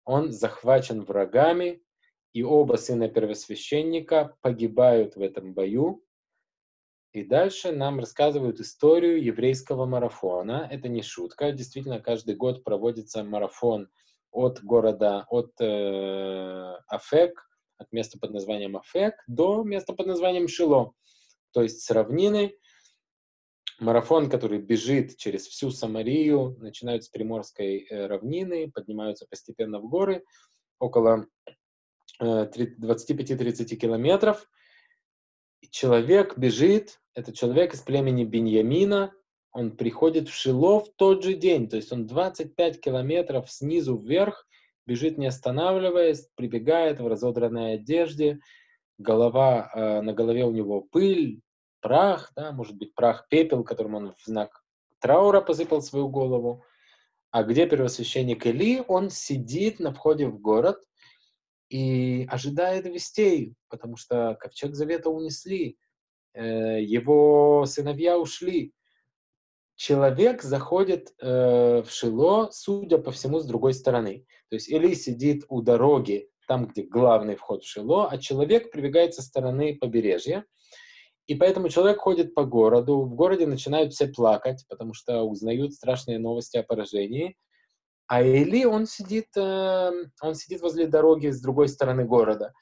он 0.04 0.32
захвачен 0.32 1.02
врагами, 1.02 1.82
и 2.34 2.42
оба 2.42 2.76
сына 2.76 3.08
первосвященника 3.08 4.36
погибают 4.42 5.16
в 5.16 5.22
этом 5.22 5.54
бою. 5.54 6.04
И 7.12 7.22
дальше 7.22 7.70
нам 7.70 8.00
рассказывают 8.00 8.58
историю 8.58 9.22
еврейского 9.22 9.86
марафона. 9.86 10.68
Это 10.70 10.88
не 10.88 11.00
шутка. 11.00 11.52
Действительно, 11.52 12.00
каждый 12.00 12.34
год 12.34 12.64
проводится 12.64 13.22
марафон 13.22 13.88
от 14.32 14.60
города, 14.64 15.24
от 15.30 15.52
э, 15.60 16.74
Афек 16.88 17.48
от 17.78 17.92
места 17.92 18.18
под 18.18 18.32
названием 18.32 18.76
Афек 18.76 19.14
до 19.28 19.62
места 19.62 19.92
под 19.92 20.08
названием 20.08 20.48
Шило. 20.48 20.92
То 21.52 21.62
есть 21.62 21.82
с 21.82 21.90
равнины 21.90 22.56
марафон, 23.78 24.28
который 24.28 24.58
бежит 24.58 25.16
через 25.16 25.46
всю 25.46 25.70
Самарию, 25.70 26.56
начинают 26.58 27.04
с 27.04 27.08
Приморской 27.08 27.86
э, 27.88 28.06
равнины, 28.06 28.72
поднимаются 28.72 29.24
постепенно 29.30 29.78
в 29.78 29.88
горы, 29.88 30.24
около 30.80 31.26
25-30 32.20 33.72
э, 33.72 33.76
километров. 33.76 34.48
Человек 35.70 36.36
бежит, 36.38 37.00
это 37.14 37.32
человек 37.32 37.74
из 37.74 37.80
племени 37.80 38.24
Беньямина, 38.24 39.12
он 39.52 39.76
приходит 39.76 40.28
в 40.28 40.34
Шило 40.34 40.80
в 40.80 40.88
тот 40.96 41.22
же 41.22 41.34
день, 41.34 41.68
то 41.68 41.76
есть 41.76 41.92
он 41.92 42.06
25 42.06 42.80
километров 42.80 43.50
снизу 43.50 43.96
вверх 43.96 44.46
бежит 44.86 45.18
не 45.18 45.26
останавливаясь, 45.26 46.28
прибегает 46.34 47.00
в 47.00 47.06
разодранной 47.06 47.74
одежде, 47.74 48.40
голова, 48.98 49.70
э, 49.74 50.00
на 50.02 50.12
голове 50.12 50.44
у 50.44 50.50
него 50.50 50.82
пыль, 50.82 51.40
прах, 51.80 52.32
да, 52.36 52.52
может 52.52 52.76
быть, 52.76 52.94
прах, 52.94 53.26
пепел, 53.28 53.64
которым 53.64 53.94
он 53.94 54.14
в 54.14 54.24
знак 54.24 54.62
траура 55.00 55.40
посыпал 55.42 55.82
свою 55.82 56.08
голову. 56.08 56.64
А 57.30 57.42
где 57.42 57.66
первосвященник 57.66 58.46
Или? 58.46 58.82
Он 58.88 59.10
сидит 59.10 59.80
на 59.80 59.92
входе 59.92 60.26
в 60.28 60.40
город 60.40 60.78
и 61.68 62.26
ожидает 62.30 62.86
вестей, 62.86 63.54
потому 63.68 63.96
что 63.96 64.36
ковчег 64.40 64.74
завета 64.74 65.10
унесли, 65.10 65.78
э, 66.34 66.82
его 66.82 67.64
сыновья 67.66 68.18
ушли. 68.18 68.72
Человек 69.76 70.42
заходит 70.42 71.12
э, 71.20 71.82
в 71.82 71.90
Шило, 71.90 72.50
судя 72.52 72.98
по 72.98 73.10
всему, 73.10 73.40
с 73.40 73.46
другой 73.46 73.74
стороны. 73.74 74.24
То 74.50 74.54
есть 74.54 74.68
Или 74.68 74.94
сидит 74.94 75.44
у 75.48 75.62
дороги, 75.62 76.28
там, 76.46 76.66
где 76.66 76.82
главный 76.82 77.34
вход 77.36 77.64
в 77.64 77.68
Шило, 77.68 78.08
а 78.08 78.18
человек 78.18 78.70
прибегает 78.70 79.14
со 79.14 79.22
стороны 79.22 79.76
побережья. 79.76 80.44
И 81.26 81.34
поэтому 81.34 81.70
человек 81.70 81.98
ходит 82.00 82.34
по 82.34 82.44
городу, 82.44 83.00
в 83.00 83.14
городе 83.14 83.46
начинают 83.46 83.94
все 83.94 84.06
плакать, 84.08 84.64
потому 84.68 84.92
что 84.92 85.22
узнают 85.22 85.72
страшные 85.72 86.18
новости 86.18 86.58
о 86.58 86.62
поражении. 86.62 87.36
А 88.06 88.22
Эли, 88.22 88.64
он 88.64 88.86
сидит, 88.86 89.28
э, 89.36 89.90
он 90.20 90.34
сидит 90.34 90.60
возле 90.60 90.86
дороги 90.86 91.28
с 91.28 91.40
другой 91.40 91.68
стороны 91.68 92.04
города 92.04 92.52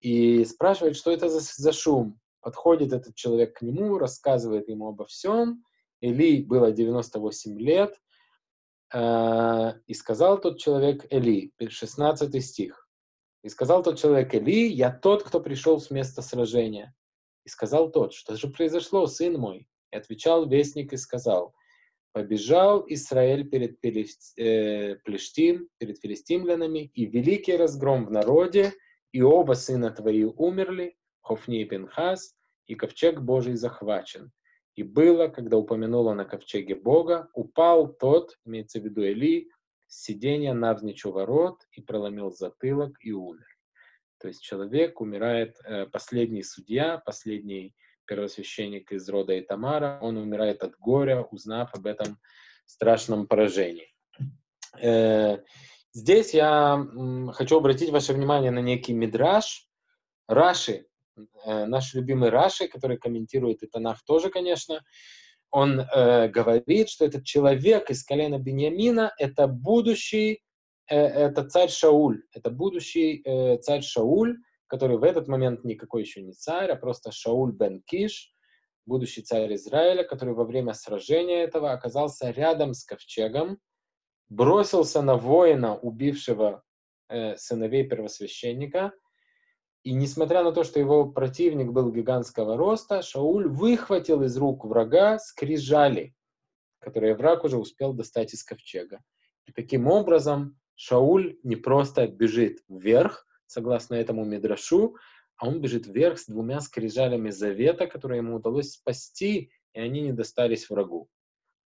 и 0.00 0.44
спрашивает, 0.44 0.96
что 0.96 1.10
это 1.10 1.28
за, 1.28 1.40
за 1.40 1.72
шум. 1.72 2.18
Подходит 2.40 2.92
этот 2.92 3.14
человек 3.14 3.58
к 3.58 3.62
нему, 3.62 3.98
рассказывает 3.98 4.68
ему 4.68 4.88
обо 4.88 5.06
всем. 5.06 5.64
Эли 6.00 6.42
было 6.42 6.72
98 6.72 7.58
лет, 7.58 8.00
э, 8.94 9.72
и 9.86 9.94
сказал 9.94 10.40
тот 10.40 10.58
человек 10.58 11.04
Эли, 11.10 11.52
16 11.60 12.42
стих. 12.44 12.88
И 13.42 13.48
сказал 13.48 13.82
тот 13.82 13.98
человек 13.98 14.34
Эли, 14.34 14.68
я 14.68 14.90
тот, 14.90 15.22
кто 15.22 15.40
пришел 15.40 15.80
с 15.80 15.90
места 15.90 16.22
сражения. 16.22 16.94
И 17.44 17.48
сказал 17.48 17.90
тот, 17.90 18.14
что 18.14 18.36
же 18.36 18.48
произошло, 18.48 19.06
сын 19.06 19.38
мой? 19.38 19.68
И 19.90 19.96
отвечал 19.96 20.48
вестник 20.48 20.92
и 20.92 20.96
сказал, 20.96 21.54
побежал 22.12 22.84
Израиль 22.88 23.48
перед 23.48 23.78
э, 24.36 24.96
Плештим, 25.04 25.68
перед 25.78 25.98
филистимлянами, 25.98 26.90
и 26.94 27.06
великий 27.06 27.56
разгром 27.56 28.06
в 28.06 28.10
народе, 28.10 28.72
и 29.12 29.22
оба 29.22 29.54
сына 29.54 29.90
твои 29.90 30.24
умерли, 30.24 30.96
Хофни 31.20 31.62
и 31.62 31.64
Пинхас, 31.64 32.34
и 32.66 32.74
ковчег 32.74 33.20
Божий 33.20 33.56
захвачен. 33.56 34.32
И 34.76 34.82
было, 34.82 35.28
когда 35.28 35.56
упомянул 35.56 36.08
о 36.08 36.24
ковчеге 36.24 36.74
Бога, 36.74 37.28
упал 37.34 37.92
тот, 37.92 38.38
имеется 38.46 38.80
в 38.80 38.84
виду 38.84 39.02
Эли, 39.02 39.48
с 39.88 40.04
сиденья 40.04 40.54
навзничь 40.54 41.04
у 41.04 41.10
ворот 41.10 41.66
и 41.72 41.82
проломил 41.82 42.30
затылок 42.30 42.92
и 43.00 43.12
умер. 43.12 43.46
То 44.18 44.28
есть 44.28 44.42
человек 44.42 45.00
умирает, 45.00 45.56
э, 45.64 45.86
последний 45.86 46.42
судья, 46.42 46.98
последний 46.98 47.74
первосвященник 48.10 48.90
из 48.90 49.08
рода 49.08 49.38
Итамара, 49.38 50.00
он 50.02 50.16
умирает 50.16 50.64
от 50.64 50.76
горя, 50.76 51.22
узнав 51.22 51.72
об 51.74 51.86
этом 51.86 52.18
страшном 52.66 53.28
поражении. 53.28 53.94
Э, 54.82 55.38
здесь 55.92 56.34
я 56.34 56.84
хочу 57.32 57.56
обратить 57.58 57.90
ваше 57.90 58.12
внимание 58.12 58.50
на 58.50 58.58
некий 58.58 58.94
мидраж. 58.94 59.68
Раши, 60.26 60.86
э, 61.46 61.66
наш 61.66 61.94
любимый 61.94 62.30
Раши, 62.30 62.66
который 62.66 62.98
комментирует 62.98 63.62
и 63.62 63.68
Танах 63.68 64.02
тоже, 64.04 64.28
конечно, 64.28 64.82
он 65.52 65.80
э, 65.80 66.28
говорит, 66.28 66.88
что 66.88 67.04
этот 67.04 67.24
человек 67.24 67.90
из 67.90 68.02
колена 68.04 68.40
Бениамина— 68.40 69.12
это 69.18 69.46
будущий, 69.46 70.42
это 70.88 71.48
царь 71.48 71.70
Шауль, 71.70 72.24
это 72.32 72.50
будущий 72.50 73.22
царь 73.62 73.82
Шауль, 73.82 74.38
который 74.70 74.98
в 74.98 75.02
этот 75.02 75.26
момент 75.26 75.64
никакой 75.64 76.02
еще 76.02 76.22
не 76.22 76.32
царь, 76.32 76.70
а 76.70 76.76
просто 76.76 77.10
Шауль 77.10 77.52
бен 77.52 77.82
Киш, 77.82 78.32
будущий 78.86 79.20
царь 79.20 79.52
Израиля, 79.56 80.04
который 80.04 80.32
во 80.32 80.44
время 80.44 80.74
сражения 80.74 81.42
этого 81.42 81.72
оказался 81.72 82.30
рядом 82.30 82.72
с 82.72 82.84
ковчегом, 82.84 83.58
бросился 84.28 85.02
на 85.02 85.16
воина, 85.16 85.76
убившего 85.76 86.62
э, 87.08 87.36
сыновей 87.36 87.88
первосвященника, 87.88 88.92
и 89.82 89.92
несмотря 89.92 90.44
на 90.44 90.52
то, 90.52 90.62
что 90.62 90.78
его 90.78 91.10
противник 91.10 91.72
был 91.72 91.90
гигантского 91.90 92.56
роста, 92.56 93.02
Шауль 93.02 93.48
выхватил 93.48 94.22
из 94.22 94.36
рук 94.36 94.64
врага 94.64 95.18
скрижали, 95.18 96.14
которые 96.78 97.16
враг 97.16 97.42
уже 97.42 97.58
успел 97.58 97.92
достать 97.92 98.34
из 98.34 98.44
ковчега. 98.44 99.00
И 99.46 99.52
таким 99.52 99.88
образом 99.88 100.60
Шауль 100.76 101.38
не 101.42 101.56
просто 101.56 102.06
бежит 102.06 102.60
вверх, 102.68 103.26
согласно 103.50 103.94
этому 103.96 104.24
Мидрашу, 104.24 104.96
а 105.36 105.48
он 105.48 105.60
бежит 105.60 105.86
вверх 105.86 106.18
с 106.18 106.26
двумя 106.26 106.60
скрижалями 106.60 107.30
завета, 107.30 107.86
которые 107.86 108.18
ему 108.18 108.36
удалось 108.36 108.72
спасти, 108.72 109.50
и 109.72 109.80
они 109.80 110.02
не 110.02 110.12
достались 110.12 110.70
врагу. 110.70 111.08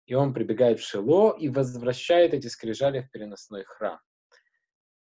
И 0.05 0.13
он 0.13 0.33
прибегает 0.33 0.79
в 0.79 0.83
Шило 0.85 1.35
и 1.37 1.49
возвращает 1.49 2.33
эти 2.33 2.47
скрижали 2.47 3.01
в 3.01 3.11
переносной 3.11 3.63
храм. 3.63 3.99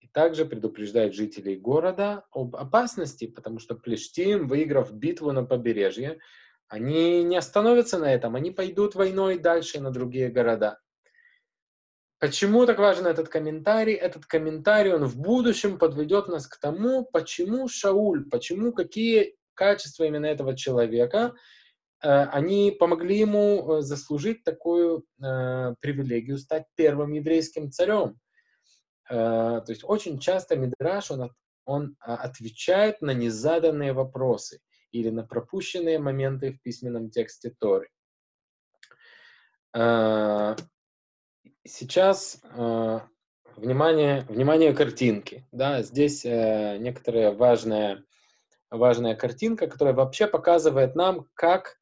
И 0.01 0.07
также 0.07 0.45
предупреждает 0.45 1.13
жителей 1.13 1.55
города 1.55 2.25
об 2.31 2.55
опасности, 2.55 3.27
потому 3.27 3.59
что 3.59 3.75
Плештим, 3.75 4.47
выиграв 4.47 4.91
битву 4.91 5.31
на 5.31 5.45
побережье, 5.45 6.19
они 6.67 7.23
не 7.23 7.37
остановятся 7.37 7.99
на 7.99 8.11
этом, 8.13 8.35
они 8.35 8.51
пойдут 8.51 8.95
войной 8.95 9.37
дальше 9.37 9.79
на 9.79 9.91
другие 9.91 10.29
города. 10.29 10.79
Почему 12.25 12.65
так 12.65 12.79
важен 12.79 13.05
этот 13.05 13.29
комментарий? 13.29 13.93
Этот 13.93 14.25
комментарий, 14.25 14.91
он 14.91 15.05
в 15.05 15.15
будущем 15.15 15.77
подведет 15.77 16.27
нас 16.27 16.47
к 16.47 16.59
тому, 16.59 17.05
почему 17.05 17.67
Шауль, 17.67 18.27
почему, 18.27 18.73
какие 18.73 19.35
качества 19.53 20.05
именно 20.05 20.25
этого 20.25 20.57
человека, 20.57 21.35
э, 22.01 22.09
они 22.09 22.75
помогли 22.79 23.19
ему 23.19 23.77
э, 23.77 23.81
заслужить 23.81 24.43
такую 24.43 25.05
э, 25.21 25.75
привилегию 25.79 26.39
стать 26.39 26.65
первым 26.73 27.13
еврейским 27.13 27.71
царем. 27.71 28.19
То 29.07 29.65
есть 29.67 29.83
очень 29.83 30.17
часто 30.17 30.55
Мидраш, 30.55 31.11
он, 31.11 31.31
он 31.65 31.95
отвечает 31.99 33.03
на 33.03 33.11
незаданные 33.11 33.93
вопросы 33.93 34.61
или 34.89 35.11
на 35.11 35.21
пропущенные 35.21 35.99
моменты 35.99 36.53
в 36.53 36.61
письменном 36.63 37.11
тексте 37.11 37.53
Торы. 37.59 37.89
Сейчас 41.67 42.39
э, 42.43 42.99
внимание, 43.55 44.21
внимание 44.29 44.71
картинки. 44.71 45.47
Да, 45.51 45.81
здесь 45.81 46.23
э, 46.23 46.77
некоторая 46.77 47.31
важная, 47.31 48.03
важная 48.69 49.15
картинка, 49.15 49.65
которая 49.65 49.95
вообще 49.95 50.27
показывает 50.27 50.95
нам, 50.95 51.27
как 51.33 51.79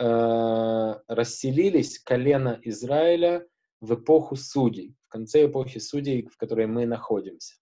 э, 0.00 0.94
расселились 1.06 2.00
колено 2.00 2.58
Израиля 2.62 3.46
в 3.80 3.94
эпоху 3.94 4.34
судей, 4.34 4.96
в 5.06 5.12
конце 5.12 5.46
эпохи 5.46 5.78
судей, 5.78 6.26
в 6.26 6.36
которой 6.36 6.66
мы 6.66 6.84
находимся. 6.86 7.54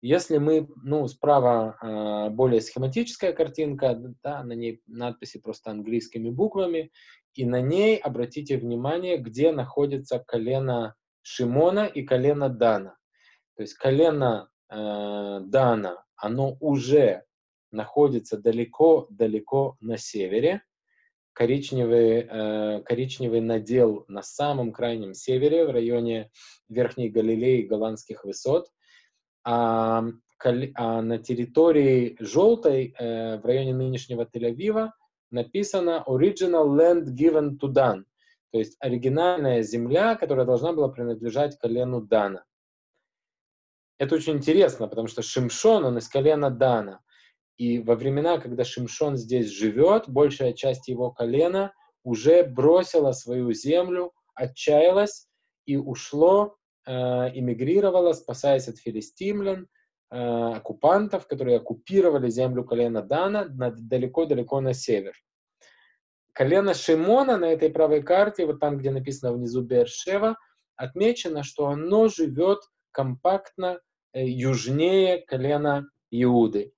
Если 0.00 0.38
мы, 0.38 0.68
ну, 0.82 1.06
справа 1.06 1.76
э, 1.82 2.30
более 2.30 2.62
схематическая 2.62 3.34
картинка, 3.34 3.94
да, 4.22 4.42
на 4.42 4.54
ней 4.54 4.80
надписи 4.86 5.38
просто 5.38 5.70
английскими 5.70 6.30
буквами, 6.30 6.92
и 7.36 7.44
на 7.44 7.60
ней 7.60 7.96
обратите 7.98 8.56
внимание, 8.56 9.18
где 9.18 9.52
находится 9.52 10.18
колено 10.18 10.94
Шимона 11.22 11.86
и 11.86 12.02
колено 12.02 12.48
Дана. 12.48 12.96
То 13.56 13.62
есть 13.62 13.74
колено 13.74 14.48
э, 14.70 15.40
Дана, 15.42 16.04
оно 16.16 16.56
уже 16.60 17.24
находится 17.72 18.38
далеко-далеко 18.38 19.76
на 19.80 19.98
севере. 19.98 20.62
Коричневый, 21.32 22.26
э, 22.28 22.82
коричневый 22.84 23.40
надел 23.40 24.04
на 24.08 24.22
самом 24.22 24.72
крайнем 24.72 25.12
севере, 25.12 25.66
в 25.66 25.70
районе 25.70 26.30
Верхней 26.68 27.10
Галилеи 27.10 27.60
и 27.60 27.66
Голландских 27.66 28.24
высот. 28.24 28.68
А, 29.44 30.04
а 30.74 31.02
на 31.02 31.18
территории 31.18 32.16
желтой, 32.18 32.94
э, 32.98 33.38
в 33.38 33.44
районе 33.44 33.74
нынешнего 33.74 34.22
Тель-Авива, 34.24 34.92
написано 35.30 36.04
Original 36.06 36.66
Land 36.68 37.14
Given 37.14 37.58
to 37.58 37.72
Dan, 37.72 38.04
то 38.52 38.58
есть 38.58 38.76
оригинальная 38.80 39.62
земля, 39.62 40.14
которая 40.16 40.46
должна 40.46 40.72
была 40.72 40.88
принадлежать 40.88 41.58
колену 41.58 42.00
Дана. 42.00 42.44
Это 43.98 44.14
очень 44.14 44.34
интересно, 44.34 44.88
потому 44.88 45.08
что 45.08 45.22
Шимшон, 45.22 45.84
он 45.84 45.98
из 45.98 46.08
колена 46.08 46.50
Дана. 46.50 47.00
И 47.56 47.78
во 47.78 47.94
времена, 47.94 48.38
когда 48.38 48.64
Шимшон 48.64 49.16
здесь 49.16 49.48
живет, 49.48 50.08
большая 50.08 50.52
часть 50.52 50.88
его 50.88 51.10
колена 51.10 51.72
уже 52.04 52.44
бросила 52.44 53.12
свою 53.12 53.52
землю, 53.52 54.12
отчаялась 54.34 55.26
и 55.64 55.76
ушло, 55.76 56.56
э, 56.86 56.92
эмигрировало, 56.92 58.12
спасаясь 58.12 58.68
от 58.68 58.78
филистимлян, 58.78 59.68
оккупантов, 60.08 61.26
которые 61.26 61.56
оккупировали 61.56 62.30
землю 62.30 62.64
колена 62.64 63.02
Дана 63.02 63.46
далеко-далеко 63.48 64.60
на 64.60 64.72
север. 64.72 65.14
Колено 66.32 66.74
Шимона 66.74 67.38
на 67.38 67.46
этой 67.46 67.70
правой 67.70 68.02
карте, 68.02 68.44
вот 68.44 68.60
там, 68.60 68.76
где 68.76 68.90
написано 68.90 69.32
внизу 69.32 69.62
Бершева, 69.62 70.36
отмечено, 70.76 71.42
что 71.42 71.68
оно 71.68 72.08
живет 72.08 72.58
компактно 72.90 73.80
э, 74.12 74.26
южнее 74.26 75.22
колена 75.26 75.88
Иуды. 76.10 76.74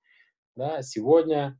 Да, 0.55 0.81
сегодня, 0.81 1.59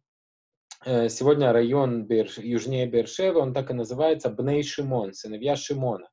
э, 0.85 1.09
сегодня 1.09 1.51
район 1.51 2.05
Берш, 2.05 2.37
южнее 2.37 2.87
Бершева, 2.87 3.39
он 3.39 3.53
так 3.53 3.69
и 3.69 3.73
называется 3.73 4.29
Бней 4.29 4.63
Шимон, 4.63 5.13
сыновья 5.13 5.57
Шимона. 5.57 6.09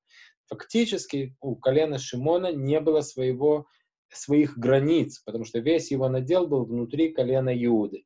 Фактически 0.48 1.36
у 1.40 1.54
колена 1.54 1.98
Шимона 1.98 2.52
не 2.52 2.80
было 2.80 3.00
своего 3.00 3.66
своих 4.16 4.58
границ, 4.58 5.20
потому 5.24 5.44
что 5.44 5.58
весь 5.58 5.90
его 5.90 6.08
надел 6.08 6.46
был 6.46 6.64
внутри 6.64 7.12
колена 7.12 7.50
Иуды. 7.64 8.04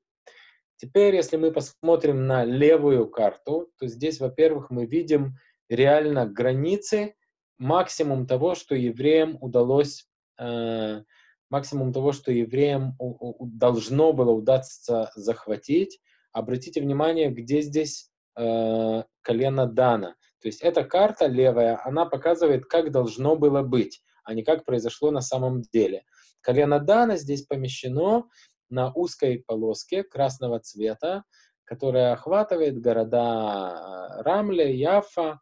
Теперь, 0.77 1.15
если 1.15 1.37
мы 1.37 1.53
посмотрим 1.53 2.27
на 2.27 2.45
левую 2.45 3.09
карту, 3.09 3.71
то 3.79 3.87
здесь, 3.87 4.19
во-первых, 4.19 4.71
мы 4.71 4.87
видим 4.87 5.37
реально 5.69 6.27
границы, 6.27 7.15
максимум 7.59 8.27
того, 8.27 8.55
что 8.55 8.75
евреям 8.75 9.37
удалось, 9.43 10.07
э, 10.39 11.03
максимум 11.51 11.93
того, 11.93 12.13
что 12.13 12.33
евреям 12.33 12.97
у, 12.99 13.45
у, 13.45 13.47
должно 13.47 14.15
было 14.15 14.31
удаться 14.31 15.11
захватить. 15.15 16.01
Обратите 16.33 16.81
внимание, 16.81 17.29
где 17.31 17.61
здесь 17.61 18.11
э, 18.37 19.03
колено 19.21 19.67
Дана. 19.67 20.17
То 20.41 20.49
есть 20.49 20.63
эта 20.63 20.85
карта 20.85 21.27
левая, 21.27 21.79
она 21.85 22.07
показывает, 22.07 22.65
как 22.65 22.91
должно 22.91 23.37
было 23.37 23.63
быть. 23.63 24.03
А 24.25 24.35
не 24.35 24.43
как 24.43 24.65
произошло 24.65 25.11
на 25.11 25.21
самом 25.21 25.63
деле. 25.63 26.05
Колено 26.41 26.81
Дана 26.81 27.17
здесь 27.17 27.43
помещено 27.43 28.29
на 28.71 28.93
узкой 28.93 29.45
полоске 29.47 30.05
красного 30.05 30.61
цвета, 30.61 31.25
которая 31.65 32.13
охватывает 32.13 32.81
города 32.81 34.19
э, 34.19 34.23
Рамле, 34.23 34.77
Яфа. 34.77 35.41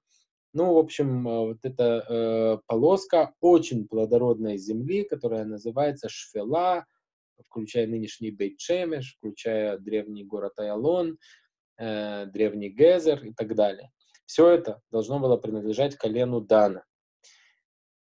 Ну, 0.52 0.74
в 0.74 0.78
общем, 0.78 1.26
э, 1.26 1.38
вот 1.46 1.58
эта 1.62 2.04
э, 2.08 2.58
полоска 2.66 3.32
очень 3.40 3.86
плодородной 3.88 4.58
земли, 4.58 5.04
которая 5.04 5.44
называется 5.44 6.08
Шфела, 6.08 6.84
включая 7.46 7.86
нынешний 7.86 8.30
Бейт-Шемеш, 8.30 9.16
включая 9.16 9.78
древний 9.78 10.24
город 10.24 10.58
Айалон, 10.58 11.18
э, 11.78 12.26
древний 12.26 12.70
Гезер 12.70 13.24
и 13.24 13.32
так 13.32 13.54
далее. 13.54 13.90
Все 14.26 14.48
это 14.48 14.82
должно 14.90 15.20
было 15.20 15.36
принадлежать 15.36 15.96
колену 15.96 16.40
Дана. 16.40 16.84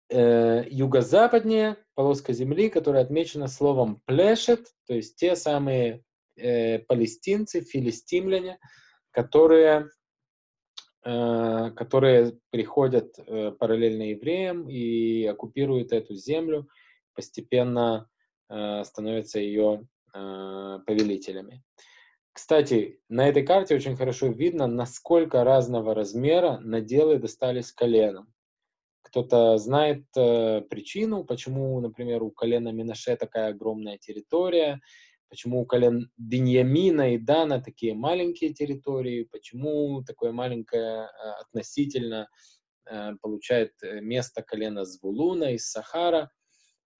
Э, 0.07 0.63
юго-западнее 0.69 1.77
полоска 1.95 2.31
земли, 2.31 2.69
которая 2.69 3.03
отмечена 3.03 3.47
словом 3.47 4.01
плешет, 4.05 4.67
то 4.85 4.93
есть 4.93 5.15
те 5.15 5.35
самые 5.35 6.03
э, 6.37 6.77
палестинцы, 6.79 7.61
филистимляне, 7.61 8.59
которые, 9.09 9.89
э, 11.03 11.71
которые 11.75 12.37
приходят 12.51 13.17
э, 13.17 13.51
параллельно 13.53 14.11
евреям 14.11 14.69
и 14.69 15.25
оккупируют 15.25 15.91
эту 15.91 16.13
землю, 16.13 16.67
постепенно 17.15 18.07
э, 18.49 18.83
становятся 18.83 19.39
ее 19.39 19.87
э, 20.13 20.79
повелителями. 20.85 21.63
Кстати, 22.31 22.99
на 23.09 23.27
этой 23.27 23.41
карте 23.41 23.73
очень 23.73 23.95
хорошо 23.95 24.27
видно, 24.27 24.67
насколько 24.67 25.43
разного 25.43 25.95
размера 25.95 26.59
наделы 26.59 27.17
достались 27.17 27.71
коленам. 27.71 28.34
Кто-то 29.05 29.57
знает 29.59 30.03
э, 30.17 30.61
причину, 30.61 31.23
почему, 31.23 31.79
например, 31.79 32.23
у 32.23 32.31
колена 32.31 32.69
Минаше 32.69 33.15
такая 33.15 33.49
огромная 33.49 33.99
территория, 33.99 34.81
почему 35.29 35.61
у 35.61 35.65
колен 35.65 36.09
Беньямина 36.17 37.13
и 37.13 37.19
Дана 37.19 37.61
такие 37.61 37.93
маленькие 37.93 38.51
территории, 38.51 39.29
почему 39.31 40.03
такое 40.03 40.31
маленькое 40.31 41.03
э, 41.03 41.29
относительно 41.41 42.27
э, 42.89 43.11
получает 43.21 43.73
э, 43.83 44.01
место 44.01 44.41
колена 44.41 44.85
Звулуна 44.85 45.53
из 45.53 45.69
Сахара. 45.69 46.31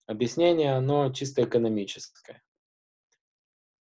Объяснение, 0.06 0.74
оно 0.76 1.12
чисто 1.12 1.44
экономическое. 1.44 2.44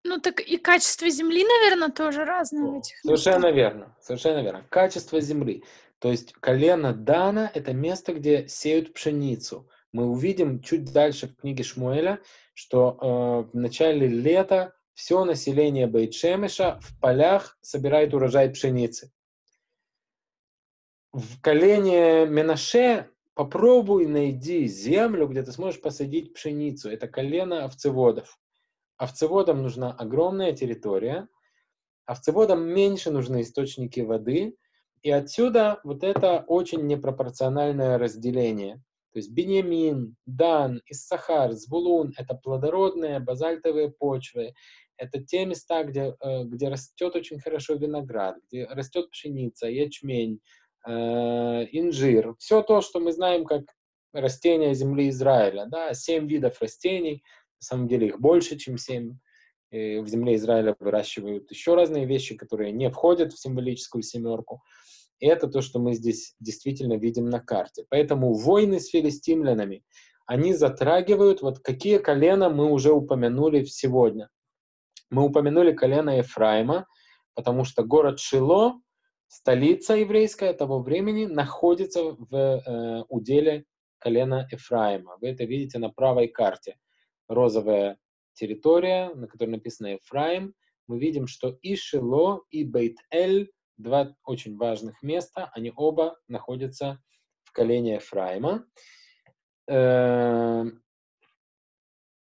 Ну 0.02 0.18
так 0.18 0.40
и 0.40 0.56
качество 0.56 1.10
земли, 1.10 1.44
наверное, 1.44 1.90
тоже 1.90 2.24
разное 2.24 2.70
в 2.70 2.78
этих 2.78 2.96
Совершенно 3.00 3.52
местах. 3.52 3.54
верно, 3.54 3.96
совершенно 4.00 4.42
верно. 4.42 4.66
Качество 4.70 5.20
земли. 5.20 5.62
То 6.04 6.10
есть 6.10 6.34
колено 6.34 6.92
Дана– 6.92 7.50
это 7.54 7.72
место, 7.72 8.12
где 8.12 8.46
сеют 8.46 8.92
пшеницу. 8.92 9.70
Мы 9.90 10.04
увидим 10.04 10.60
чуть 10.60 10.92
дальше 10.92 11.28
в 11.28 11.36
книге 11.36 11.64
Шмуэля, 11.64 12.20
что 12.52 12.98
э, 13.00 13.50
в 13.50 13.56
начале 13.56 14.06
лета 14.06 14.74
все 14.92 15.24
население 15.24 15.86
Бейт-Шемеша 15.86 16.78
в 16.82 17.00
полях 17.00 17.56
собирает 17.62 18.12
урожай 18.12 18.50
пшеницы. 18.50 19.12
В 21.14 21.40
колене 21.40 22.26
Менаше 22.26 23.08
попробуй 23.32 24.06
найди 24.06 24.66
землю, 24.66 25.26
где 25.26 25.42
ты 25.42 25.52
сможешь 25.52 25.80
посадить 25.80 26.34
пшеницу. 26.34 26.90
Это 26.90 27.08
колено 27.08 27.64
овцеводов. 27.64 28.38
Овцеводам 28.98 29.62
нужна 29.62 29.90
огромная 29.90 30.52
территория, 30.52 31.28
овцеводам 32.04 32.62
меньше 32.62 33.10
нужны 33.10 33.40
источники 33.40 34.00
воды, 34.00 34.58
и 35.04 35.10
отсюда 35.10 35.80
вот 35.84 36.02
это 36.02 36.44
очень 36.48 36.86
непропорциональное 36.86 37.98
разделение. 37.98 38.76
То 39.12 39.18
есть 39.18 39.30
Беньямин, 39.30 40.16
Дан, 40.26 40.80
Иссахар, 40.86 41.52
Звулун— 41.52 42.14
это 42.16 42.34
плодородные 42.34 43.20
базальтовые 43.20 43.90
почвы, 43.90 44.54
это 44.96 45.22
те 45.22 45.44
места, 45.44 45.84
где, 45.84 46.16
э, 46.20 46.44
где 46.44 46.68
растет 46.68 47.14
очень 47.14 47.38
хорошо 47.38 47.74
виноград, 47.74 48.36
где 48.48 48.64
растет 48.64 49.10
пшеница, 49.10 49.68
ячмень, 49.68 50.40
э, 50.86 50.90
инжир. 50.90 52.34
Все 52.38 52.62
то, 52.62 52.80
что 52.80 52.98
мы 52.98 53.12
знаем 53.12 53.44
как 53.44 53.64
растения 54.14 54.72
земли 54.72 55.10
Израиля. 55.10 55.66
Да? 55.66 55.92
Семь 55.92 56.26
видов 56.26 56.60
растений, 56.62 57.22
на 57.60 57.66
самом 57.66 57.88
деле 57.88 58.08
их 58.08 58.20
больше, 58.20 58.56
чем 58.56 58.78
семь. 58.78 59.18
В 59.74 60.06
земле 60.06 60.36
Израиля 60.36 60.76
выращивают 60.78 61.50
еще 61.50 61.74
разные 61.74 62.06
вещи, 62.06 62.36
которые 62.36 62.70
не 62.70 62.90
входят 62.90 63.32
в 63.32 63.40
символическую 63.40 64.02
семерку. 64.02 64.62
И 65.18 65.26
это 65.26 65.48
то, 65.48 65.62
что 65.62 65.78
мы 65.80 65.94
здесь 65.94 66.34
действительно 66.38 66.94
видим 66.94 67.28
на 67.28 67.40
карте. 67.40 67.84
Поэтому 67.88 68.34
войны 68.34 68.78
с 68.78 68.88
филистимлянами, 68.88 69.82
они 70.26 70.54
затрагивают, 70.54 71.42
вот 71.42 71.58
какие 71.58 71.98
колена 71.98 72.48
мы 72.50 72.70
уже 72.70 72.92
упомянули 72.92 73.64
сегодня. 73.64 74.28
Мы 75.10 75.24
упомянули 75.24 75.72
колено 75.72 76.18
Ефраима, 76.18 76.86
потому 77.34 77.64
что 77.64 77.82
город 77.82 78.20
Шило, 78.20 78.80
столица 79.28 79.94
еврейская 79.94 80.52
того 80.52 80.80
времени, 80.80 81.26
находится 81.26 82.02
в 82.02 82.34
э, 82.34 83.04
уделе 83.08 83.64
колена 83.98 84.48
Ефраима. 84.50 85.16
Вы 85.20 85.28
это 85.28 85.44
видите 85.44 85.78
на 85.78 85.90
правой 85.90 86.28
карте. 86.28 86.76
Розовая 87.28 87.98
территория, 88.34 89.14
на 89.14 89.26
которой 89.26 89.50
написано 89.50 89.88
Ефраим. 89.94 90.54
Мы 90.86 90.98
видим, 90.98 91.26
что 91.26 91.58
и 91.62 91.76
Шило, 91.76 92.42
и 92.50 92.64
Бейт-Эль 92.64 93.50
два 93.76 94.14
очень 94.24 94.56
важных 94.56 95.02
места, 95.02 95.50
они 95.54 95.72
оба 95.74 96.18
находятся 96.28 97.02
в 97.44 97.52
колене 97.52 97.94
Ефраима. 97.94 98.66
Эм, 99.66 100.82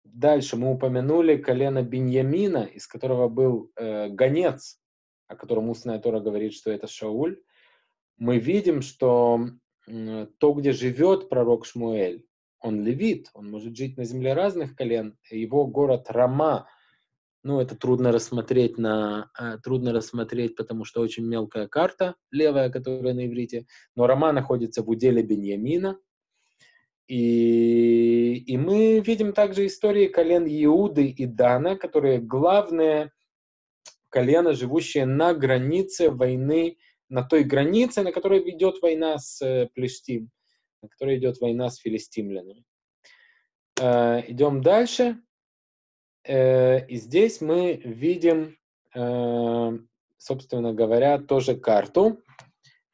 дальше 0.03 0.57
мы 0.57 0.73
упомянули 0.73 1.37
колено 1.37 1.81
Беньямина, 1.81 2.65
из 2.65 2.87
которого 2.87 3.27
был 3.27 3.71
э, 3.75 4.09
гонец, 4.09 4.79
о 5.27 5.35
котором 5.35 5.69
устная 5.69 5.99
Тора 5.99 6.19
говорит, 6.19 6.53
что 6.53 6.71
это 6.71 6.87
Шауль. 6.87 7.41
Мы 8.17 8.37
видим, 8.37 8.81
что 8.81 9.49
э, 9.87 10.27
то, 10.37 10.53
где 10.53 10.71
живет 10.71 11.29
пророк 11.29 11.65
Шмуэль, 11.65 12.25
он 12.61 12.83
левит, 12.83 13.29
он 13.33 13.49
может 13.49 13.75
жить 13.75 13.97
на 13.97 14.05
земле 14.05 14.33
разных 14.33 14.75
колен. 14.75 15.17
Его 15.29 15.67
город 15.67 16.07
Рама 16.09 16.67
ну, 17.45 17.61
это 17.61 17.75
трудно 17.75 18.11
рассмотреть, 18.11 18.79
на, 18.79 19.29
э, 19.39 19.59
трудно 19.63 19.93
рассмотреть, 19.93 20.55
потому 20.55 20.83
что 20.83 21.01
очень 21.01 21.27
мелкая 21.27 21.67
карта, 21.67 22.15
левая, 22.31 22.71
которая 22.71 23.13
на 23.13 23.27
иврите. 23.27 23.67
Но 23.95 24.07
Рома 24.07 24.31
находится 24.31 24.81
в 24.81 24.89
уделе 24.89 25.21
Беньямина. 25.21 25.99
И, 27.07 28.43
и 28.47 28.57
мы 28.57 28.99
видим 28.99 29.31
также 29.31 29.67
истории 29.67 30.07
колен 30.07 30.47
Иуды 30.47 31.05
и 31.05 31.27
Дана, 31.27 31.75
которые 31.75 32.19
главные 32.19 33.11
колено, 34.09 34.53
живущие 34.53 35.05
на 35.05 35.35
границе 35.35 36.09
войны, 36.09 36.77
на 37.09 37.21
той 37.21 37.43
границе, 37.43 38.01
на 38.01 38.11
которой 38.11 38.39
идет 38.49 38.81
война 38.81 39.19
с 39.19 39.39
э, 39.45 39.69
Плештим, 39.75 40.31
на 40.85 40.89
которой 40.89 41.17
идет 41.17 41.39
война 41.41 41.69
с 41.69 41.77
филистимлянами. 41.77 42.63
Э, 43.79 44.21
идем 44.27 44.61
дальше. 44.61 45.21
Э, 46.23 46.85
и 46.87 46.95
здесь 46.95 47.41
мы 47.41 47.73
видим, 47.73 48.57
э, 48.93 49.79
собственно 50.17 50.73
говоря, 50.73 51.19
тоже 51.19 51.57
карту. 51.57 52.23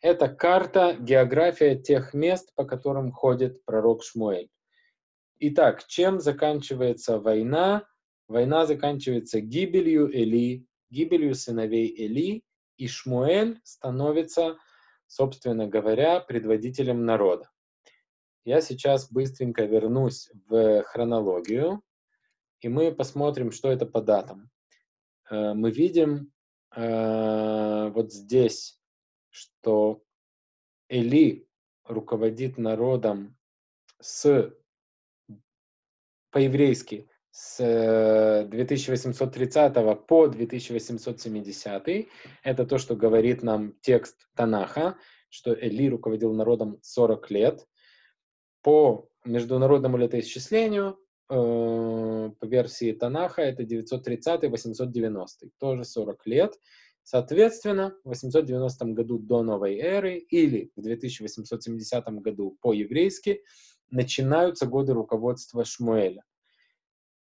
Это 0.02 0.30
карта, 0.30 0.96
география 1.00 1.76
тех 1.76 2.14
мест, 2.14 2.54
по 2.56 2.66
которым 2.66 3.12
ходит 3.12 3.64
пророк 3.66 4.04
Шмуэль. 4.04 4.50
Итак, 5.40 5.86
чем 5.88 6.20
заканчивается 6.20 7.20
война? 7.20 7.86
Война 8.28 8.66
заканчивается 8.66 9.42
гибелью 9.42 10.10
Эли, 10.10 10.66
гибелью 10.90 11.36
сыновей 11.36 11.94
Эли, 11.98 12.44
и 12.78 12.88
Шмуэль 12.88 13.60
становится, 13.64 14.58
собственно 15.06 15.68
говоря, 15.68 16.20
предводителем 16.20 17.06
народа. 17.06 17.50
Я 18.44 18.62
сейчас 18.62 19.12
быстренько 19.12 19.66
вернусь 19.66 20.32
в 20.48 20.84
хронологию 20.84 21.82
и 22.62 22.70
мы 22.70 22.92
посмотрим, 22.92 23.52
что 23.52 23.72
это 23.72 23.86
по 23.86 24.02
датам. 24.02 24.50
Э, 25.30 25.54
мы 25.54 25.72
видим 25.72 26.32
э, 26.76 27.90
вот 27.90 28.14
здесь, 28.14 28.80
что 29.30 30.04
Эли 30.88 31.48
руководит 31.84 32.58
народом 32.58 33.36
с 34.00 34.54
по-еврейски 36.30 37.10
с 37.32 38.48
2830 38.50 39.78
э, 39.78 39.96
по 39.96 40.28
2870. 40.28 42.08
Это 42.44 42.66
то, 42.66 42.78
что 42.78 42.96
говорит 42.96 43.42
нам 43.42 43.74
текст 43.82 44.30
Танаха, 44.36 44.98
что 45.30 45.54
Эли 45.54 45.90
руководил 45.90 46.34
народом 46.34 46.78
40 46.84 47.32
лет. 47.32 47.68
По 48.62 49.08
международному 49.26 49.98
летоисчислению 49.98 50.98
Э, 51.34 52.30
по 52.40 52.46
версии 52.46 52.92
Танаха 52.92 53.42
это 53.42 53.64
930-890, 53.64 55.28
тоже 55.60 55.86
40 55.86 56.28
лет. 56.28 56.60
Соответственно, 57.04 57.96
в 58.04 58.10
890 58.10 58.86
году 58.88 59.18
до 59.18 59.42
новой 59.42 59.78
эры 59.78 60.18
или 60.18 60.72
в 60.76 60.82
2870 60.82 62.06
году 62.22 62.58
по-еврейски 62.62 63.44
начинаются 63.90 64.66
годы 64.66 64.94
руководства 64.94 65.64
Шмуэля. 65.64 66.24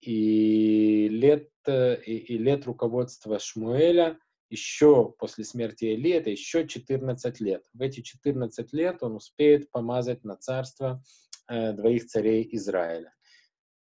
И 0.02 1.08
лет, 1.10 1.50
э, 1.66 2.00
и, 2.04 2.36
и 2.36 2.38
лет 2.38 2.68
руководства 2.68 3.40
Шмуэля 3.40 4.20
еще 4.52 5.16
после 5.18 5.44
смерти 5.44 5.86
Эли, 5.86 6.12
это 6.12 6.30
еще 6.30 6.68
14 6.68 7.40
лет. 7.40 7.64
В 7.74 7.82
эти 7.82 8.02
14 8.02 8.72
лет 8.74 9.02
он 9.02 9.16
успеет 9.16 9.72
помазать 9.72 10.24
на 10.24 10.36
царство 10.38 11.02
двоих 11.48 12.06
царей 12.08 12.48
Израиля. 12.52 13.14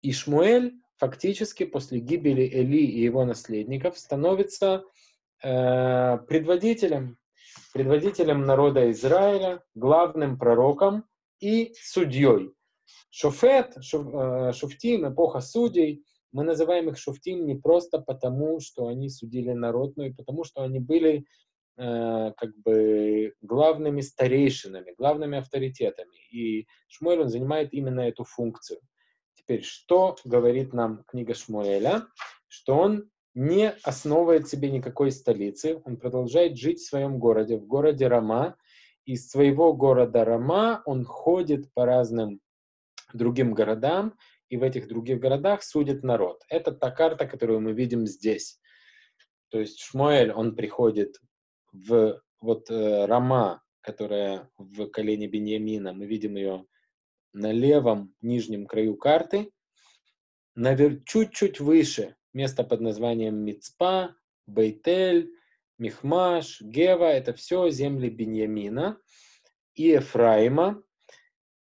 И 0.02 0.12
Шмуэль 0.12 0.74
фактически 0.98 1.66
после 1.66 2.00
гибели 2.00 2.44
Эли 2.44 2.78
и 2.78 3.02
его 3.02 3.26
наследников 3.26 3.98
становится 3.98 4.84
э, 5.44 6.18
предводителем, 6.28 7.18
предводителем 7.74 8.46
народа 8.46 8.92
Израиля, 8.92 9.64
главным 9.76 10.38
пророком 10.38 11.06
и 11.40 11.74
судьей. 11.82 12.54
Шофет, 13.10 13.78
шоф, 13.82 14.08
э, 14.14 14.54
шуфтим, 14.54 15.12
эпоха 15.12 15.42
судей, 15.42 16.06
мы 16.32 16.44
называем 16.44 16.90
их 16.90 16.98
шуфтим 16.98 17.46
не 17.46 17.56
просто 17.56 18.00
потому, 18.00 18.60
что 18.60 18.88
они 18.88 19.10
судили 19.10 19.52
народ, 19.52 19.98
но 19.98 20.06
и 20.06 20.14
потому, 20.14 20.44
что 20.44 20.64
они 20.64 20.80
были 20.80 21.20
э, 21.20 21.24
как 21.76 22.56
бы 22.64 23.34
главными 23.42 24.02
старейшинами, 24.02 24.94
главными 24.98 25.38
авторитетами. 25.38 26.18
И 26.32 26.68
Шмуэль, 26.88 27.22
он 27.22 27.30
занимает 27.30 27.74
именно 27.74 28.02
эту 28.02 28.24
функцию. 28.24 28.80
Теперь, 29.34 29.64
что 29.64 30.16
говорит 30.24 30.74
нам 30.74 31.04
книга 31.08 31.34
Шмуэля? 31.34 32.08
Что 32.48 32.78
он 32.78 33.10
не 33.34 33.72
основывает 33.84 34.48
себе 34.48 34.70
никакой 34.70 35.12
столицы, 35.12 35.82
он 35.86 35.98
продолжает 35.98 36.58
жить 36.58 36.80
в 36.80 36.88
своем 36.88 37.18
городе, 37.18 37.58
в 37.58 37.66
городе 37.66 38.08
Рама. 38.08 38.56
Из 39.06 39.30
своего 39.30 39.74
города 39.74 40.24
Рама 40.24 40.82
он 40.86 41.04
ходит 41.04 41.74
по 41.74 41.86
разным 41.86 42.40
другим 43.14 43.54
городам, 43.54 44.16
и 44.50 44.58
в 44.58 44.64
этих 44.64 44.88
других 44.88 45.20
городах 45.20 45.64
судит 45.64 46.04
народ. 46.04 46.44
Это 46.48 46.72
та 46.72 46.92
карта, 46.92 47.26
которую 47.26 47.60
мы 47.60 47.74
видим 47.74 48.06
здесь. 48.06 48.60
То 49.50 49.60
есть 49.60 49.80
Шмуэль, 49.80 50.32
он 50.32 50.56
приходит 50.56 51.18
в 51.74 52.22
вот 52.40 52.70
э, 52.70 53.06
Рама, 53.06 53.64
которая 53.82 54.50
в 54.58 54.88
колене 54.88 55.28
Беньямина, 55.28 55.94
мы 55.94 56.06
видим 56.06 56.36
ее 56.36 56.66
на 57.34 57.52
левом 57.52 58.14
нижнем 58.22 58.66
краю 58.68 58.96
карты, 58.96 59.52
навер... 60.56 61.02
чуть-чуть 61.06 61.60
выше 61.60 62.16
место 62.34 62.64
под 62.64 62.82
названием 62.82 63.36
Мицпа, 63.38 64.16
Бейтель, 64.46 65.32
Михмаш, 65.78 66.62
Гева, 66.62 67.06
это 67.06 67.34
все 67.34 67.70
земли 67.70 68.10
Беньямина 68.10 68.98
и 69.76 69.90
Ефраима. 69.90 70.84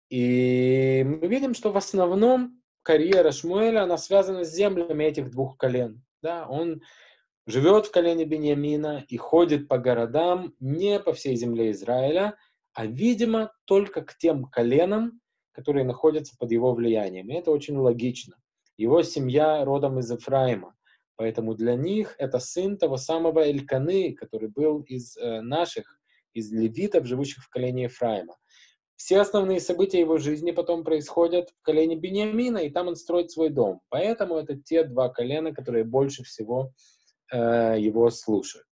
И 0.09 1.05
мы 1.07 1.27
видим, 1.29 1.55
что 1.55 1.71
в 1.71 1.77
основном 1.77 2.63
карьера 2.83 3.31
Шмуэля, 3.33 3.83
она 3.83 3.99
связана 3.99 4.45
с 4.45 4.55
землями 4.55 5.05
этих 5.05 5.31
двух 5.31 5.59
колен. 5.59 6.03
Да? 6.23 6.47
Он 6.49 6.81
живет 7.49 7.87
в 7.87 7.91
колене 7.91 8.27
Беньямина 8.27 9.05
и 9.09 9.17
ходит 9.17 9.69
по 9.69 9.79
городам 9.79 10.55
не 10.61 11.01
по 11.01 11.15
всей 11.15 11.35
земле 11.35 11.71
Израиля, 11.71 12.37
а, 12.75 12.85
видимо, 12.85 13.53
только 13.65 14.03
к 14.03 14.17
тем 14.19 14.45
коленам, 14.45 15.21
которые 15.53 15.85
находятся 15.85 16.37
под 16.39 16.53
его 16.53 16.75
влиянием. 16.75 17.31
И 17.31 17.35
это 17.35 17.51
очень 17.51 17.77
логично. 17.79 18.37
Его 18.77 19.03
семья 19.03 19.65
родом 19.65 19.99
из 19.99 20.11
Ефраима, 20.11 20.77
поэтому 21.17 21.55
для 21.55 21.75
них 21.75 22.15
это 22.19 22.39
сын 22.39 22.77
того 22.77 22.99
самого 22.99 23.41
Эльканы, 23.41 24.13
который 24.13 24.51
был 24.51 24.83
из 24.83 25.17
э, 25.17 25.41
наших, 25.41 25.99
из 26.35 26.53
левитов, 26.53 27.07
живущих 27.07 27.43
в 27.43 27.49
колене 27.49 27.85
Ефраима. 27.85 28.37
Все 28.97 29.21
основные 29.21 29.61
события 29.61 30.01
его 30.01 30.19
жизни 30.19 30.51
потом 30.51 30.85
происходят 30.85 31.49
в 31.51 31.63
колене 31.63 31.97
Бениамина, 31.97 32.59
и 32.59 32.69
там 32.69 32.89
он 32.89 32.97
строит 32.97 33.31
свой 33.31 33.49
дом. 33.49 33.81
Поэтому 33.89 34.37
это 34.37 34.55
те 34.55 34.85
два 34.85 35.09
колена, 35.09 35.55
которые 35.55 35.85
больше 35.85 36.25
всего 36.25 36.73
его 37.33 38.11
слушают. 38.11 38.67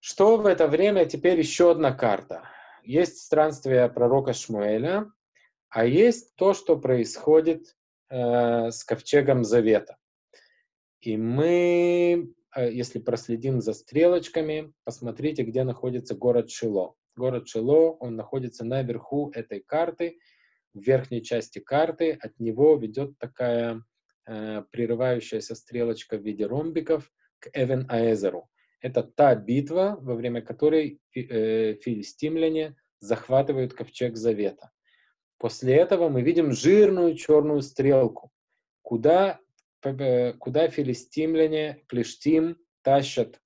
Что 0.00 0.38
в 0.38 0.46
это 0.46 0.66
время? 0.66 1.04
Теперь 1.04 1.38
еще 1.38 1.72
одна 1.72 1.92
карта. 1.92 2.42
Есть 2.82 3.18
странствие 3.18 3.88
пророка 3.88 4.32
Шмуэля, 4.32 5.10
а 5.68 5.84
есть 5.84 6.34
то, 6.36 6.54
что 6.54 6.78
происходит 6.78 7.76
э, 8.08 8.70
с 8.70 8.82
ковчегом 8.82 9.44
Завета. 9.44 9.98
И 11.00 11.16
мы, 11.16 12.32
э, 12.56 12.72
если 12.72 12.98
проследим 12.98 13.60
за 13.60 13.74
стрелочками, 13.74 14.72
посмотрите, 14.84 15.42
где 15.42 15.64
находится 15.64 16.14
город 16.14 16.50
Шило. 16.50 16.94
Город 17.14 17.48
Шило, 17.48 17.90
он 17.92 18.16
находится 18.16 18.64
наверху 18.64 19.30
этой 19.34 19.60
карты, 19.60 20.18
в 20.72 20.80
верхней 20.80 21.22
части 21.22 21.58
карты. 21.58 22.18
От 22.20 22.40
него 22.40 22.76
ведет 22.76 23.18
такая 23.18 23.82
э, 24.30 24.62
прерывающаяся 24.70 25.54
стрелочка 25.54 26.16
в 26.16 26.22
виде 26.22 26.46
ромбиков 26.46 27.10
к 27.40 27.50
Эвен 27.52 27.86
Аэзеру. 27.88 28.48
Это 28.80 29.02
та 29.02 29.34
битва, 29.34 29.98
во 30.00 30.14
время 30.14 30.40
которой 30.40 31.00
э, 31.14 31.74
филистимляне 31.74 32.76
захватывают 33.00 33.74
ковчег 33.74 34.16
Завета. 34.16 34.70
После 35.38 35.74
этого 35.74 36.08
мы 36.08 36.22
видим 36.22 36.52
жирную 36.52 37.16
черную 37.16 37.62
стрелку, 37.62 38.30
куда, 38.82 39.40
куда 39.80 40.68
филистимляне, 40.68 41.82
Плештим 41.88 42.58
тащат 42.82 43.40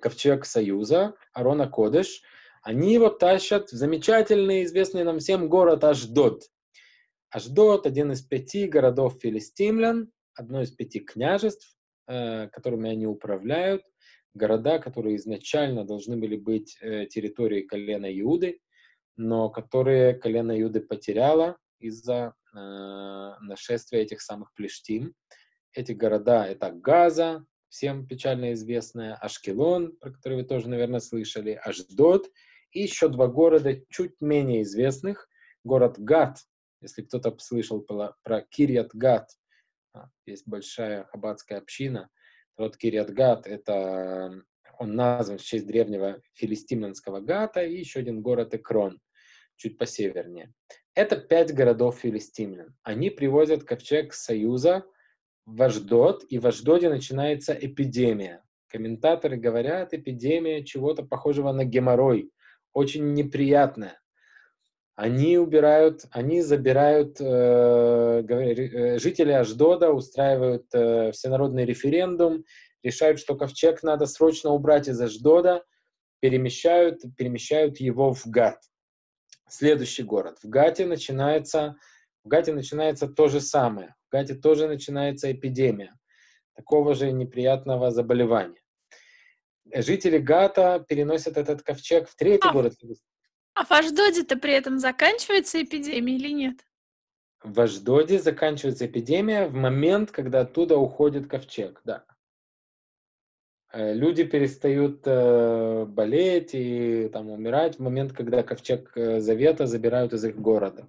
ковчег 0.00 0.44
Союза, 0.46 1.14
Арона 1.32 1.68
Кодыш. 1.68 2.22
Они 2.62 2.94
его 2.94 3.10
тащат 3.10 3.70
в 3.70 3.76
замечательный, 3.76 4.64
известный 4.64 5.04
нам 5.04 5.18
всем 5.18 5.48
город 5.48 5.84
Аждот. 5.84 6.44
Аждот– 7.30 7.86
один 7.86 8.12
из 8.12 8.22
пяти 8.22 8.66
городов 8.66 9.18
филистимлян, 9.20 10.10
одно 10.34 10.62
из 10.62 10.70
пяти 10.70 11.00
княжеств, 11.00 11.76
э, 12.06 12.48
которыми 12.48 12.90
они 12.90 13.06
управляют, 13.06 13.82
города, 14.34 14.78
которые 14.78 15.16
изначально 15.16 15.84
должны 15.84 16.16
были 16.16 16.36
быть 16.36 16.78
э, 16.80 17.06
территорией 17.06 17.66
колена 17.66 18.06
Иуды, 18.20 18.60
но 19.16 19.50
которые 19.50 20.14
колено 20.14 20.52
Юды 20.52 20.80
потеряло 20.80 21.58
из-за 21.80 22.34
э, 22.54 22.56
нашествия 22.56 24.00
этих 24.00 24.22
самых 24.22 24.54
плештим. 24.54 25.14
Эти 25.74 25.92
города— 25.92 26.46
это 26.48 26.70
Газа, 26.70 27.44
всем 27.68 28.06
печально 28.06 28.54
известная, 28.54 29.16
Ашкелон, 29.16 29.96
про 29.98 30.12
который 30.12 30.38
вы 30.38 30.44
тоже, 30.44 30.68
наверное, 30.68 31.00
слышали, 31.00 31.60
Аждот, 31.62 32.30
и 32.72 32.82
еще 32.82 33.08
два 33.08 33.26
города 33.26 33.78
чуть 33.90 34.14
менее 34.20 34.62
известных. 34.62 35.28
Город 35.64 35.98
Гат, 35.98 36.38
если 36.80 37.02
кто-то 37.02 37.36
слышал 37.38 37.80
про, 37.80 38.14
про 38.22 38.42
Кирьят 38.42 38.90
Гат, 38.94 39.30
а, 39.94 40.08
есть 40.26 40.46
большая 40.46 41.04
хаббатская 41.04 41.58
община, 41.58 42.10
вот 42.56 42.76
Кирьят 42.76 43.10
Гат— 43.10 43.46
это 43.48 44.42
он 44.78 44.94
назван 44.94 45.38
в 45.38 45.42
честь 45.42 45.66
древнего 45.66 46.20
филистимлянского 46.34 47.20
Гата, 47.20 47.62
и 47.62 47.78
еще 47.78 48.00
один 48.00 48.22
город 48.22 48.54
Экрон 48.54 49.00
чуть 49.56 49.76
посевернее. 49.76 50.52
Это 50.94 51.16
пять 51.16 51.52
городов 51.52 51.98
филистимлян. 51.98 52.76
Они 52.82 53.10
привозят 53.10 53.64
ковчег 53.64 54.14
Союза 54.14 54.84
в 55.46 55.60
Аждот, 55.62 56.24
и 56.28 56.38
в 56.38 56.46
Аждоде 56.46 56.88
начинается 56.88 57.52
эпидемия. 57.54 58.44
Комментаторы 58.68 59.36
говорят, 59.36 59.94
эпидемия 59.94 60.64
чего-то 60.64 61.02
похожего 61.02 61.52
на 61.52 61.64
геморрой, 61.64 62.30
очень 62.72 63.14
неприятная. 63.14 64.00
Они 64.98 65.38
убирают, 65.38 66.06
они 66.10 66.42
забирают, 66.42 67.20
э, 67.20 68.24
э, 68.28 68.98
жители 68.98 69.30
Аждода 69.30 69.92
устраивают 69.92 70.66
э, 70.74 71.12
всенародный 71.12 71.64
референдум, 71.64 72.44
решают, 72.82 73.20
что 73.20 73.36
ковчег 73.36 73.84
надо 73.84 74.06
срочно 74.06 74.50
убрать 74.50 74.88
из 74.88 75.00
Аждода, 75.00 75.62
перемещают, 76.18 77.02
перемещают 77.16 77.78
его 77.78 78.12
в 78.12 78.26
Гат 78.26 78.58
следующий 79.48 80.02
город. 80.02 80.38
В 80.42 80.48
Гате 80.48 80.86
начинается, 80.86 81.76
в 82.24 82.28
Гате 82.28 82.52
начинается 82.52 83.06
то 83.06 83.28
же 83.28 83.40
самое. 83.40 83.94
В 84.08 84.12
Гате 84.12 84.34
тоже 84.34 84.68
начинается 84.68 85.30
эпидемия 85.30 85.94
такого 86.54 86.94
же 86.94 87.12
неприятного 87.12 87.90
заболевания. 87.90 88.60
Жители 89.72 90.18
Гата 90.18 90.84
переносят 90.88 91.36
этот 91.36 91.62
ковчег 91.62 92.08
в 92.08 92.16
третий 92.16 92.48
а, 92.48 92.52
город. 92.52 92.74
А 93.58 93.64
в 93.64 93.72
Аждоде-то 93.72 94.36
при 94.38 94.52
этом 94.52 94.78
заканчивается 94.78 95.60
эпидемия 95.60 96.14
или 96.14 96.28
нет? 96.28 96.64
В 97.42 97.60
Аждоде 97.60 98.20
заканчивается 98.20 98.86
эпидемия 98.86 99.48
в 99.48 99.54
момент, 99.54 100.12
когда 100.12 100.42
оттуда 100.42 100.78
уходит 100.78 101.26
ковчег, 101.26 101.80
да. 101.84 102.04
Э, 103.72 103.94
люди 103.94 104.22
перестают 104.22 105.00
э, 105.06 105.86
болеть 105.86 106.50
и 106.52 107.08
там, 107.12 107.30
умирать 107.30 107.76
в 107.76 107.82
момент, 107.82 108.12
когда 108.12 108.44
ковчег 108.44 108.92
э, 108.94 109.18
Завета 109.18 109.66
забирают 109.66 110.12
из 110.12 110.24
их 110.24 110.40
города. 110.40 110.88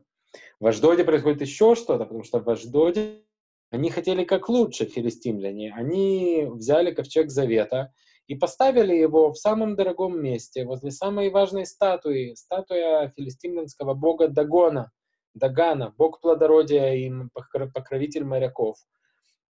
В 0.60 0.68
Аждоде 0.68 1.04
происходит 1.04 1.42
еще 1.42 1.74
что-то, 1.74 2.06
потому 2.06 2.24
что 2.24 2.40
в 2.40 2.48
Аждоде 2.48 3.24
они 3.72 3.90
хотели 3.90 4.24
как 4.24 4.48
лучше, 4.48 4.86
филистимляне. 4.86 5.74
Они 5.76 6.46
взяли 6.48 6.92
ковчег 6.92 7.32
Завета 7.32 7.92
и 8.30 8.36
поставили 8.36 8.94
его 8.94 9.32
в 9.32 9.40
самом 9.40 9.76
дорогом 9.76 10.22
месте, 10.22 10.64
возле 10.64 10.92
самой 10.92 11.32
важной 11.32 11.66
статуи, 11.66 12.36
статуя 12.36 13.10
филистимлянского 13.10 13.96
бога 13.96 14.28
Дагона, 14.28 14.92
Дагана, 15.34 15.96
бог 15.98 16.22
плодородия 16.22 16.94
и 16.94 17.12
покровитель 17.74 18.24
моряков, 18.24 18.78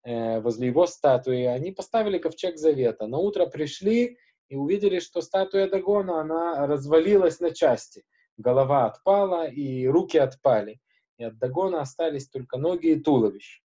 э, 0.04 0.40
возле 0.42 0.68
его 0.68 0.86
статуи, 0.86 1.46
они 1.46 1.72
поставили 1.72 2.20
ковчег 2.20 2.60
завета. 2.60 3.08
На 3.08 3.18
утро 3.18 3.48
пришли 3.48 4.20
и 4.48 4.56
увидели, 4.56 5.00
что 5.00 5.22
статуя 5.22 5.68
Дагона, 5.68 6.22
она 6.22 6.68
развалилась 6.68 7.40
на 7.40 7.50
части. 7.50 8.04
Голова 8.38 8.86
отпала 8.86 9.48
и 9.48 9.88
руки 9.88 10.20
отпали. 10.20 10.80
И 11.18 11.24
от 11.24 11.40
Дагона 11.40 11.82
остались 11.82 12.30
только 12.30 12.58
ноги 12.58 12.90
и 12.90 13.00
туловище. 13.00 13.64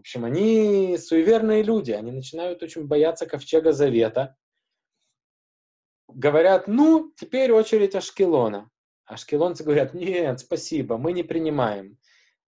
В 0.00 0.02
общем, 0.02 0.24
они 0.24 0.96
суеверные 0.96 1.62
люди, 1.62 1.90
они 1.90 2.10
начинают 2.10 2.62
очень 2.62 2.86
бояться 2.86 3.26
ковчега 3.26 3.72
завета. 3.72 4.34
Говорят, 6.08 6.68
ну, 6.68 7.12
теперь 7.18 7.52
очередь 7.52 7.94
Ашкелона. 7.94 8.70
Ашкелонцы 9.04 9.62
говорят, 9.62 9.92
нет, 9.92 10.40
спасибо, 10.40 10.96
мы 10.96 11.12
не 11.12 11.22
принимаем. 11.22 11.98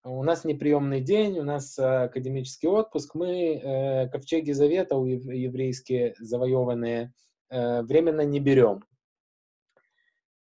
У 0.04 0.22
нас 0.22 0.46
неприемный 0.46 1.02
день, 1.02 1.40
у 1.40 1.44
нас 1.44 1.80
э, 1.80 2.04
академический 2.04 2.70
отпуск, 2.70 3.16
мы 3.16 3.56
э, 3.56 4.10
ковчеги 4.10 4.52
завета 4.52 4.96
у 4.98 5.08
еврейские 5.08 6.14
завоеванные 6.20 7.12
э, 7.50 7.82
временно 7.82 8.22
не 8.22 8.40
берем. 8.40 8.86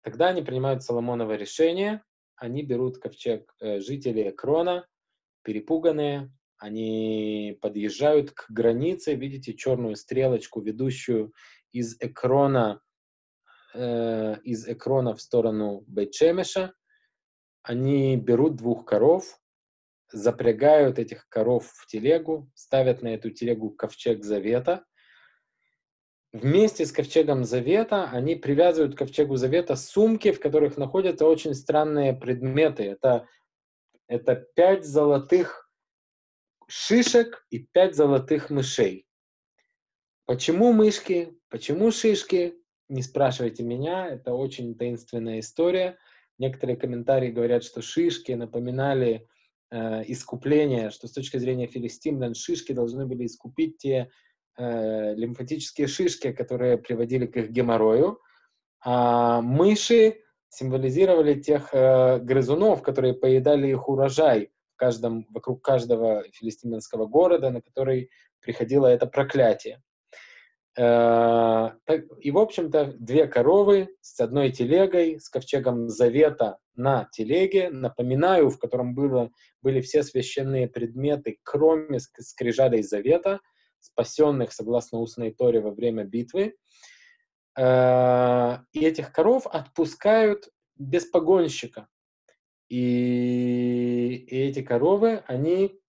Тогда 0.03 0.29
они 0.29 0.43
принимают 0.43 0.83
Соломоново 0.83 1.37
решение, 1.37 2.03
они 2.37 2.63
берут 2.63 2.99
ковчег 2.99 3.51
э, 3.61 3.81
жителей 3.81 4.31
Крона, 4.31 4.87
перепуганные, 5.43 6.31
они 6.59 7.57
подъезжают 7.63 8.33
к 8.33 8.51
границе, 8.51 9.15
видите 9.15 9.55
черную 9.55 9.95
стрелочку, 9.95 10.61
ведущую 10.61 11.33
из 11.73 11.97
Экрона, 12.01 12.81
э, 13.75 14.37
из 14.43 14.67
Экрона 14.69 15.15
в 15.15 15.21
сторону 15.21 15.85
Бейчемеша. 15.87 16.75
Они 17.63 18.17
берут 18.17 18.57
двух 18.57 18.85
коров, 18.85 19.39
запрягают 20.11 20.99
этих 20.99 21.29
коров 21.29 21.67
в 21.67 21.87
телегу, 21.87 22.51
ставят 22.55 23.03
на 23.03 23.09
эту 23.09 23.31
телегу 23.31 23.71
ковчег 23.71 24.25
завета. 24.25 24.85
Вместе 26.33 26.87
с 26.87 26.93
ковчегом 26.93 27.45
завета 27.45 28.11
они 28.11 28.35
привязывают 28.35 28.95
к 28.95 28.99
ковчегу 28.99 29.37
завета 29.37 29.77
сумки, 29.77 30.33
в 30.33 30.41
которых 30.41 30.77
находятся 30.77 31.27
очень 31.27 31.55
странные 31.55 32.15
предметы. 32.15 32.85
Это, 32.85 33.27
это 34.09 34.35
пять 34.35 34.85
золотых 34.85 35.68
шишек 36.69 37.47
и 37.51 37.59
пять 37.59 37.97
золотых 37.97 38.51
мышей. 38.51 39.07
Почему 40.27 40.73
мышки? 40.73 41.35
Почему 41.49 41.91
шишки? 41.91 42.55
Не 42.89 43.03
спрашивайте 43.03 43.63
меня, 43.63 44.07
это 44.07 44.35
очень 44.35 44.77
таинственная 44.77 45.41
история. 45.41 45.99
Некоторые 46.39 46.77
комментарии 46.77 47.31
говорят, 47.31 47.65
что 47.65 47.83
шишки 47.83 48.33
напоминали 48.33 49.27
э, 49.71 50.05
искупление, 50.07 50.91
что 50.91 51.09
с 51.09 51.13
точки 51.13 51.39
зрения 51.39 51.67
филистимлян 51.67 52.35
шишки 52.35 52.73
должны 52.73 53.07
были 53.07 53.27
искупить 53.27 53.79
те 53.79 54.11
э, 54.57 55.15
лимфатические 55.15 55.87
шишки, 55.87 56.33
которые 56.33 56.79
приводили 56.79 57.27
к 57.27 57.37
их 57.37 57.51
геморрою, 57.51 58.21
а 58.85 59.41
мыши 59.41 60.21
символизировали 60.51 61.41
тех 61.41 61.71
э, 61.73 62.19
грызунов, 62.19 62.83
которые 62.83 63.15
поедали 63.15 63.69
их 63.69 63.89
урожай, 63.89 64.51
каждом, 64.79 65.27
вокруг 65.31 65.63
каждого 65.63 66.25
филистимского 66.33 67.07
города, 67.07 67.51
на 67.51 67.61
который 67.61 68.11
приходило 68.41 68.87
это 68.87 69.07
проклятие. 69.07 69.83
Э, 70.79 71.71
и, 72.21 72.31
в 72.31 72.39
общем-то, 72.39 72.95
две 72.99 73.27
коровы 73.27 73.89
с 74.01 74.21
одной 74.21 74.53
телегой, 74.53 75.19
с 75.21 75.29
ковчегом 75.29 75.89
завета 75.89 76.59
на 76.77 77.09
телеге, 77.13 77.71
напоминаю, 77.71 78.49
в 78.51 78.59
котором 78.59 78.95
было, 78.95 79.31
были 79.61 79.81
все 79.81 80.05
священные 80.05 80.69
предметы, 80.69 81.39
кроме 81.43 81.99
скрижалей 81.99 82.83
завета, 82.83 83.41
спасенных, 83.81 84.53
согласно 84.53 85.01
устной 85.01 85.33
торе, 85.33 85.61
во 85.61 85.73
время 85.73 86.05
битвы. 86.05 86.55
Э, 87.59 88.59
и 88.73 88.85
этих 88.85 89.13
коров 89.13 89.49
отпускают 89.49 90.49
без 90.77 91.07
погонщика. 91.07 91.89
И, 92.69 94.27
и 94.29 94.37
эти 94.37 94.63
коровы, 94.63 95.23
они 95.27 95.81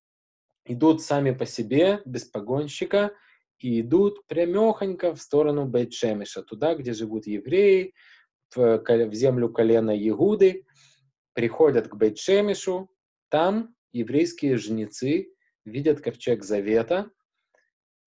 идут 0.66 1.02
сами 1.02 1.32
по 1.32 1.46
себе, 1.46 2.02
без 2.06 2.26
погонщика, 2.26 3.12
и 3.60 3.82
идут 3.82 4.26
прямехонько 4.28 5.14
в 5.14 5.22
сторону 5.22 5.68
Бейт-Шемиша, 5.68 6.44
туда, 6.44 6.76
где 6.76 6.94
живут 6.94 7.28
евреи, 7.28 7.94
в, 8.56 8.78
в 8.80 9.14
землю 9.14 9.50
колена 9.50 9.92
Егуды, 9.92 10.66
приходят 11.34 11.88
к 11.88 11.96
Бейт-Шемишу, 11.96 12.88
там 13.30 13.76
еврейские 13.92 14.58
жнецы 14.58 15.34
видят 15.66 16.02
ковчег 16.02 16.44
Завета, 16.44 17.12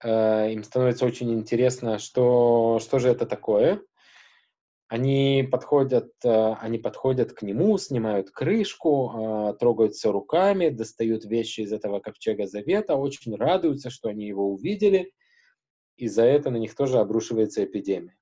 э, 0.02 0.52
им 0.52 0.64
становится 0.64 1.04
очень 1.06 1.32
интересно, 1.32 1.98
что, 1.98 2.78
что 2.80 2.98
же 2.98 3.08
это 3.08 3.26
такое. 3.26 3.82
Они 4.92 5.48
подходят, 5.50 6.12
э, 6.22 6.52
они 6.60 6.76
подходят 6.76 7.32
к 7.32 7.40
нему, 7.40 7.78
снимают 7.78 8.30
крышку, 8.30 9.10
э, 9.14 9.54
трогаются 9.58 10.12
руками, 10.12 10.68
достают 10.68 11.24
вещи 11.24 11.62
из 11.62 11.72
этого 11.72 12.00
ковчега 12.00 12.46
завета, 12.46 12.96
очень 12.96 13.34
радуются, 13.34 13.88
что 13.88 14.10
они 14.10 14.26
его 14.26 14.52
увидели, 14.52 15.10
и 15.96 16.08
за 16.08 16.24
это 16.24 16.50
на 16.50 16.58
них 16.58 16.74
тоже 16.74 16.98
обрушивается 16.98 17.64
эпидемия. 17.64 18.18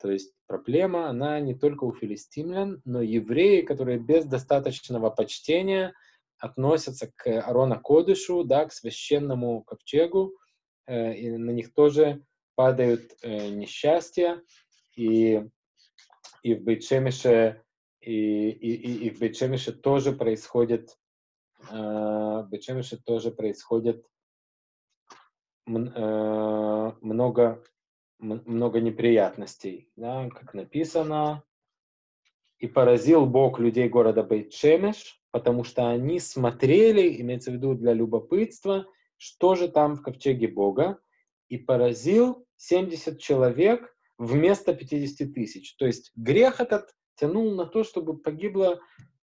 То 0.00 0.12
есть 0.12 0.32
проблема, 0.46 1.08
она 1.08 1.40
не 1.40 1.56
только 1.56 1.82
у 1.82 1.92
филистимлян, 1.92 2.80
но 2.84 3.02
и 3.02 3.08
евреи, 3.08 3.62
которые 3.62 3.98
без 3.98 4.26
достаточного 4.26 5.10
почтения 5.10 5.92
относятся 6.38 7.10
к 7.16 7.26
Арона 7.40 7.80
Кодышу, 7.80 8.44
да, 8.44 8.66
к 8.66 8.72
священному 8.72 9.64
ковчегу, 9.64 10.36
э, 10.86 11.16
и 11.16 11.36
на 11.36 11.50
них 11.50 11.74
тоже 11.74 12.22
падают 12.54 13.16
несчастья, 13.24 14.40
и 14.94 15.42
и 16.44 16.54
в 16.54 16.62
Бейчемеше, 16.62 17.62
и, 18.00 18.50
и, 18.50 18.74
и, 18.74 19.06
и 19.06 19.10
в 19.10 19.18
Бейчемеше 19.18 19.72
тоже 19.72 20.12
происходит, 20.12 20.96
э, 21.70 21.74
в 21.74 22.46
Бейчемеше 22.50 22.98
тоже 22.98 23.30
происходит 23.30 24.06
э, 25.66 26.92
много, 27.00 27.64
много 28.18 28.80
неприятностей, 28.80 29.90
да, 29.96 30.28
как 30.28 30.52
написано, 30.52 31.42
и 32.58 32.66
поразил 32.66 33.24
Бог 33.24 33.58
людей 33.58 33.88
города 33.88 34.22
Бейт-Шемеш, 34.22 35.18
потому 35.30 35.64
что 35.64 35.88
они 35.88 36.20
смотрели, 36.20 37.20
имеется 37.22 37.50
в 37.50 37.54
виду 37.54 37.74
для 37.74 37.94
любопытства, 37.94 38.86
что 39.16 39.54
же 39.54 39.68
там 39.68 39.96
в 39.96 40.02
ковчеге 40.02 40.48
Бога, 40.48 40.98
и 41.48 41.56
поразил 41.56 42.46
70 42.56 43.18
человек, 43.18 43.93
вместо 44.18 44.74
50 44.74 45.32
тысяч. 45.32 45.74
То 45.76 45.86
есть 45.86 46.12
грех 46.16 46.60
этот 46.60 46.90
тянул 47.16 47.54
на 47.54 47.66
то, 47.66 47.84
чтобы 47.84 48.18
погибло 48.18 48.80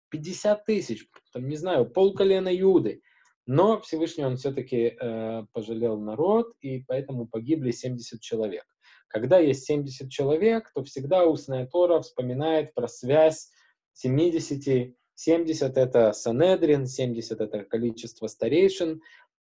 50 0.09 0.65
тысяч, 0.65 1.07
там, 1.33 1.47
не 1.47 1.55
знаю, 1.55 1.89
полколена 1.89 2.57
Иуды. 2.59 3.01
Но 3.47 3.79
Всевышний 3.81 4.25
он 4.25 4.37
все-таки 4.37 4.95
э, 4.99 5.45
пожалел 5.51 5.99
народ, 5.99 6.53
и 6.61 6.83
поэтому 6.87 7.27
погибли 7.27 7.71
70 7.71 8.21
человек. 8.21 8.65
Когда 9.07 9.39
есть 9.39 9.65
70 9.65 10.09
человек, 10.09 10.71
то 10.73 10.83
всегда 10.83 11.25
устная 11.25 11.65
Тора 11.65 12.01
вспоминает 12.01 12.73
про 12.73 12.87
связь 12.87 13.49
70. 13.93 14.95
70 15.15 15.77
это 15.77 16.13
Санедрин, 16.13 16.87
70 16.87 17.41
это 17.41 17.63
количество 17.65 18.27
старейшин, 18.27 19.01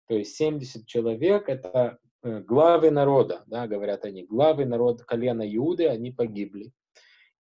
то 0.08 0.14
есть 0.16 0.34
70 0.36 0.86
человек 0.86 1.48
это 1.48 1.98
главы 2.22 2.90
народа, 2.90 3.44
да, 3.46 3.66
говорят 3.66 4.04
они, 4.04 4.24
главы 4.24 4.64
народа 4.64 5.04
колена 5.04 5.42
Иуды, 5.54 5.88
они 5.88 6.10
погибли. 6.10 6.72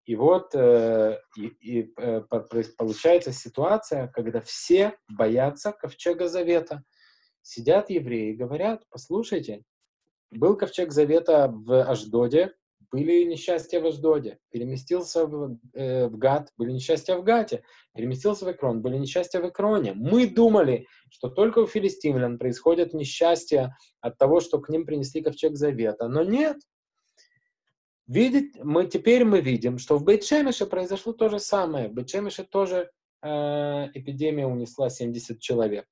И 0.05 0.17
вот 0.17 0.55
э, 0.55 1.19
и, 1.37 1.47
и, 1.61 1.93
э, 1.97 2.23
получается 2.77 3.33
ситуация, 3.33 4.09
когда 4.09 4.41
все 4.41 4.97
боятся 5.09 5.73
ковчега 5.73 6.29
завета. 6.29 6.83
Сидят 7.43 7.89
евреи 7.89 8.33
и 8.33 8.37
говорят, 8.37 8.83
послушайте, 8.91 9.63
был 10.31 10.57
ковчег 10.57 10.91
завета 10.93 11.49
в 11.53 11.83
Аждоде, 11.85 12.53
были 12.93 13.25
несчастья 13.25 13.81
в 13.81 13.87
Аждоде, 13.87 14.39
переместился 14.51 15.27
в, 15.27 15.59
э, 15.73 16.09
в 16.09 16.19
Гат, 16.19 16.53
были 16.59 16.73
несчастья 16.73 17.17
в 17.17 17.25
Гате, 17.25 17.65
переместился 17.95 18.45
в 18.45 18.49
Экрон, 18.49 18.83
были 18.83 18.99
несчастья 18.99 19.41
в 19.41 19.49
Экроне. 19.49 19.95
Мы 19.95 20.27
думали, 20.27 20.87
что 21.11 21.29
только 21.29 21.61
у 21.61 21.67
филистимлян 21.67 22.39
происходят 22.39 22.93
несчастья 22.93 23.75
от 24.01 24.19
того, 24.19 24.41
что 24.41 24.61
к 24.61 24.69
ним 24.69 24.85
принесли 24.85 25.23
ковчег 25.23 25.57
завета, 25.57 26.07
но 26.09 26.23
нет. 26.23 26.59
Видеть, 28.07 28.63
мы, 28.63 28.87
теперь 28.87 29.25
мы 29.25 29.41
видим, 29.41 29.79
что 29.79 29.97
в 29.97 30.05
Бейт-Шемеше 30.05 30.67
произошло 30.67 31.15
то 31.15 31.31
же 31.31 31.39
самое. 31.39 31.89
В 31.89 31.95
Бейт-Шемеше 31.95 32.45
тоже 32.45 32.91
э, 33.23 33.29
эпидемия 33.95 34.47
унесла 34.47 34.91
70 34.91 35.41
человек. 35.41 35.87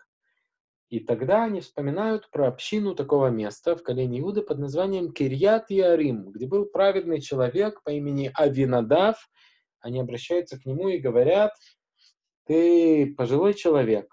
И 0.90 0.98
тогда 0.98 1.44
они 1.44 1.60
вспоминают 1.60 2.28
про 2.30 2.48
общину 2.48 2.96
такого 2.96 3.28
места 3.28 3.76
в 3.76 3.82
колене 3.82 4.18
Иуды 4.20 4.42
под 4.42 4.58
названием 4.58 5.12
Кирьят 5.12 5.70
Ярим, 5.70 6.32
где 6.32 6.46
был 6.46 6.66
праведный 6.66 7.20
человек 7.20 7.82
по 7.84 7.90
имени 7.90 8.30
Авинадав. 8.34 9.30
Они 9.78 10.00
обращаются 10.00 10.60
к 10.60 10.66
нему 10.66 10.88
и 10.88 10.98
говорят, 10.98 11.52
ты 12.44 13.14
пожилой 13.14 13.54
человек, 13.54 14.12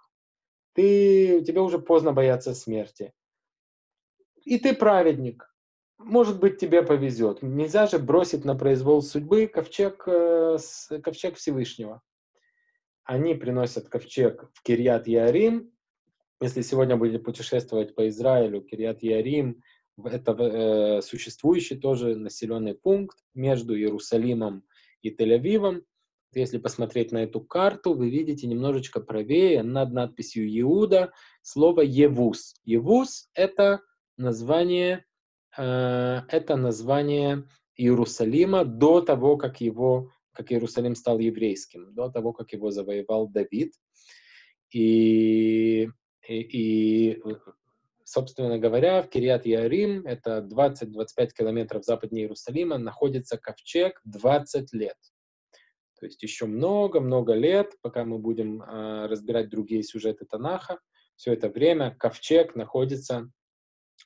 ты, 0.74 1.44
тебе 1.44 1.62
уже 1.62 1.80
поздно 1.80 2.14
бояться 2.14 2.54
смерти, 2.54 3.12
и 4.46 4.60
ты 4.60 4.76
праведник, 4.76 5.52
может 5.98 6.40
быть, 6.40 6.60
тебе 6.60 6.84
повезет. 6.84 7.42
Нельзя 7.42 7.88
же 7.88 7.98
бросить 7.98 8.46
на 8.46 8.56
произвол 8.56 9.02
судьбы 9.02 9.48
ковчег, 9.48 10.04
э, 10.08 10.58
ковчег 11.04 11.38
Всевышнего. 11.38 12.04
Они 13.04 13.34
приносят 13.34 13.90
ковчег 13.90 14.50
в 14.54 14.62
Кирьят 14.62 15.08
Ярим. 15.08 15.74
Если 16.42 16.62
сегодня 16.62 16.96
будете 16.96 17.20
путешествовать 17.20 17.96
по 17.96 18.08
Израилю, 18.10 18.62
Кирьят 18.62 19.02
Ярим— 19.02 19.62
это 20.04 20.32
э, 20.34 21.02
существующий 21.02 21.76
тоже 21.76 22.16
населенный 22.16 22.76
пункт 22.76 23.18
между 23.34 23.76
Иерусалимом 23.76 24.64
и 25.02 25.10
Тель-Авивом. 25.10 25.84
Если 26.34 26.60
посмотреть 26.60 27.12
на 27.12 27.24
эту 27.24 27.42
карту, 27.42 27.94
вы 27.94 28.10
видите 28.10 28.46
немножечко 28.48 29.00
правее 29.00 29.64
над 29.64 29.92
надписью 29.92 30.48
Иуда 30.60 31.12
слово 31.42 31.82
Евус. 31.82 32.56
Евус— 32.66 33.30
это 33.34 33.82
название 34.18 35.08
Э, 35.58 36.22
это 36.28 36.56
название 36.56 37.48
Иерусалима 37.76 38.64
до 38.64 39.02
того, 39.02 39.38
как 39.38 39.60
его, 39.60 40.12
как 40.32 40.52
Иерусалим 40.52 40.96
стал 40.96 41.20
еврейским, 41.20 41.94
до 41.94 42.10
того, 42.10 42.32
как 42.34 42.54
его 42.54 42.72
завоевал 42.72 43.28
Давид. 43.28 43.74
И, 44.72 45.90
и, 46.28 46.42
и 46.42 47.24
собственно 48.04 48.58
говоря, 48.58 49.02
в 49.02 49.10
Кириат 49.10 49.46
Ярим, 49.46 50.06
это 50.06 50.48
20-25 50.50 51.30
километров 51.38 51.84
западнее 51.84 52.24
Иерусалима, 52.26 52.78
находится 52.78 53.38
ковчег 53.38 54.00
20 54.06 54.74
лет. 54.74 54.98
То 56.00 56.06
есть 56.06 56.22
еще 56.22 56.46
много-много 56.46 57.34
лет, 57.34 57.74
пока 57.82 58.06
мы 58.06 58.20
будем 58.20 58.62
э, 58.62 59.08
разбирать 59.08 59.50
другие 59.50 59.84
сюжеты 59.84 60.26
Танаха, 60.26 60.80
все 61.16 61.34
это 61.34 61.50
время 61.50 61.96
ковчег 61.98 62.56
находится 62.56 63.30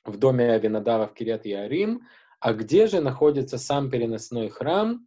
в 0.04 0.16
доме 0.16 0.52
Авинадава 0.52 1.06
в 1.06 1.14
Кирят 1.14 1.44
Ярим. 1.44 2.08
А 2.40 2.54
где 2.54 2.86
же 2.86 3.00
находится 3.00 3.58
сам 3.58 3.90
переносной 3.90 4.48
храм? 4.48 5.06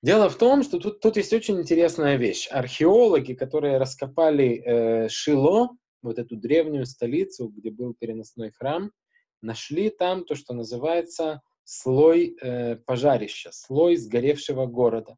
Дело 0.00 0.28
в 0.28 0.38
том, 0.38 0.62
что 0.62 0.78
тут, 0.78 1.00
тут 1.00 1.16
есть 1.16 1.32
очень 1.32 1.60
интересная 1.60 2.16
вещь. 2.16 2.48
Археологи, 2.52 3.32
которые 3.34 3.78
раскопали 3.78 4.62
э, 4.64 5.08
Шило, 5.08 5.70
вот 6.02 6.20
эту 6.20 6.36
древнюю 6.36 6.86
столицу, 6.86 7.48
где 7.48 7.70
был 7.70 7.94
переносной 7.94 8.52
храм, 8.52 8.92
нашли 9.42 9.90
там 9.90 10.24
то, 10.24 10.36
что 10.36 10.54
называется 10.54 11.42
слой 11.64 12.36
э, 12.40 12.76
пожарища, 12.76 13.50
слой 13.52 13.96
сгоревшего 13.96 14.66
города. 14.66 15.16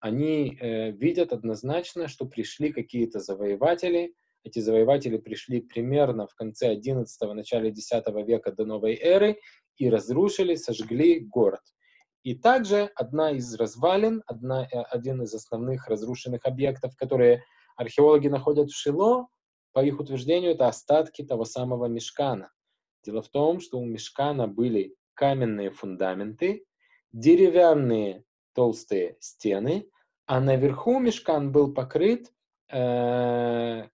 Они 0.00 0.58
э, 0.60 0.90
видят 0.90 1.32
однозначно, 1.32 2.08
что 2.08 2.26
пришли 2.26 2.72
какие-то 2.72 3.20
завоеватели, 3.20 4.12
эти 4.42 4.58
завоеватели 4.58 5.18
пришли 5.18 5.60
примерно 5.60 6.26
в 6.26 6.34
конце 6.34 6.74
XI, 6.74 7.06
начале 7.32 7.70
X 7.70 7.90
века 8.26 8.50
до 8.50 8.64
новой 8.64 8.94
эры 8.96 9.38
и 9.76 9.88
разрушили, 9.88 10.56
сожгли 10.56 11.20
город. 11.20 11.60
И 12.22 12.34
также 12.34 12.90
одна 12.94 13.32
из 13.32 13.54
развалин, 13.54 14.22
одна, 14.26 14.64
э, 14.64 14.80
один 14.90 15.22
из 15.22 15.34
основных 15.34 15.88
разрушенных 15.88 16.44
объектов, 16.44 16.96
которые 16.96 17.44
археологи 17.76 18.28
находят 18.28 18.70
в 18.70 18.76
Шило, 18.76 19.28
по 19.72 19.84
их 19.84 20.00
утверждению, 20.00 20.52
это 20.52 20.68
остатки 20.68 21.22
того 21.22 21.44
самого 21.44 21.86
мешкана. 21.86 22.50
Дело 23.04 23.22
в 23.22 23.28
том, 23.28 23.60
что 23.60 23.78
у 23.78 23.84
мешкана 23.84 24.48
были 24.48 24.96
каменные 25.14 25.70
фундаменты, 25.70 26.64
деревянные 27.12 28.24
толстые 28.52 29.16
стены, 29.20 29.88
а 30.26 30.40
наверху 30.40 30.98
мешкан 30.98 31.52
был 31.52 31.72
покрыт 31.72 32.32
э, 32.68 33.86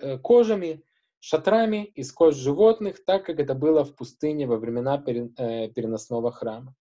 Э, 0.00 0.18
кожами, 0.18 0.82
шатрами 1.20 1.84
из 1.94 2.12
кож 2.12 2.34
животных, 2.34 3.04
так 3.04 3.24
как 3.24 3.38
это 3.38 3.54
было 3.54 3.84
в 3.84 3.94
пустыне 3.94 4.46
во 4.46 4.56
времена 4.56 4.98
переносного 4.98 6.32
храма. 6.32 6.74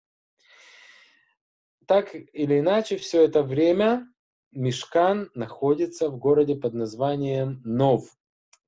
Так 1.86 2.14
или 2.14 2.60
иначе, 2.60 2.96
все 2.96 3.24
это 3.24 3.42
время 3.42 4.08
Мешкан 4.52 5.30
находится 5.34 6.08
в 6.08 6.18
городе 6.18 6.56
под 6.56 6.74
названием 6.74 7.60
Нов, 7.64 8.08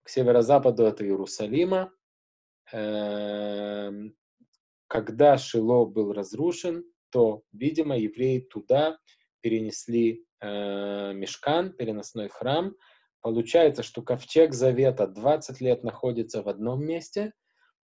к 0.03 0.09
северо-западу 0.09 0.86
от 0.86 1.01
Иерусалима. 1.03 1.93
Эм, 2.73 4.16
когда 4.86 5.39
Шило 5.39 5.85
был 5.85 6.12
разрушен, 6.12 6.85
то, 7.11 7.43
видимо, 7.53 7.97
евреи 7.97 8.41
туда 8.41 8.99
перенесли 9.41 10.24
э, 10.41 11.12
Мешкан, 11.12 11.73
переносной 11.73 12.28
храм, 12.28 12.74
Получается, 13.24 13.82
что 13.82 14.03
ковчег 14.03 14.53
Завета 14.53 15.07
20 15.07 15.62
лет 15.62 15.82
находится 15.82 16.43
в 16.43 16.49
одном 16.51 16.85
месте, 16.85 17.32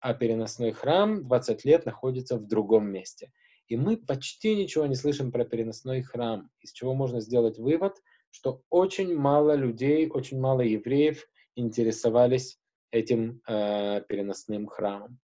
а 0.00 0.14
переносной 0.14 0.72
храм 0.72 1.22
20 1.22 1.66
лет 1.66 1.84
находится 1.84 2.38
в 2.38 2.46
другом 2.46 2.90
месте. 2.90 3.30
И 3.68 3.76
мы 3.76 3.98
почти 3.98 4.56
ничего 4.56 4.86
не 4.86 4.94
слышим 4.94 5.30
про 5.30 5.44
переносной 5.44 6.02
храм, 6.02 6.50
из 6.60 6.72
чего 6.72 6.94
можно 6.94 7.20
сделать 7.20 7.58
вывод, 7.58 8.02
что 8.30 8.62
очень 8.70 9.14
мало 9.14 9.54
людей, 9.54 10.08
очень 10.08 10.40
мало 10.40 10.62
евреев 10.62 11.28
интересовались 11.54 12.58
этим 12.90 13.42
э, 13.46 14.00
переносным 14.08 14.66
храмом. 14.66 15.18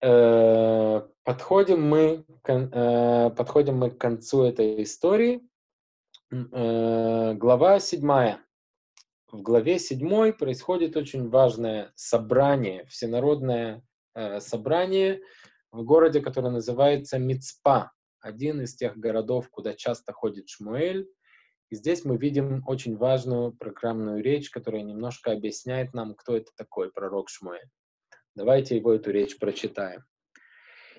Э, 0.00 1.02
подходим, 1.24 1.82
мы, 1.82 2.24
э, 2.46 3.30
подходим 3.36 3.76
мы 3.76 3.90
к 3.90 3.98
концу 3.98 4.44
этой 4.44 4.82
истории. 4.82 5.42
Э, 6.30 7.34
глава 7.34 7.78
седьмая. 7.80 8.40
В 9.30 9.42
главе 9.42 9.78
седьмой 9.78 10.32
происходит 10.32 10.96
очень 10.96 11.28
важное 11.28 11.92
собрание, 11.94 12.86
всенародное 12.86 13.82
э, 14.14 14.40
собрание 14.40 15.20
в 15.70 15.82
городе, 15.84 16.20
который 16.20 16.50
называется 16.50 17.18
Мицпа, 17.18 17.92
один 18.20 18.60
из 18.62 18.74
тех 18.74 18.96
городов, 18.96 19.48
куда 19.50 19.74
часто 19.74 20.12
ходит 20.12 20.48
Шмуэль. 20.48 21.08
И 21.70 21.76
здесь 21.76 22.04
мы 22.04 22.16
видим 22.16 22.62
очень 22.66 22.96
важную 22.96 23.52
программную 23.52 24.22
речь, 24.22 24.50
которая 24.50 24.82
немножко 24.82 25.32
объясняет 25.32 25.92
нам, 25.92 26.14
кто 26.14 26.36
это 26.36 26.50
такой 26.56 26.90
пророк 26.90 27.28
Шмуэль. 27.28 27.68
Давайте 28.34 28.76
его 28.76 28.92
эту 28.94 29.10
речь 29.10 29.38
прочитаем. 29.38 30.04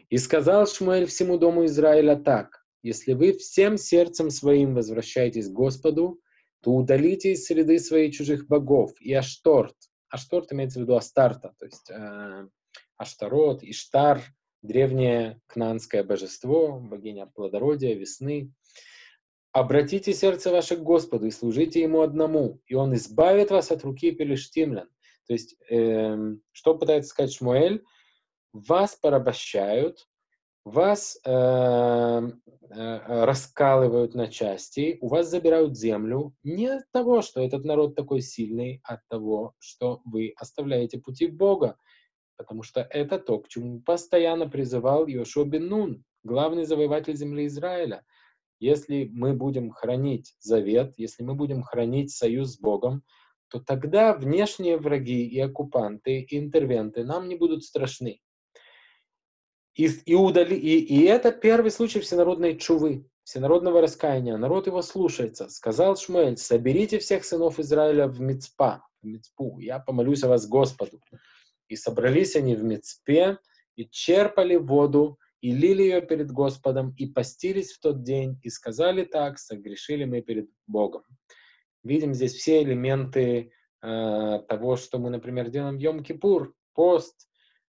«И 0.10 0.18
сказал 0.18 0.68
Шмуэль 0.68 1.06
всему 1.06 1.38
дому 1.38 1.66
Израиля 1.66 2.16
так, 2.16 2.64
если 2.82 3.14
вы 3.14 3.34
всем 3.34 3.78
сердцем 3.78 4.30
своим 4.30 4.74
возвращаетесь 4.76 5.50
к 5.50 5.54
Господу, 5.54 6.22
то 6.62 6.72
удалите 6.72 7.34
из 7.34 7.46
среды 7.46 7.80
своей 7.80 8.12
чужих 8.12 8.48
богов 8.48 8.92
и 9.00 9.14
Ашторт. 9.14 9.76
Ашторт 10.10 10.52
имеется 10.52 10.80
в 10.80 10.84
виду 10.84 10.96
Астарта, 10.96 11.54
то 11.58 11.66
есть 11.66 11.90
э, 11.90 12.48
Аштарот, 12.98 13.64
Иштар, 13.64 14.22
древнее 14.62 15.42
кнанское 15.48 16.04
божество, 16.04 16.80
богиня 16.80 17.28
плодородия, 17.28 17.96
весны. 17.96 18.54
Обратите 19.52 20.14
сердце 20.14 20.52
ваше 20.52 20.78
к 20.78 20.84
Господу 20.84 21.26
и 21.26 21.32
служите 21.32 21.82
Ему 21.82 22.02
одному, 22.02 22.62
и 22.68 22.76
Он 22.76 22.94
избавит 22.94 23.52
вас 23.52 23.72
от 23.72 23.84
руки 23.84 24.12
пелештимлян. 24.12 24.90
То 25.28 25.34
есть, 25.34 25.56
э, 25.70 26.18
что 26.52 26.76
пытается 26.76 27.10
сказать 27.10 27.34
Шмуэль? 27.34 27.84
Вас 28.52 28.96
порабощают, 28.96 30.08
вас 30.66 31.20
э, 31.26 31.32
э, 31.32 32.28
раскалывают 32.70 34.14
на 34.14 34.28
части, 34.28 34.98
у 35.02 35.08
вас 35.08 35.30
забирают 35.30 35.78
землю 35.78 36.36
не 36.44 36.68
от 36.68 36.84
того, 36.92 37.22
что 37.22 37.42
этот 37.42 37.64
народ 37.64 37.96
такой 37.96 38.22
сильный, 38.22 38.82
а 38.84 38.96
от 38.96 39.08
того, 39.08 39.54
что 39.60 40.02
вы 40.06 40.34
оставляете 40.36 41.00
пути 41.00 41.28
Бога. 41.28 41.78
Потому 42.40 42.64
что 42.64 42.88
это 42.90 43.20
то, 43.20 43.40
к 43.40 43.50
чему 43.50 43.82
постоянно 43.82 44.50
призывал 44.50 45.08
Йошуа 45.08 45.44
бен 45.44 45.68
Нун, 45.68 46.04
главный 46.24 46.64
завоеватель 46.64 47.14
земли 47.14 47.48
Израиля. 47.48 48.06
Если 48.62 49.10
мы 49.12 49.34
будем 49.34 49.72
хранить 49.72 50.34
завет, 50.40 50.94
если 50.96 51.22
мы 51.24 51.36
будем 51.36 51.64
хранить 51.64 52.12
союз 52.12 52.54
с 52.54 52.58
Богом, 52.58 53.04
то 53.50 53.60
тогда 53.60 54.14
внешние 54.14 54.78
враги 54.78 55.28
и 55.28 55.38
оккупанты, 55.38 56.22
и 56.22 56.40
интервенты 56.40 57.04
нам 57.04 57.28
не 57.28 57.36
будут 57.36 57.66
страшны. 57.66 58.22
И, 59.76 59.90
и, 60.06 60.16
удали, 60.16 60.56
и, 60.56 60.80
и 60.80 61.04
это 61.04 61.34
первый 61.34 61.72
случай 61.72 62.00
всенародной 62.00 62.58
чувы, 62.58 63.06
всенародного 63.24 63.82
раскаяния. 63.82 64.38
Народ 64.38 64.68
его 64.68 64.82
слушается. 64.82 65.50
Сказал 65.50 65.98
Шмуэль, 65.98 66.38
соберите 66.38 67.00
всех 67.00 67.26
сынов 67.26 67.60
Израиля 67.60 68.08
в 68.08 68.22
Мицпа, 68.22 68.88
в 69.02 69.60
я 69.60 69.80
помолюсь 69.80 70.24
о 70.24 70.30
вас 70.30 70.48
Господу. 70.48 71.02
И 71.70 71.76
собрались 71.76 72.36
они 72.36 72.56
в 72.56 72.64
Мицпе, 72.64 73.38
и 73.76 73.88
черпали 73.90 74.58
воду, 74.58 75.18
и 75.40 75.54
лили 75.54 75.84
ее 75.84 76.02
перед 76.02 76.32
Господом, 76.32 76.94
и 76.98 77.06
постились 77.06 77.72
в 77.72 77.80
тот 77.80 78.04
день, 78.04 78.38
и 78.44 78.50
сказали 78.50 79.06
так, 79.06 79.40
согрешили 79.40 80.04
мы 80.04 80.22
перед 80.22 80.50
Богом. 80.68 81.04
Видим 81.84 82.14
здесь 82.14 82.34
все 82.34 82.62
элементы 82.62 83.52
э, 83.82 84.40
того, 84.50 84.76
что 84.76 85.00
мы, 85.00 85.10
например, 85.10 85.50
делаем 85.50 85.78
в 85.78 85.82
Йом-Кипур, 85.82 86.52
пост, 86.74 87.30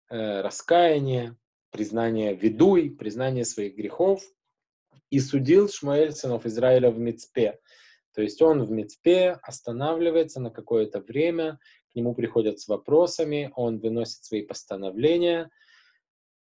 э, 0.09 0.41
раскаяние, 0.41 1.37
признание 1.71 2.35
ведуй, 2.35 2.91
признание 2.91 3.45
своих 3.45 3.77
грехов. 3.77 4.23
И 5.11 5.19
судил 5.19 5.69
Шмаэль 5.69 6.13
сынов 6.13 6.47
Израиля 6.47 6.91
в 6.91 6.99
Мицпе. 6.99 7.59
То 8.15 8.23
есть 8.23 8.41
он 8.43 8.65
в 8.65 8.71
Мицпе 8.71 9.39
останавливается 9.43 10.41
на 10.41 10.51
какое-то 10.51 11.01
время, 11.01 11.59
к 11.91 11.97
нему 11.97 12.15
приходят 12.15 12.61
с 12.61 12.69
вопросами, 12.69 13.53
он 13.57 13.79
выносит 13.79 14.25
свои 14.25 14.43
постановления. 14.43 15.51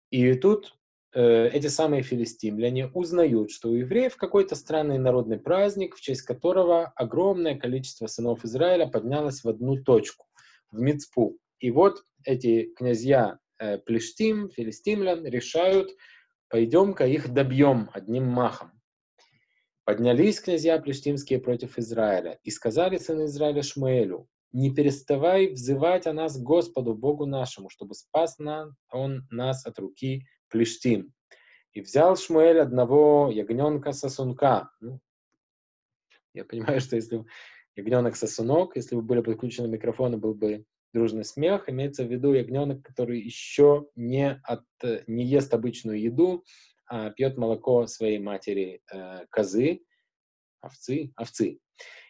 И 0.10 0.34
тут 0.36 0.78
э, 1.14 1.50
эти 1.50 1.68
самые 1.68 2.04
филистимляне 2.04 2.88
узнают, 2.88 3.52
что 3.52 3.70
у 3.70 3.76
евреев 3.76 4.16
какой-то 4.18 4.56
странный 4.56 4.98
народный 4.98 5.40
праздник, 5.40 5.96
в 5.96 6.02
честь 6.02 6.24
которого 6.24 6.86
огромное 6.96 7.58
количество 7.58 8.08
сынов 8.08 8.44
Израиля 8.46 8.88
поднялось 8.88 9.44
в 9.44 9.50
одну 9.50 9.82
точку, 9.82 10.28
в 10.72 10.80
Мицпу. 10.80 11.38
И 11.60 11.72
вот 11.72 12.04
эти 12.24 12.74
князья 12.76 13.40
э, 13.60 13.78
Плештим, 13.78 14.50
филистимлян, 14.50 15.26
решают, 15.26 15.92
пойдем-ка 16.50 17.06
их 17.06 17.34
добьем 17.34 17.90
одним 17.94 18.26
махом. 18.26 18.72
Поднялись 19.88 20.42
князья 20.42 20.80
плештимские 20.80 21.40
против 21.40 21.78
Израиля 21.78 22.40
и 22.44 22.52
сказали 22.52 22.98
сыны 22.98 23.24
Израиля 23.24 23.62
Шмуэлю, 23.62 24.28
не 24.52 24.74
переставай 24.74 25.50
взывать 25.50 26.08
о 26.08 26.14
нас 26.14 26.40
Господу, 26.40 26.94
Богу 26.94 27.26
нашему, 27.26 27.70
чтобы 27.70 27.96
спас 27.96 28.40
нам, 28.40 28.76
Он 28.92 29.28
нас 29.30 29.66
от 29.66 29.80
руки 29.80 30.26
Плештим. 30.50 31.14
И 31.74 31.82
взял 31.82 32.16
Шмуэль 32.16 32.60
одного 32.60 33.30
ягненка 33.32 33.92
сосунка. 33.92 34.72
Ну, 34.80 35.00
я 36.34 36.46
понимаю, 36.46 36.80
что 36.82 36.96
если 36.96 37.24
ягненок 37.76 38.16
сосунок, 38.16 38.76
если 38.76 38.96
бы 38.96 39.02
были 39.02 39.22
подключены 39.22 39.68
микрофоны, 39.68 40.18
был 40.18 40.34
бы 40.34 40.66
дружный 40.94 41.26
смех. 41.26 41.70
Имеется 41.70 42.04
в 42.04 42.12
виду 42.12 42.34
ягненок, 42.34 42.82
который 42.84 43.20
еще 43.22 43.88
не, 43.96 44.40
от, 44.44 44.64
не 45.06 45.26
ест 45.26 45.54
обычную 45.54 46.02
еду, 46.02 46.44
а, 46.88 47.10
пьет 47.12 47.38
молоко 47.38 47.86
своей 47.86 48.18
матери 48.18 48.82
э, 48.92 49.26
козы, 49.30 49.82
овцы, 50.62 51.12
овцы. 51.16 51.60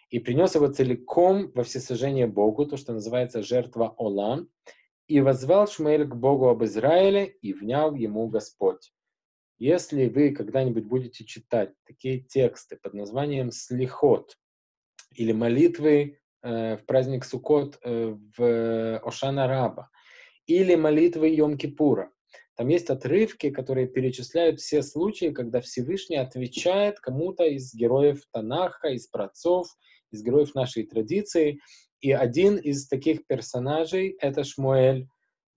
И 0.09 0.19
принес 0.19 0.55
его 0.55 0.67
целиком 0.67 1.51
во 1.53 1.63
всесожжение 1.63 2.27
Богу, 2.27 2.65
то, 2.65 2.77
что 2.77 2.93
называется 2.93 3.43
жертва 3.43 3.93
Олам, 3.97 4.49
и 5.07 5.21
возвал 5.21 5.67
Шмель 5.67 6.05
к 6.05 6.15
Богу 6.15 6.47
об 6.47 6.63
Израиле, 6.63 7.25
и 7.25 7.53
внял 7.53 7.93
ему 7.95 8.27
Господь. 8.27 8.93
Если 9.59 10.07
вы 10.07 10.31
когда-нибудь 10.31 10.85
будете 10.85 11.25
читать 11.25 11.73
такие 11.85 12.19
тексты 12.21 12.77
под 12.77 12.93
названием 12.93 13.51
«Слихот» 13.51 14.38
или 15.15 15.31
молитвы 15.31 16.19
э, 16.43 16.77
в 16.77 16.85
праздник 16.85 17.25
Суккот 17.25 17.79
э, 17.81 18.15
в 18.38 18.97
Ошана 18.99 19.47
Раба, 19.47 19.89
или 20.45 20.75
молитвы 20.75 21.35
Йом-Кипура, 21.35 22.09
там 22.55 22.69
есть 22.69 22.89
отрывки, 22.89 23.49
которые 23.49 23.88
перечисляют 23.88 24.59
все 24.59 24.81
случаи, 24.81 25.31
когда 25.31 25.61
Всевышний 25.61 26.17
отвечает 26.17 26.99
кому-то 26.99 27.43
из 27.43 27.73
героев 27.73 28.23
Танаха, 28.31 28.89
из 28.89 29.07
працов, 29.07 29.67
из 30.11 30.23
героев 30.23 30.55
нашей 30.55 30.85
традиции. 30.85 31.59
И 32.01 32.11
один 32.11 32.57
из 32.57 32.88
таких 32.88 33.25
персонажей— 33.25 34.15
это 34.19 34.43
Шмуэль. 34.43 35.07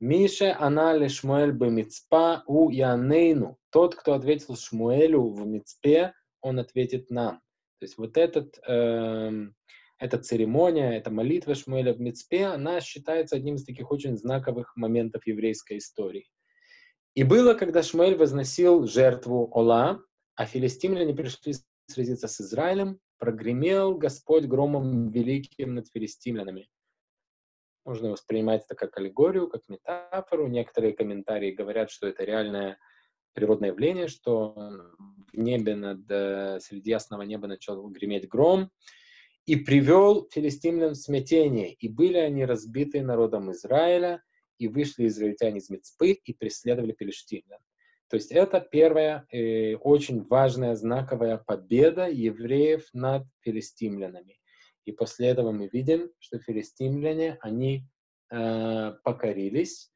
Миша 0.01 0.57
Анали 0.59 1.09
Шмуэль 1.09 1.53
бы 1.53 1.71
Мицпа 1.71 2.43
у 2.47 2.71
Янейну. 2.71 3.59
Тот, 3.71 3.95
кто 3.95 4.15
ответил 4.15 4.57
Шмуэлю 4.57 5.29
в 5.29 5.47
Мицпе, 5.47 6.15
он 6.41 6.59
ответит 6.59 7.11
нам. 7.11 7.41
То 7.79 7.85
есть 7.85 7.99
вот 7.99 8.17
этот, 8.17 8.59
э, 8.67 9.31
эта 9.99 10.19
церемония, 10.19 10.97
эта 10.97 11.11
молитва 11.11 11.55
Шмуэля 11.55 11.93
в 11.93 12.01
Мицпе, 12.01 12.47
она 12.47 12.81
считается 12.81 13.37
одним 13.37 13.57
из 13.57 13.65
таких 13.65 13.91
очень 13.91 14.17
знаковых 14.17 14.75
моментов 14.75 15.27
еврейской 15.27 15.79
истории. 15.79 16.27
И 17.15 17.23
было, 17.23 17.55
когда 17.55 17.83
Шмуэль 17.83 18.17
возносил 18.17 18.87
жертву 18.87 19.51
Ола, 19.53 20.01
а 20.37 20.47
филистимляне 20.47 21.15
пришли 21.15 21.55
сразиться 21.87 22.29
с 22.29 22.41
Израилем, 22.41 22.99
прогремел 23.21 23.95
Господь 23.95 24.47
громом 24.47 25.11
великим 25.11 25.75
над 25.75 25.89
филистимлянами. 25.89 26.69
Можно 27.85 28.11
воспринимать 28.11 28.65
это 28.65 28.75
как 28.75 28.97
аллегорию, 28.97 29.49
как 29.49 29.63
метафору. 29.69 30.49
Некоторые 30.49 30.95
комментарии 30.95 31.53
говорят, 31.53 31.91
что 31.91 32.09
это 32.09 32.25
реальное 32.25 32.79
природное 33.35 33.69
явление, 33.71 34.09
что 34.09 34.55
в 35.33 35.39
небе 35.39 35.77
над, 35.77 36.11
э, 36.11 36.59
среди 36.61 36.91
ясного 36.91 37.23
неба 37.23 37.47
начал 37.47 37.87
греметь 37.89 38.27
гром, 38.27 38.71
и 39.47 39.57
привел 39.57 40.29
филистимлян 40.31 40.93
в 40.93 40.97
смятение, 40.97 41.73
и 41.73 41.89
были 41.89 42.19
они 42.19 42.45
разбиты 42.45 43.03
народом 43.03 43.53
Израиля, 43.53 44.23
и 44.59 44.69
вышли 44.69 45.07
израильтяне 45.07 45.59
из 45.59 45.71
Мицпы 45.71 46.13
и 46.13 46.35
преследовали 46.35 46.93
Пелештимлян. 46.93 47.61
То 48.11 48.17
есть 48.17 48.33
это 48.33 48.61
первая 48.61 49.25
э, 49.31 49.77
очень 49.77 50.25
важная 50.25 50.75
знаковая 50.75 51.39
победа 51.39 52.09
евреев 52.09 52.89
над 52.93 53.25
филистимлянами. 53.41 54.41
И 54.85 54.91
после 54.91 55.29
этого 55.29 55.53
мы 55.53 55.69
видим, 55.69 56.11
что 56.19 56.41
филистимляне, 56.41 57.39
они 57.41 57.87
э, 58.33 58.95
покорились 59.05 59.93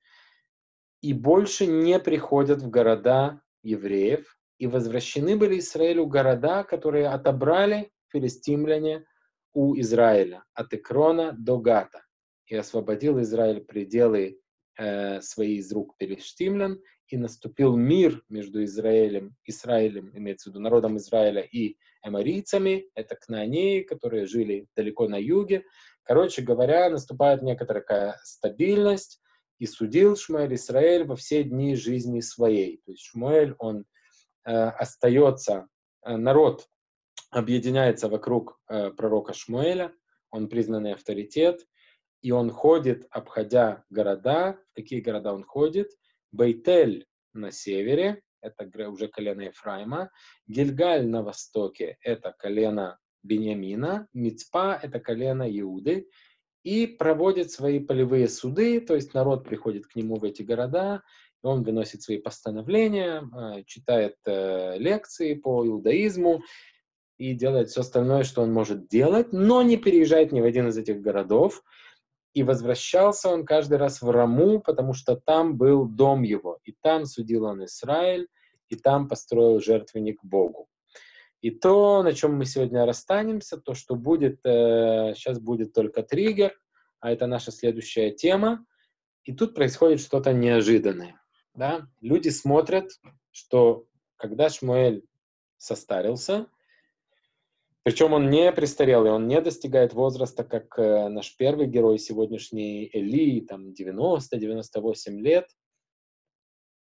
и 1.01 1.12
больше 1.12 1.66
не 1.66 1.99
приходят 1.99 2.62
в 2.62 2.70
города 2.70 3.43
евреев. 3.65 4.39
И 4.59 4.69
возвращены 4.69 5.36
были 5.36 5.59
Израилю 5.59 6.07
города, 6.07 6.62
которые 6.62 7.09
отобрали 7.09 7.91
филистимляне 8.12 9.05
у 9.53 9.77
Израиля 9.81 10.45
от 10.55 10.73
Экрона 10.73 11.32
до 11.32 11.59
Гата. 11.59 12.05
И 12.47 12.55
освободил 12.55 13.20
Израиль 13.20 13.61
пределы 13.61 14.41
э, 14.78 15.20
свои 15.20 15.57
из 15.57 15.73
рук 15.73 15.97
перештимлян, 15.99 16.81
и 17.09 17.16
наступил 17.16 17.76
мир 17.76 18.22
между 18.28 18.64
Израилем, 18.64 19.36
Израилем, 19.44 20.10
имеется 20.14 20.48
в 20.48 20.52
виду 20.52 20.60
народом 20.60 20.97
Израиля 20.97 21.43
и 21.43 21.76
эморийцами, 22.02 22.89
это 22.94 23.16
кнаанеи, 23.16 23.82
которые 23.82 24.26
жили 24.26 24.66
далеко 24.76 25.09
на 25.09 25.16
юге. 25.16 25.64
Короче 26.02 26.43
говоря, 26.43 26.90
наступает 26.90 27.43
некоторая 27.43 28.18
стабильность, 28.24 29.20
и 29.59 29.66
судил 29.66 30.16
Шмуэль 30.16 30.55
Израиль 30.55 31.05
во 31.05 31.16
все 31.16 31.44
дни 31.44 31.76
жизни 31.76 32.20
своей. 32.20 32.78
То 32.85 32.93
есть 32.93 33.05
Шмуэль, 33.05 33.55
он 33.59 33.85
э, 34.44 34.52
остается, 34.52 35.68
э, 36.05 36.16
народ 36.16 36.68
объединяется 37.31 38.09
вокруг 38.09 38.60
э, 38.68 38.90
пророка 38.90 39.32
Шмуэля, 39.32 39.93
он 40.31 40.48
признанный 40.48 40.94
авторитет, 40.94 41.66
и 42.20 42.31
он 42.31 42.51
ходит, 42.51 43.06
обходя 43.10 43.85
города. 43.90 44.59
В 44.72 44.74
какие 44.74 45.01
города 45.01 45.32
он 45.32 45.44
ходит? 45.44 45.90
Бейтель 46.35 47.06
на 47.32 47.52
севере, 47.52 48.20
это 48.40 48.69
уже 48.90 49.09
колено 49.09 49.43
Ефраима. 49.43 50.11
Гильгаль 50.47 51.06
на 51.06 51.23
востоке, 51.23 51.97
это 52.01 52.35
колено 52.36 52.98
Бениамина. 53.23 54.09
Мицпа, 54.12 54.78
это 54.82 54.98
колено 55.01 55.48
Иуды. 55.61 56.09
И 56.65 56.86
проводит 56.86 57.51
свои 57.51 57.78
полевые 57.78 58.28
суды, 58.28 58.81
то 58.81 58.94
есть 58.94 59.15
народ 59.15 59.44
приходит 59.44 59.86
к 59.86 59.97
нему 59.97 60.16
в 60.16 60.24
эти 60.24 60.43
города, 60.43 61.02
он 61.43 61.62
выносит 61.62 62.02
свои 62.02 62.19
постановления, 62.19 63.23
а, 63.32 63.62
читает 63.65 64.16
э, 64.24 64.78
лекции 64.78 65.35
по 65.35 65.66
иудаизму, 65.66 66.43
и 67.19 67.35
делает 67.35 67.69
все 67.69 67.82
остальное, 67.82 68.24
что 68.24 68.43
он 68.43 68.52
может 68.52 68.89
делать, 68.89 69.32
но 69.32 69.62
не 69.62 69.77
переезжает 69.77 70.32
ни 70.32 70.40
в 70.40 70.44
один 70.44 70.69
из 70.69 70.78
этих 70.78 71.01
городов. 71.01 71.62
И 72.35 72.43
возвращался 72.43 73.31
он 73.31 73.47
каждый 73.47 73.78
раз 73.78 74.02
в 74.02 74.11
Раму, 74.11 74.61
потому 74.61 74.93
что 74.93 75.16
там 75.16 75.56
был 75.56 75.86
дом 75.86 76.23
его. 76.23 76.59
И 76.65 76.73
там 76.73 77.06
судил 77.06 77.44
он 77.44 77.65
Израиль, 77.65 78.28
и 78.69 78.77
там 78.77 79.09
построил 79.09 79.61
жертвенник 79.61 80.23
Богу. 80.24 80.69
И 81.40 81.51
то, 81.51 82.02
на 82.02 82.12
чем 82.12 82.36
мы 82.36 82.44
сегодня 82.44 82.86
расстанемся, 82.86 83.59
то, 83.59 83.74
что 83.74 83.94
будет, 83.94 84.40
э, 84.44 85.12
сейчас 85.15 85.39
будет 85.39 85.73
только 85.73 86.02
триггер, 86.02 86.59
а 87.01 87.12
это 87.12 87.27
наша 87.27 87.52
следующая 87.52 88.11
тема. 88.11 88.65
И 89.24 89.32
тут 89.32 89.55
происходит 89.55 90.01
что-то 90.01 90.32
неожиданное. 90.32 91.20
Да? 91.55 91.86
Люди 92.01 92.31
смотрят, 92.31 92.90
что 93.31 93.86
когда 94.16 94.48
Шмуэль 94.48 95.05
состарился, 95.59 96.47
причем 97.85 98.15
он 98.15 98.31
не 98.31 98.51
престарелый, 98.51 99.12
он 99.12 99.28
не 99.28 99.39
достигает 99.43 99.93
возраста, 99.93 100.43
как 100.43 100.78
э, 100.78 101.09
наш 101.09 101.36
первый 101.36 101.66
герой 101.66 101.98
сегодняшний 101.98 102.89
Эли, 102.90 103.43
там 103.43 103.74
90-98 103.74 105.20
лет. 105.20 105.47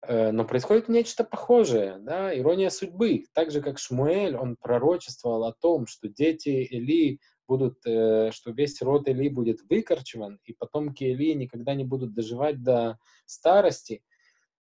Э, 0.02 0.32
но 0.32 0.46
происходит 0.46 0.90
нечто 0.90 1.24
похожее, 1.24 2.00
да, 2.00 2.36
ирония 2.36 2.72
судьбы. 2.72 3.26
Так 3.34 3.52
же, 3.52 3.62
как 3.62 3.78
Шмуэль, 3.78 4.36
он 4.36 4.56
пророчествовал 4.56 5.44
о 5.44 5.54
том, 5.54 5.86
что 5.86 6.10
дети 6.10 6.68
Эли 6.72 7.20
будут, 7.48 7.86
э, 7.86 8.32
что 8.32 8.50
весь 8.50 8.82
род 8.82 9.08
Эли 9.08 9.30
будет 9.30 9.60
выкорчеван, 9.70 10.40
и 10.44 10.54
потомки 10.54 11.04
Эли 11.04 11.34
никогда 11.34 11.76
не 11.76 11.84
будут 11.84 12.16
доживать 12.16 12.64
до 12.64 12.98
старости. 13.28 14.02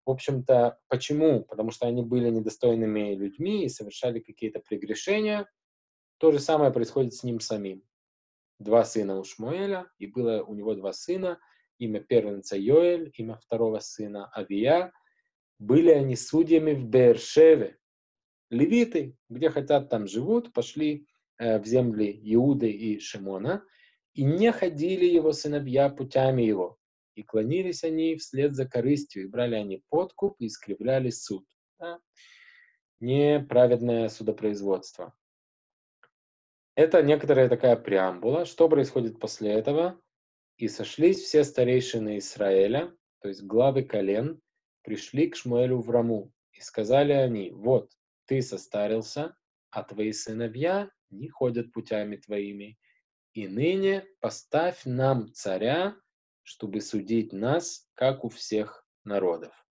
В 0.04 0.10
общем-то, 0.10 0.78
почему? 0.88 1.44
Потому 1.44 1.70
что 1.70 1.86
они 1.86 2.02
были 2.02 2.28
недостойными 2.28 3.14
людьми 3.14 3.64
и 3.64 3.70
совершали 3.70 4.20
какие-то 4.20 4.60
прегрешения, 4.60 5.46
то 6.18 6.32
же 6.32 6.38
самое 6.38 6.72
происходит 6.72 7.14
с 7.14 7.22
ним 7.22 7.40
самим. 7.40 7.82
Два 8.58 8.84
сына 8.84 9.18
у 9.18 9.24
Шмуэля, 9.24 9.90
и 9.98 10.06
было 10.06 10.42
у 10.42 10.54
него 10.54 10.74
два 10.74 10.92
сына, 10.92 11.38
имя 11.78 12.00
первенца 12.00 12.56
Йоэль, 12.56 13.12
имя 13.14 13.36
второго 13.36 13.78
сына 13.78 14.30
Авия. 14.36 14.92
Были 15.58 15.90
они 15.90 16.16
судьями 16.16 16.72
в 16.72 16.84
Бершеве. 16.88 17.78
Левиты, 18.50 19.16
где 19.28 19.50
хотят, 19.50 19.90
там 19.90 20.06
живут, 20.06 20.52
пошли 20.52 21.06
э, 21.38 21.60
в 21.60 21.66
земли 21.66 22.18
Иуды 22.34 22.70
и 22.70 22.98
Шимона, 22.98 23.62
и 24.14 24.24
не 24.24 24.50
ходили 24.52 25.04
его 25.04 25.32
сыновья 25.32 25.88
путями 25.90 26.42
его, 26.42 26.78
и 27.14 27.22
клонились 27.22 27.84
они 27.84 28.16
вслед 28.16 28.54
за 28.54 28.66
корыстью, 28.66 29.24
и 29.24 29.28
брали 29.28 29.54
они 29.54 29.84
подкуп, 29.90 30.36
и 30.40 30.46
искривляли 30.46 31.10
суд. 31.10 31.44
Да? 31.78 32.00
Неправедное 33.00 34.08
судопроизводство. 34.08 35.14
Это 36.78 37.02
некоторая 37.02 37.48
такая 37.48 37.74
преамбула. 37.74 38.44
Что 38.44 38.68
происходит 38.68 39.18
после 39.18 39.50
этого? 39.50 40.00
И 40.58 40.68
сошлись 40.68 41.20
все 41.20 41.42
старейшины 41.42 42.18
Израиля, 42.18 42.96
то 43.20 43.26
есть 43.26 43.42
главы 43.42 43.82
колен, 43.82 44.40
пришли 44.82 45.26
к 45.28 45.34
Шмуэлю 45.34 45.80
в 45.80 45.90
Раму. 45.90 46.32
И 46.52 46.60
сказали 46.60 47.10
они, 47.10 47.50
вот, 47.50 47.90
ты 48.26 48.42
состарился, 48.42 49.36
а 49.70 49.82
твои 49.82 50.12
сыновья 50.12 50.88
не 51.10 51.28
ходят 51.28 51.72
путями 51.72 52.14
твоими. 52.14 52.78
И 53.32 53.48
ныне 53.48 54.04
поставь 54.20 54.82
нам 54.84 55.32
царя, 55.32 55.96
чтобы 56.44 56.80
судить 56.80 57.32
нас, 57.32 57.88
как 57.94 58.24
у 58.24 58.28
всех 58.28 58.86
народов. 59.02 59.66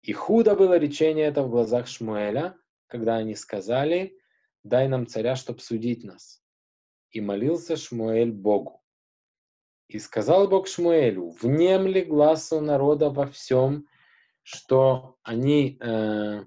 И 0.00 0.14
худо 0.14 0.56
было 0.56 0.78
речение 0.78 1.26
это 1.26 1.42
в 1.42 1.50
глазах 1.50 1.86
Шмуэля, 1.86 2.56
когда 2.86 3.16
они 3.16 3.34
сказали, 3.34 4.18
дай 4.68 4.88
нам 4.88 5.06
царя, 5.06 5.36
чтоб 5.36 5.60
судить 5.60 6.04
нас. 6.04 6.42
И 7.10 7.20
молился 7.20 7.76
Шмуэль 7.76 8.32
Богу. 8.32 8.82
И 9.88 9.98
сказал 9.98 10.48
Бог 10.48 10.66
Шмуэлю, 10.66 11.30
внемли 11.30 12.00
глазу 12.00 12.60
народа 12.60 13.10
во 13.10 13.26
всем, 13.26 13.86
что 14.42 15.16
они 15.22 15.78
э, 15.80 16.44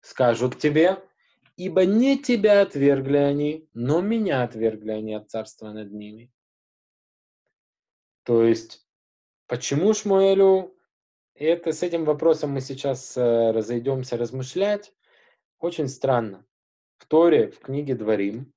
скажут 0.00 0.58
тебе, 0.58 1.02
ибо 1.56 1.84
не 1.84 2.18
тебя 2.18 2.62
отвергли 2.62 3.18
они, 3.18 3.68
но 3.74 4.00
меня 4.00 4.42
отвергли 4.42 4.90
они 4.90 5.14
от 5.14 5.30
царства 5.30 5.70
над 5.70 5.92
ними. 5.92 6.32
То 8.24 8.42
есть, 8.42 8.84
почему 9.46 9.94
Шмуэлю, 9.94 10.76
это, 11.34 11.72
с 11.72 11.84
этим 11.84 12.04
вопросом 12.04 12.50
мы 12.50 12.60
сейчас 12.60 13.16
э, 13.16 13.52
разойдемся 13.52 14.16
размышлять, 14.16 14.92
очень 15.60 15.86
странно 15.86 16.44
в 16.98 17.06
Торе, 17.06 17.50
в 17.50 17.60
книге 17.60 17.94
Дворим, 17.94 18.52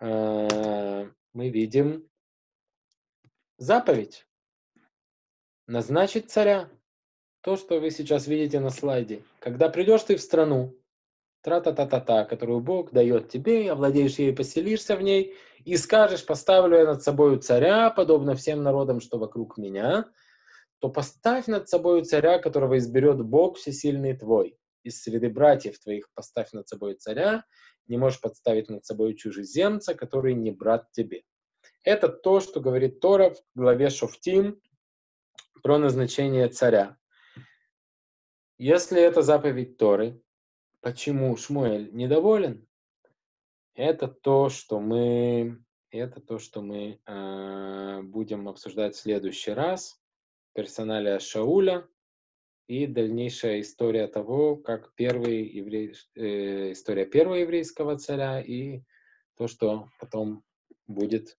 э, 0.00 1.08
мы 1.32 1.48
видим 1.50 2.08
заповедь 3.58 4.26
назначить 5.66 6.30
царя. 6.30 6.68
То, 7.42 7.56
что 7.56 7.80
вы 7.80 7.90
сейчас 7.90 8.26
видите 8.26 8.60
на 8.60 8.70
слайде. 8.70 9.24
Когда 9.40 9.68
придешь 9.68 10.04
ты 10.04 10.16
в 10.16 10.20
страну, 10.20 10.76
тра-та-та-та-та, 11.42 12.24
которую 12.24 12.60
Бог 12.60 12.92
дает 12.92 13.28
тебе, 13.28 13.70
овладеешь 13.70 14.18
ей, 14.18 14.32
поселишься 14.34 14.96
в 14.96 15.02
ней, 15.02 15.34
и 15.64 15.76
скажешь, 15.76 16.24
поставлю 16.24 16.78
я 16.78 16.84
над 16.84 17.02
собою 17.02 17.38
царя, 17.38 17.90
подобно 17.90 18.34
всем 18.34 18.62
народам, 18.62 19.00
что 19.00 19.18
вокруг 19.18 19.58
меня, 19.58 20.06
то 20.78 20.88
поставь 20.88 21.48
над 21.48 21.68
собою 21.68 22.04
царя, 22.04 22.38
которого 22.38 22.78
изберет 22.78 23.24
Бог 23.24 23.56
всесильный 23.56 24.16
твой 24.16 24.56
из 24.82 25.02
среды 25.02 25.30
братьев 25.30 25.78
твоих 25.78 26.08
поставь 26.14 26.52
над 26.52 26.68
собой 26.68 26.94
царя, 26.94 27.44
не 27.86 27.96
можешь 27.96 28.20
подставить 28.20 28.68
над 28.68 28.84
собой 28.84 29.14
чужеземца, 29.14 29.94
который 29.94 30.34
не 30.34 30.50
брат 30.50 30.90
тебе. 30.92 31.22
Это 31.84 32.08
то, 32.08 32.40
что 32.40 32.60
говорит 32.60 33.00
Тора 33.00 33.30
в 33.30 33.38
главе 33.54 33.90
Шофтим 33.90 34.60
про 35.62 35.78
назначение 35.78 36.48
царя. 36.48 36.96
Если 38.58 39.00
это 39.00 39.22
заповедь 39.22 39.76
Торы, 39.76 40.22
почему 40.80 41.36
Шмуэль 41.36 41.92
недоволен? 41.92 42.68
Это 43.74 44.06
то, 44.06 44.50
что 44.50 44.80
мы, 44.80 45.64
это 45.90 46.20
то, 46.20 46.38
что 46.38 46.62
мы 46.62 47.00
э, 47.04 48.02
будем 48.02 48.48
обсуждать 48.48 48.94
в 48.94 49.00
следующий 49.00 49.52
раз. 49.52 50.00
Персоналия 50.54 51.18
Шауля, 51.18 51.88
и 52.66 52.86
дальнейшая 52.86 53.60
история 53.60 54.06
того, 54.06 54.56
как 54.56 54.94
первый 54.94 55.46
еврей, 55.46 55.94
э, 56.14 56.72
история 56.72 57.04
первого 57.06 57.36
еврейского 57.36 57.98
царя 57.98 58.40
и 58.40 58.82
то, 59.36 59.48
что 59.48 59.88
потом 59.98 60.44
будет 60.86 61.38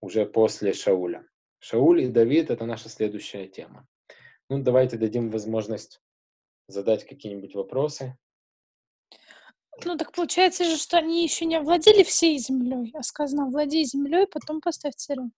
уже 0.00 0.26
после 0.26 0.72
Шауля. 0.72 1.26
Шауль 1.58 2.02
и 2.02 2.08
Давид— 2.08 2.50
это 2.50 2.66
наша 2.66 2.88
следующая 2.88 3.48
тема. 3.48 3.86
Ну, 4.50 4.62
давайте 4.62 4.98
дадим 4.98 5.30
возможность 5.30 6.00
задать 6.68 7.06
какие-нибудь 7.06 7.54
вопросы. 7.54 8.16
Ну, 9.84 9.96
так 9.96 10.12
получается 10.12 10.64
же, 10.64 10.76
что 10.76 10.98
они 10.98 11.24
еще 11.24 11.46
не 11.46 11.56
овладели 11.56 12.02
всей 12.02 12.38
землей, 12.38 12.92
а 12.94 13.02
сказано, 13.02 13.50
владей 13.50 13.84
землей, 13.84 14.26
потом 14.26 14.60
поставь 14.60 14.94
царя. 14.94 15.28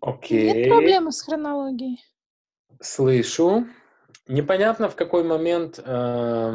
Окей. 0.00 0.52
Нет 0.52 0.68
проблемы 0.68 1.12
с 1.12 1.22
хронологией. 1.22 2.02
Слышу. 2.80 3.66
Непонятно, 4.28 4.88
в 4.88 4.96
какой 4.96 5.22
момент, 5.22 5.80
э, 5.82 6.54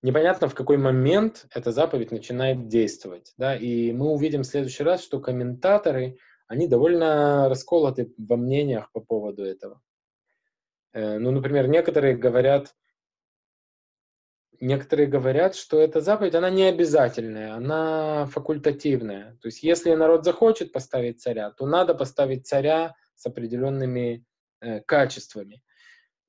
непонятно, 0.00 0.48
в 0.48 0.54
какой 0.54 0.76
момент 0.76 1.46
эта 1.54 1.72
заповедь 1.72 2.12
начинает 2.12 2.68
действовать. 2.68 3.34
Да? 3.36 3.56
И 3.56 3.92
мы 3.92 4.10
увидим 4.10 4.42
в 4.42 4.46
следующий 4.46 4.84
раз, 4.84 5.02
что 5.02 5.20
комментаторы, 5.20 6.18
они 6.46 6.68
довольно 6.68 7.48
расколоты 7.48 8.12
во 8.16 8.36
мнениях 8.36 8.90
по 8.92 9.00
поводу 9.00 9.44
этого. 9.44 9.80
Э, 10.92 11.18
ну, 11.18 11.30
например, 11.30 11.68
некоторые 11.68 12.16
говорят, 12.16 12.74
некоторые 14.60 15.08
говорят, 15.08 15.56
что 15.56 15.80
эта 15.80 16.00
заповедь, 16.00 16.34
она 16.34 16.48
не 16.48 16.64
обязательная, 16.64 17.54
она 17.54 18.26
факультативная. 18.26 19.36
То 19.42 19.48
есть, 19.48 19.62
если 19.62 19.94
народ 19.94 20.24
захочет 20.24 20.72
поставить 20.72 21.20
царя, 21.20 21.50
то 21.50 21.66
надо 21.66 21.94
поставить 21.94 22.46
царя 22.46 22.94
с 23.14 23.26
определенными 23.26 24.24
Э, 24.62 24.80
качествами. 24.80 25.60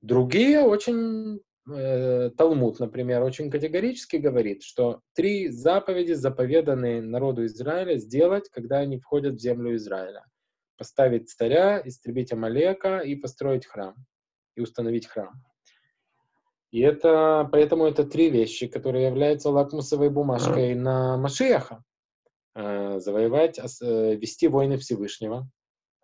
Другие 0.02 0.60
очень, 0.60 1.40
э, 1.72 2.30
Талмуд, 2.36 2.80
например, 2.80 3.22
очень 3.22 3.48
категорически 3.48 4.16
говорит, 4.16 4.64
что 4.64 5.02
три 5.14 5.50
заповеди, 5.50 6.14
заповеданные 6.14 7.00
народу 7.00 7.46
Израиля, 7.46 7.96
сделать, 7.96 8.48
когда 8.48 8.78
они 8.78 8.98
входят 8.98 9.36
в 9.36 9.40
землю 9.40 9.76
Израиля. 9.76 10.24
Поставить 10.76 11.30
царя, 11.30 11.80
истребить 11.84 12.32
Амалека 12.32 12.98
и 12.98 13.14
построить 13.14 13.66
храм, 13.66 13.94
и 14.56 14.62
установить 14.62 15.06
храм. 15.06 15.32
И 16.72 16.80
это, 16.80 17.48
поэтому 17.52 17.86
это 17.86 18.02
три 18.02 18.30
вещи, 18.30 18.66
которые 18.66 19.06
являются 19.06 19.50
лакмусовой 19.50 20.10
бумажкой 20.10 20.74
на 20.74 21.16
Машиаха. 21.16 21.84
Э, 22.56 22.98
завоевать, 22.98 23.60
э, 23.60 24.16
вести 24.16 24.48
войны 24.48 24.76
Всевышнего, 24.76 25.48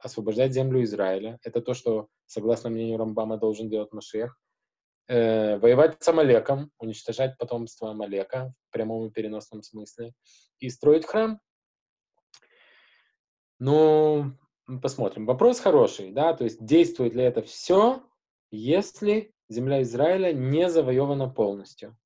освобождать 0.00 0.52
землю 0.52 0.82
Израиля. 0.82 1.38
Это 1.42 1.60
то, 1.60 1.74
что, 1.74 2.08
согласно 2.26 2.70
мнению 2.70 2.98
Рамбама, 2.98 3.38
должен 3.38 3.68
делать 3.68 3.92
Машех. 3.92 4.36
Э, 5.08 5.58
воевать 5.58 5.96
с 6.00 6.08
Амалеком, 6.08 6.70
уничтожать 6.78 7.36
потомство 7.36 7.90
Амалека 7.90 8.54
в 8.68 8.72
прямом 8.72 9.08
и 9.08 9.10
переносном 9.10 9.62
смысле. 9.62 10.12
И 10.60 10.70
строить 10.70 11.04
храм. 11.04 11.40
Ну, 13.58 14.32
посмотрим. 14.80 15.26
Вопрос 15.26 15.60
хороший, 15.60 16.12
да, 16.12 16.32
то 16.32 16.44
есть 16.44 16.64
действует 16.64 17.14
ли 17.14 17.24
это 17.24 17.42
все, 17.42 18.02
если 18.50 19.34
земля 19.48 19.82
Израиля 19.82 20.32
не 20.32 20.70
завоевана 20.70 21.28
полностью. 21.28 21.96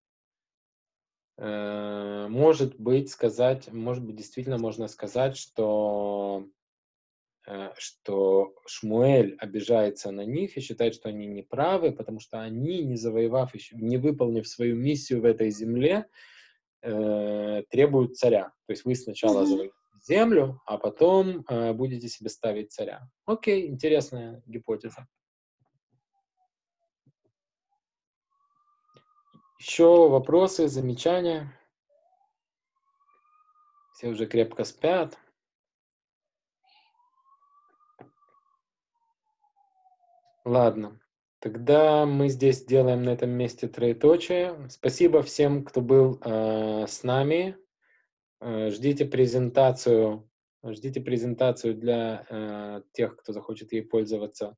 Э, 1.37 2.27
может 2.29 2.81
быть, 2.81 3.11
сказать, 3.11 3.71
может 3.73 4.05
быть, 4.05 4.17
действительно 4.17 4.57
можно 4.57 4.89
сказать, 4.89 5.37
что 5.37 6.47
что 7.77 8.55
Шмуэль 8.67 9.37
обижается 9.39 10.11
на 10.11 10.25
них 10.25 10.57
и 10.57 10.61
считает, 10.61 10.95
что 10.95 11.11
они 11.11 11.27
неправы, 11.27 11.93
потому 11.93 12.21
что 12.21 12.41
они, 12.41 12.83
не 12.83 12.97
завоевав 12.97 13.55
еще, 13.55 13.77
не 13.77 13.99
выполнив 13.99 14.49
свою 14.49 14.77
миссию 14.77 15.21
в 15.21 15.25
этой 15.25 15.51
земле, 15.51 16.07
э, 16.83 17.63
требуют 17.71 18.17
царя. 18.17 18.53
То 18.67 18.73
есть 18.73 18.85
вы 18.85 18.95
сначала 18.95 19.45
завоевали 19.45 19.73
землю, 20.05 20.61
а 20.67 20.79
потом 20.79 21.45
э, 21.49 21.73
будете 21.73 22.09
себе 22.09 22.29
ставить 22.29 22.73
царя. 22.73 23.09
Окей, 23.25 23.67
интересная 23.67 24.43
гипотеза. 24.47 25.07
Еще 29.59 30.09
вопросы, 30.09 30.69
замечания? 30.69 31.59
Все 33.95 34.09
уже 34.09 34.27
крепко 34.27 34.65
спят. 34.65 35.19
Ладно, 40.45 41.01
тогда 41.39 42.05
мы 42.05 42.29
здесь 42.29 42.65
делаем 42.65 43.03
на 43.03 43.11
этом 43.11 43.31
месте 43.31 43.67
троеточие. 43.67 44.69
Спасибо 44.69 45.23
всем, 45.23 45.65
кто 45.65 45.81
был 45.81 46.21
э, 46.23 46.87
с 46.87 47.03
нами. 47.03 47.57
Э, 48.41 48.71
ждите 48.71 49.07
презентацию, 49.07 50.29
ждите 50.63 51.01
презентацию 51.01 51.75
для 51.75 52.27
э, 52.29 52.83
тех, 52.93 53.17
кто 53.17 53.33
захочет 53.33 53.73
ей 53.73 53.83
пользоваться. 53.83 54.55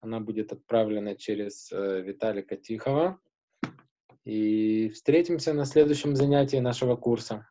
Она 0.00 0.18
будет 0.18 0.52
отправлена 0.52 1.14
через 1.14 1.70
э, 1.70 2.02
Виталика 2.02 2.56
Тихова. 2.56 3.20
И 4.24 4.90
встретимся 4.90 5.52
на 5.52 5.64
следующем 5.64 6.16
занятии 6.16 6.56
нашего 6.56 6.96
курса. 6.96 7.48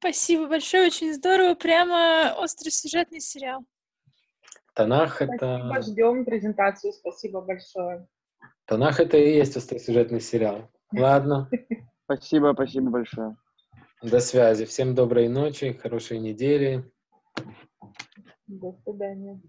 Спасибо 0.00 0.48
большое, 0.48 0.88
очень 0.88 1.14
здорово. 1.14 1.54
Прямо 1.54 2.32
остросюжетный 2.42 3.20
сериал. 3.20 3.64
Танах— 4.74 5.14
Спасибо, 5.16 5.34
это... 5.34 5.82
ждем 5.82 6.24
презентацию. 6.24 6.92
Спасибо 6.92 7.40
большое. 7.40 8.06
Танах— 8.66 8.98
это 9.00 9.16
и 9.16 9.36
есть 9.36 9.56
остросюжетный 9.56 10.20
сериал. 10.20 10.70
Ладно, 10.92 11.48
Спасибо, 12.04 12.52
спасибо 12.54 12.90
большое. 12.90 13.36
до 14.02 14.20
связи. 14.20 14.64
Всем 14.64 14.94
доброй 14.94 15.28
ночи, 15.28 15.72
хорошей 15.72 16.18
недели. 16.18 16.84
До 18.46 18.72
свидания. 18.84 19.40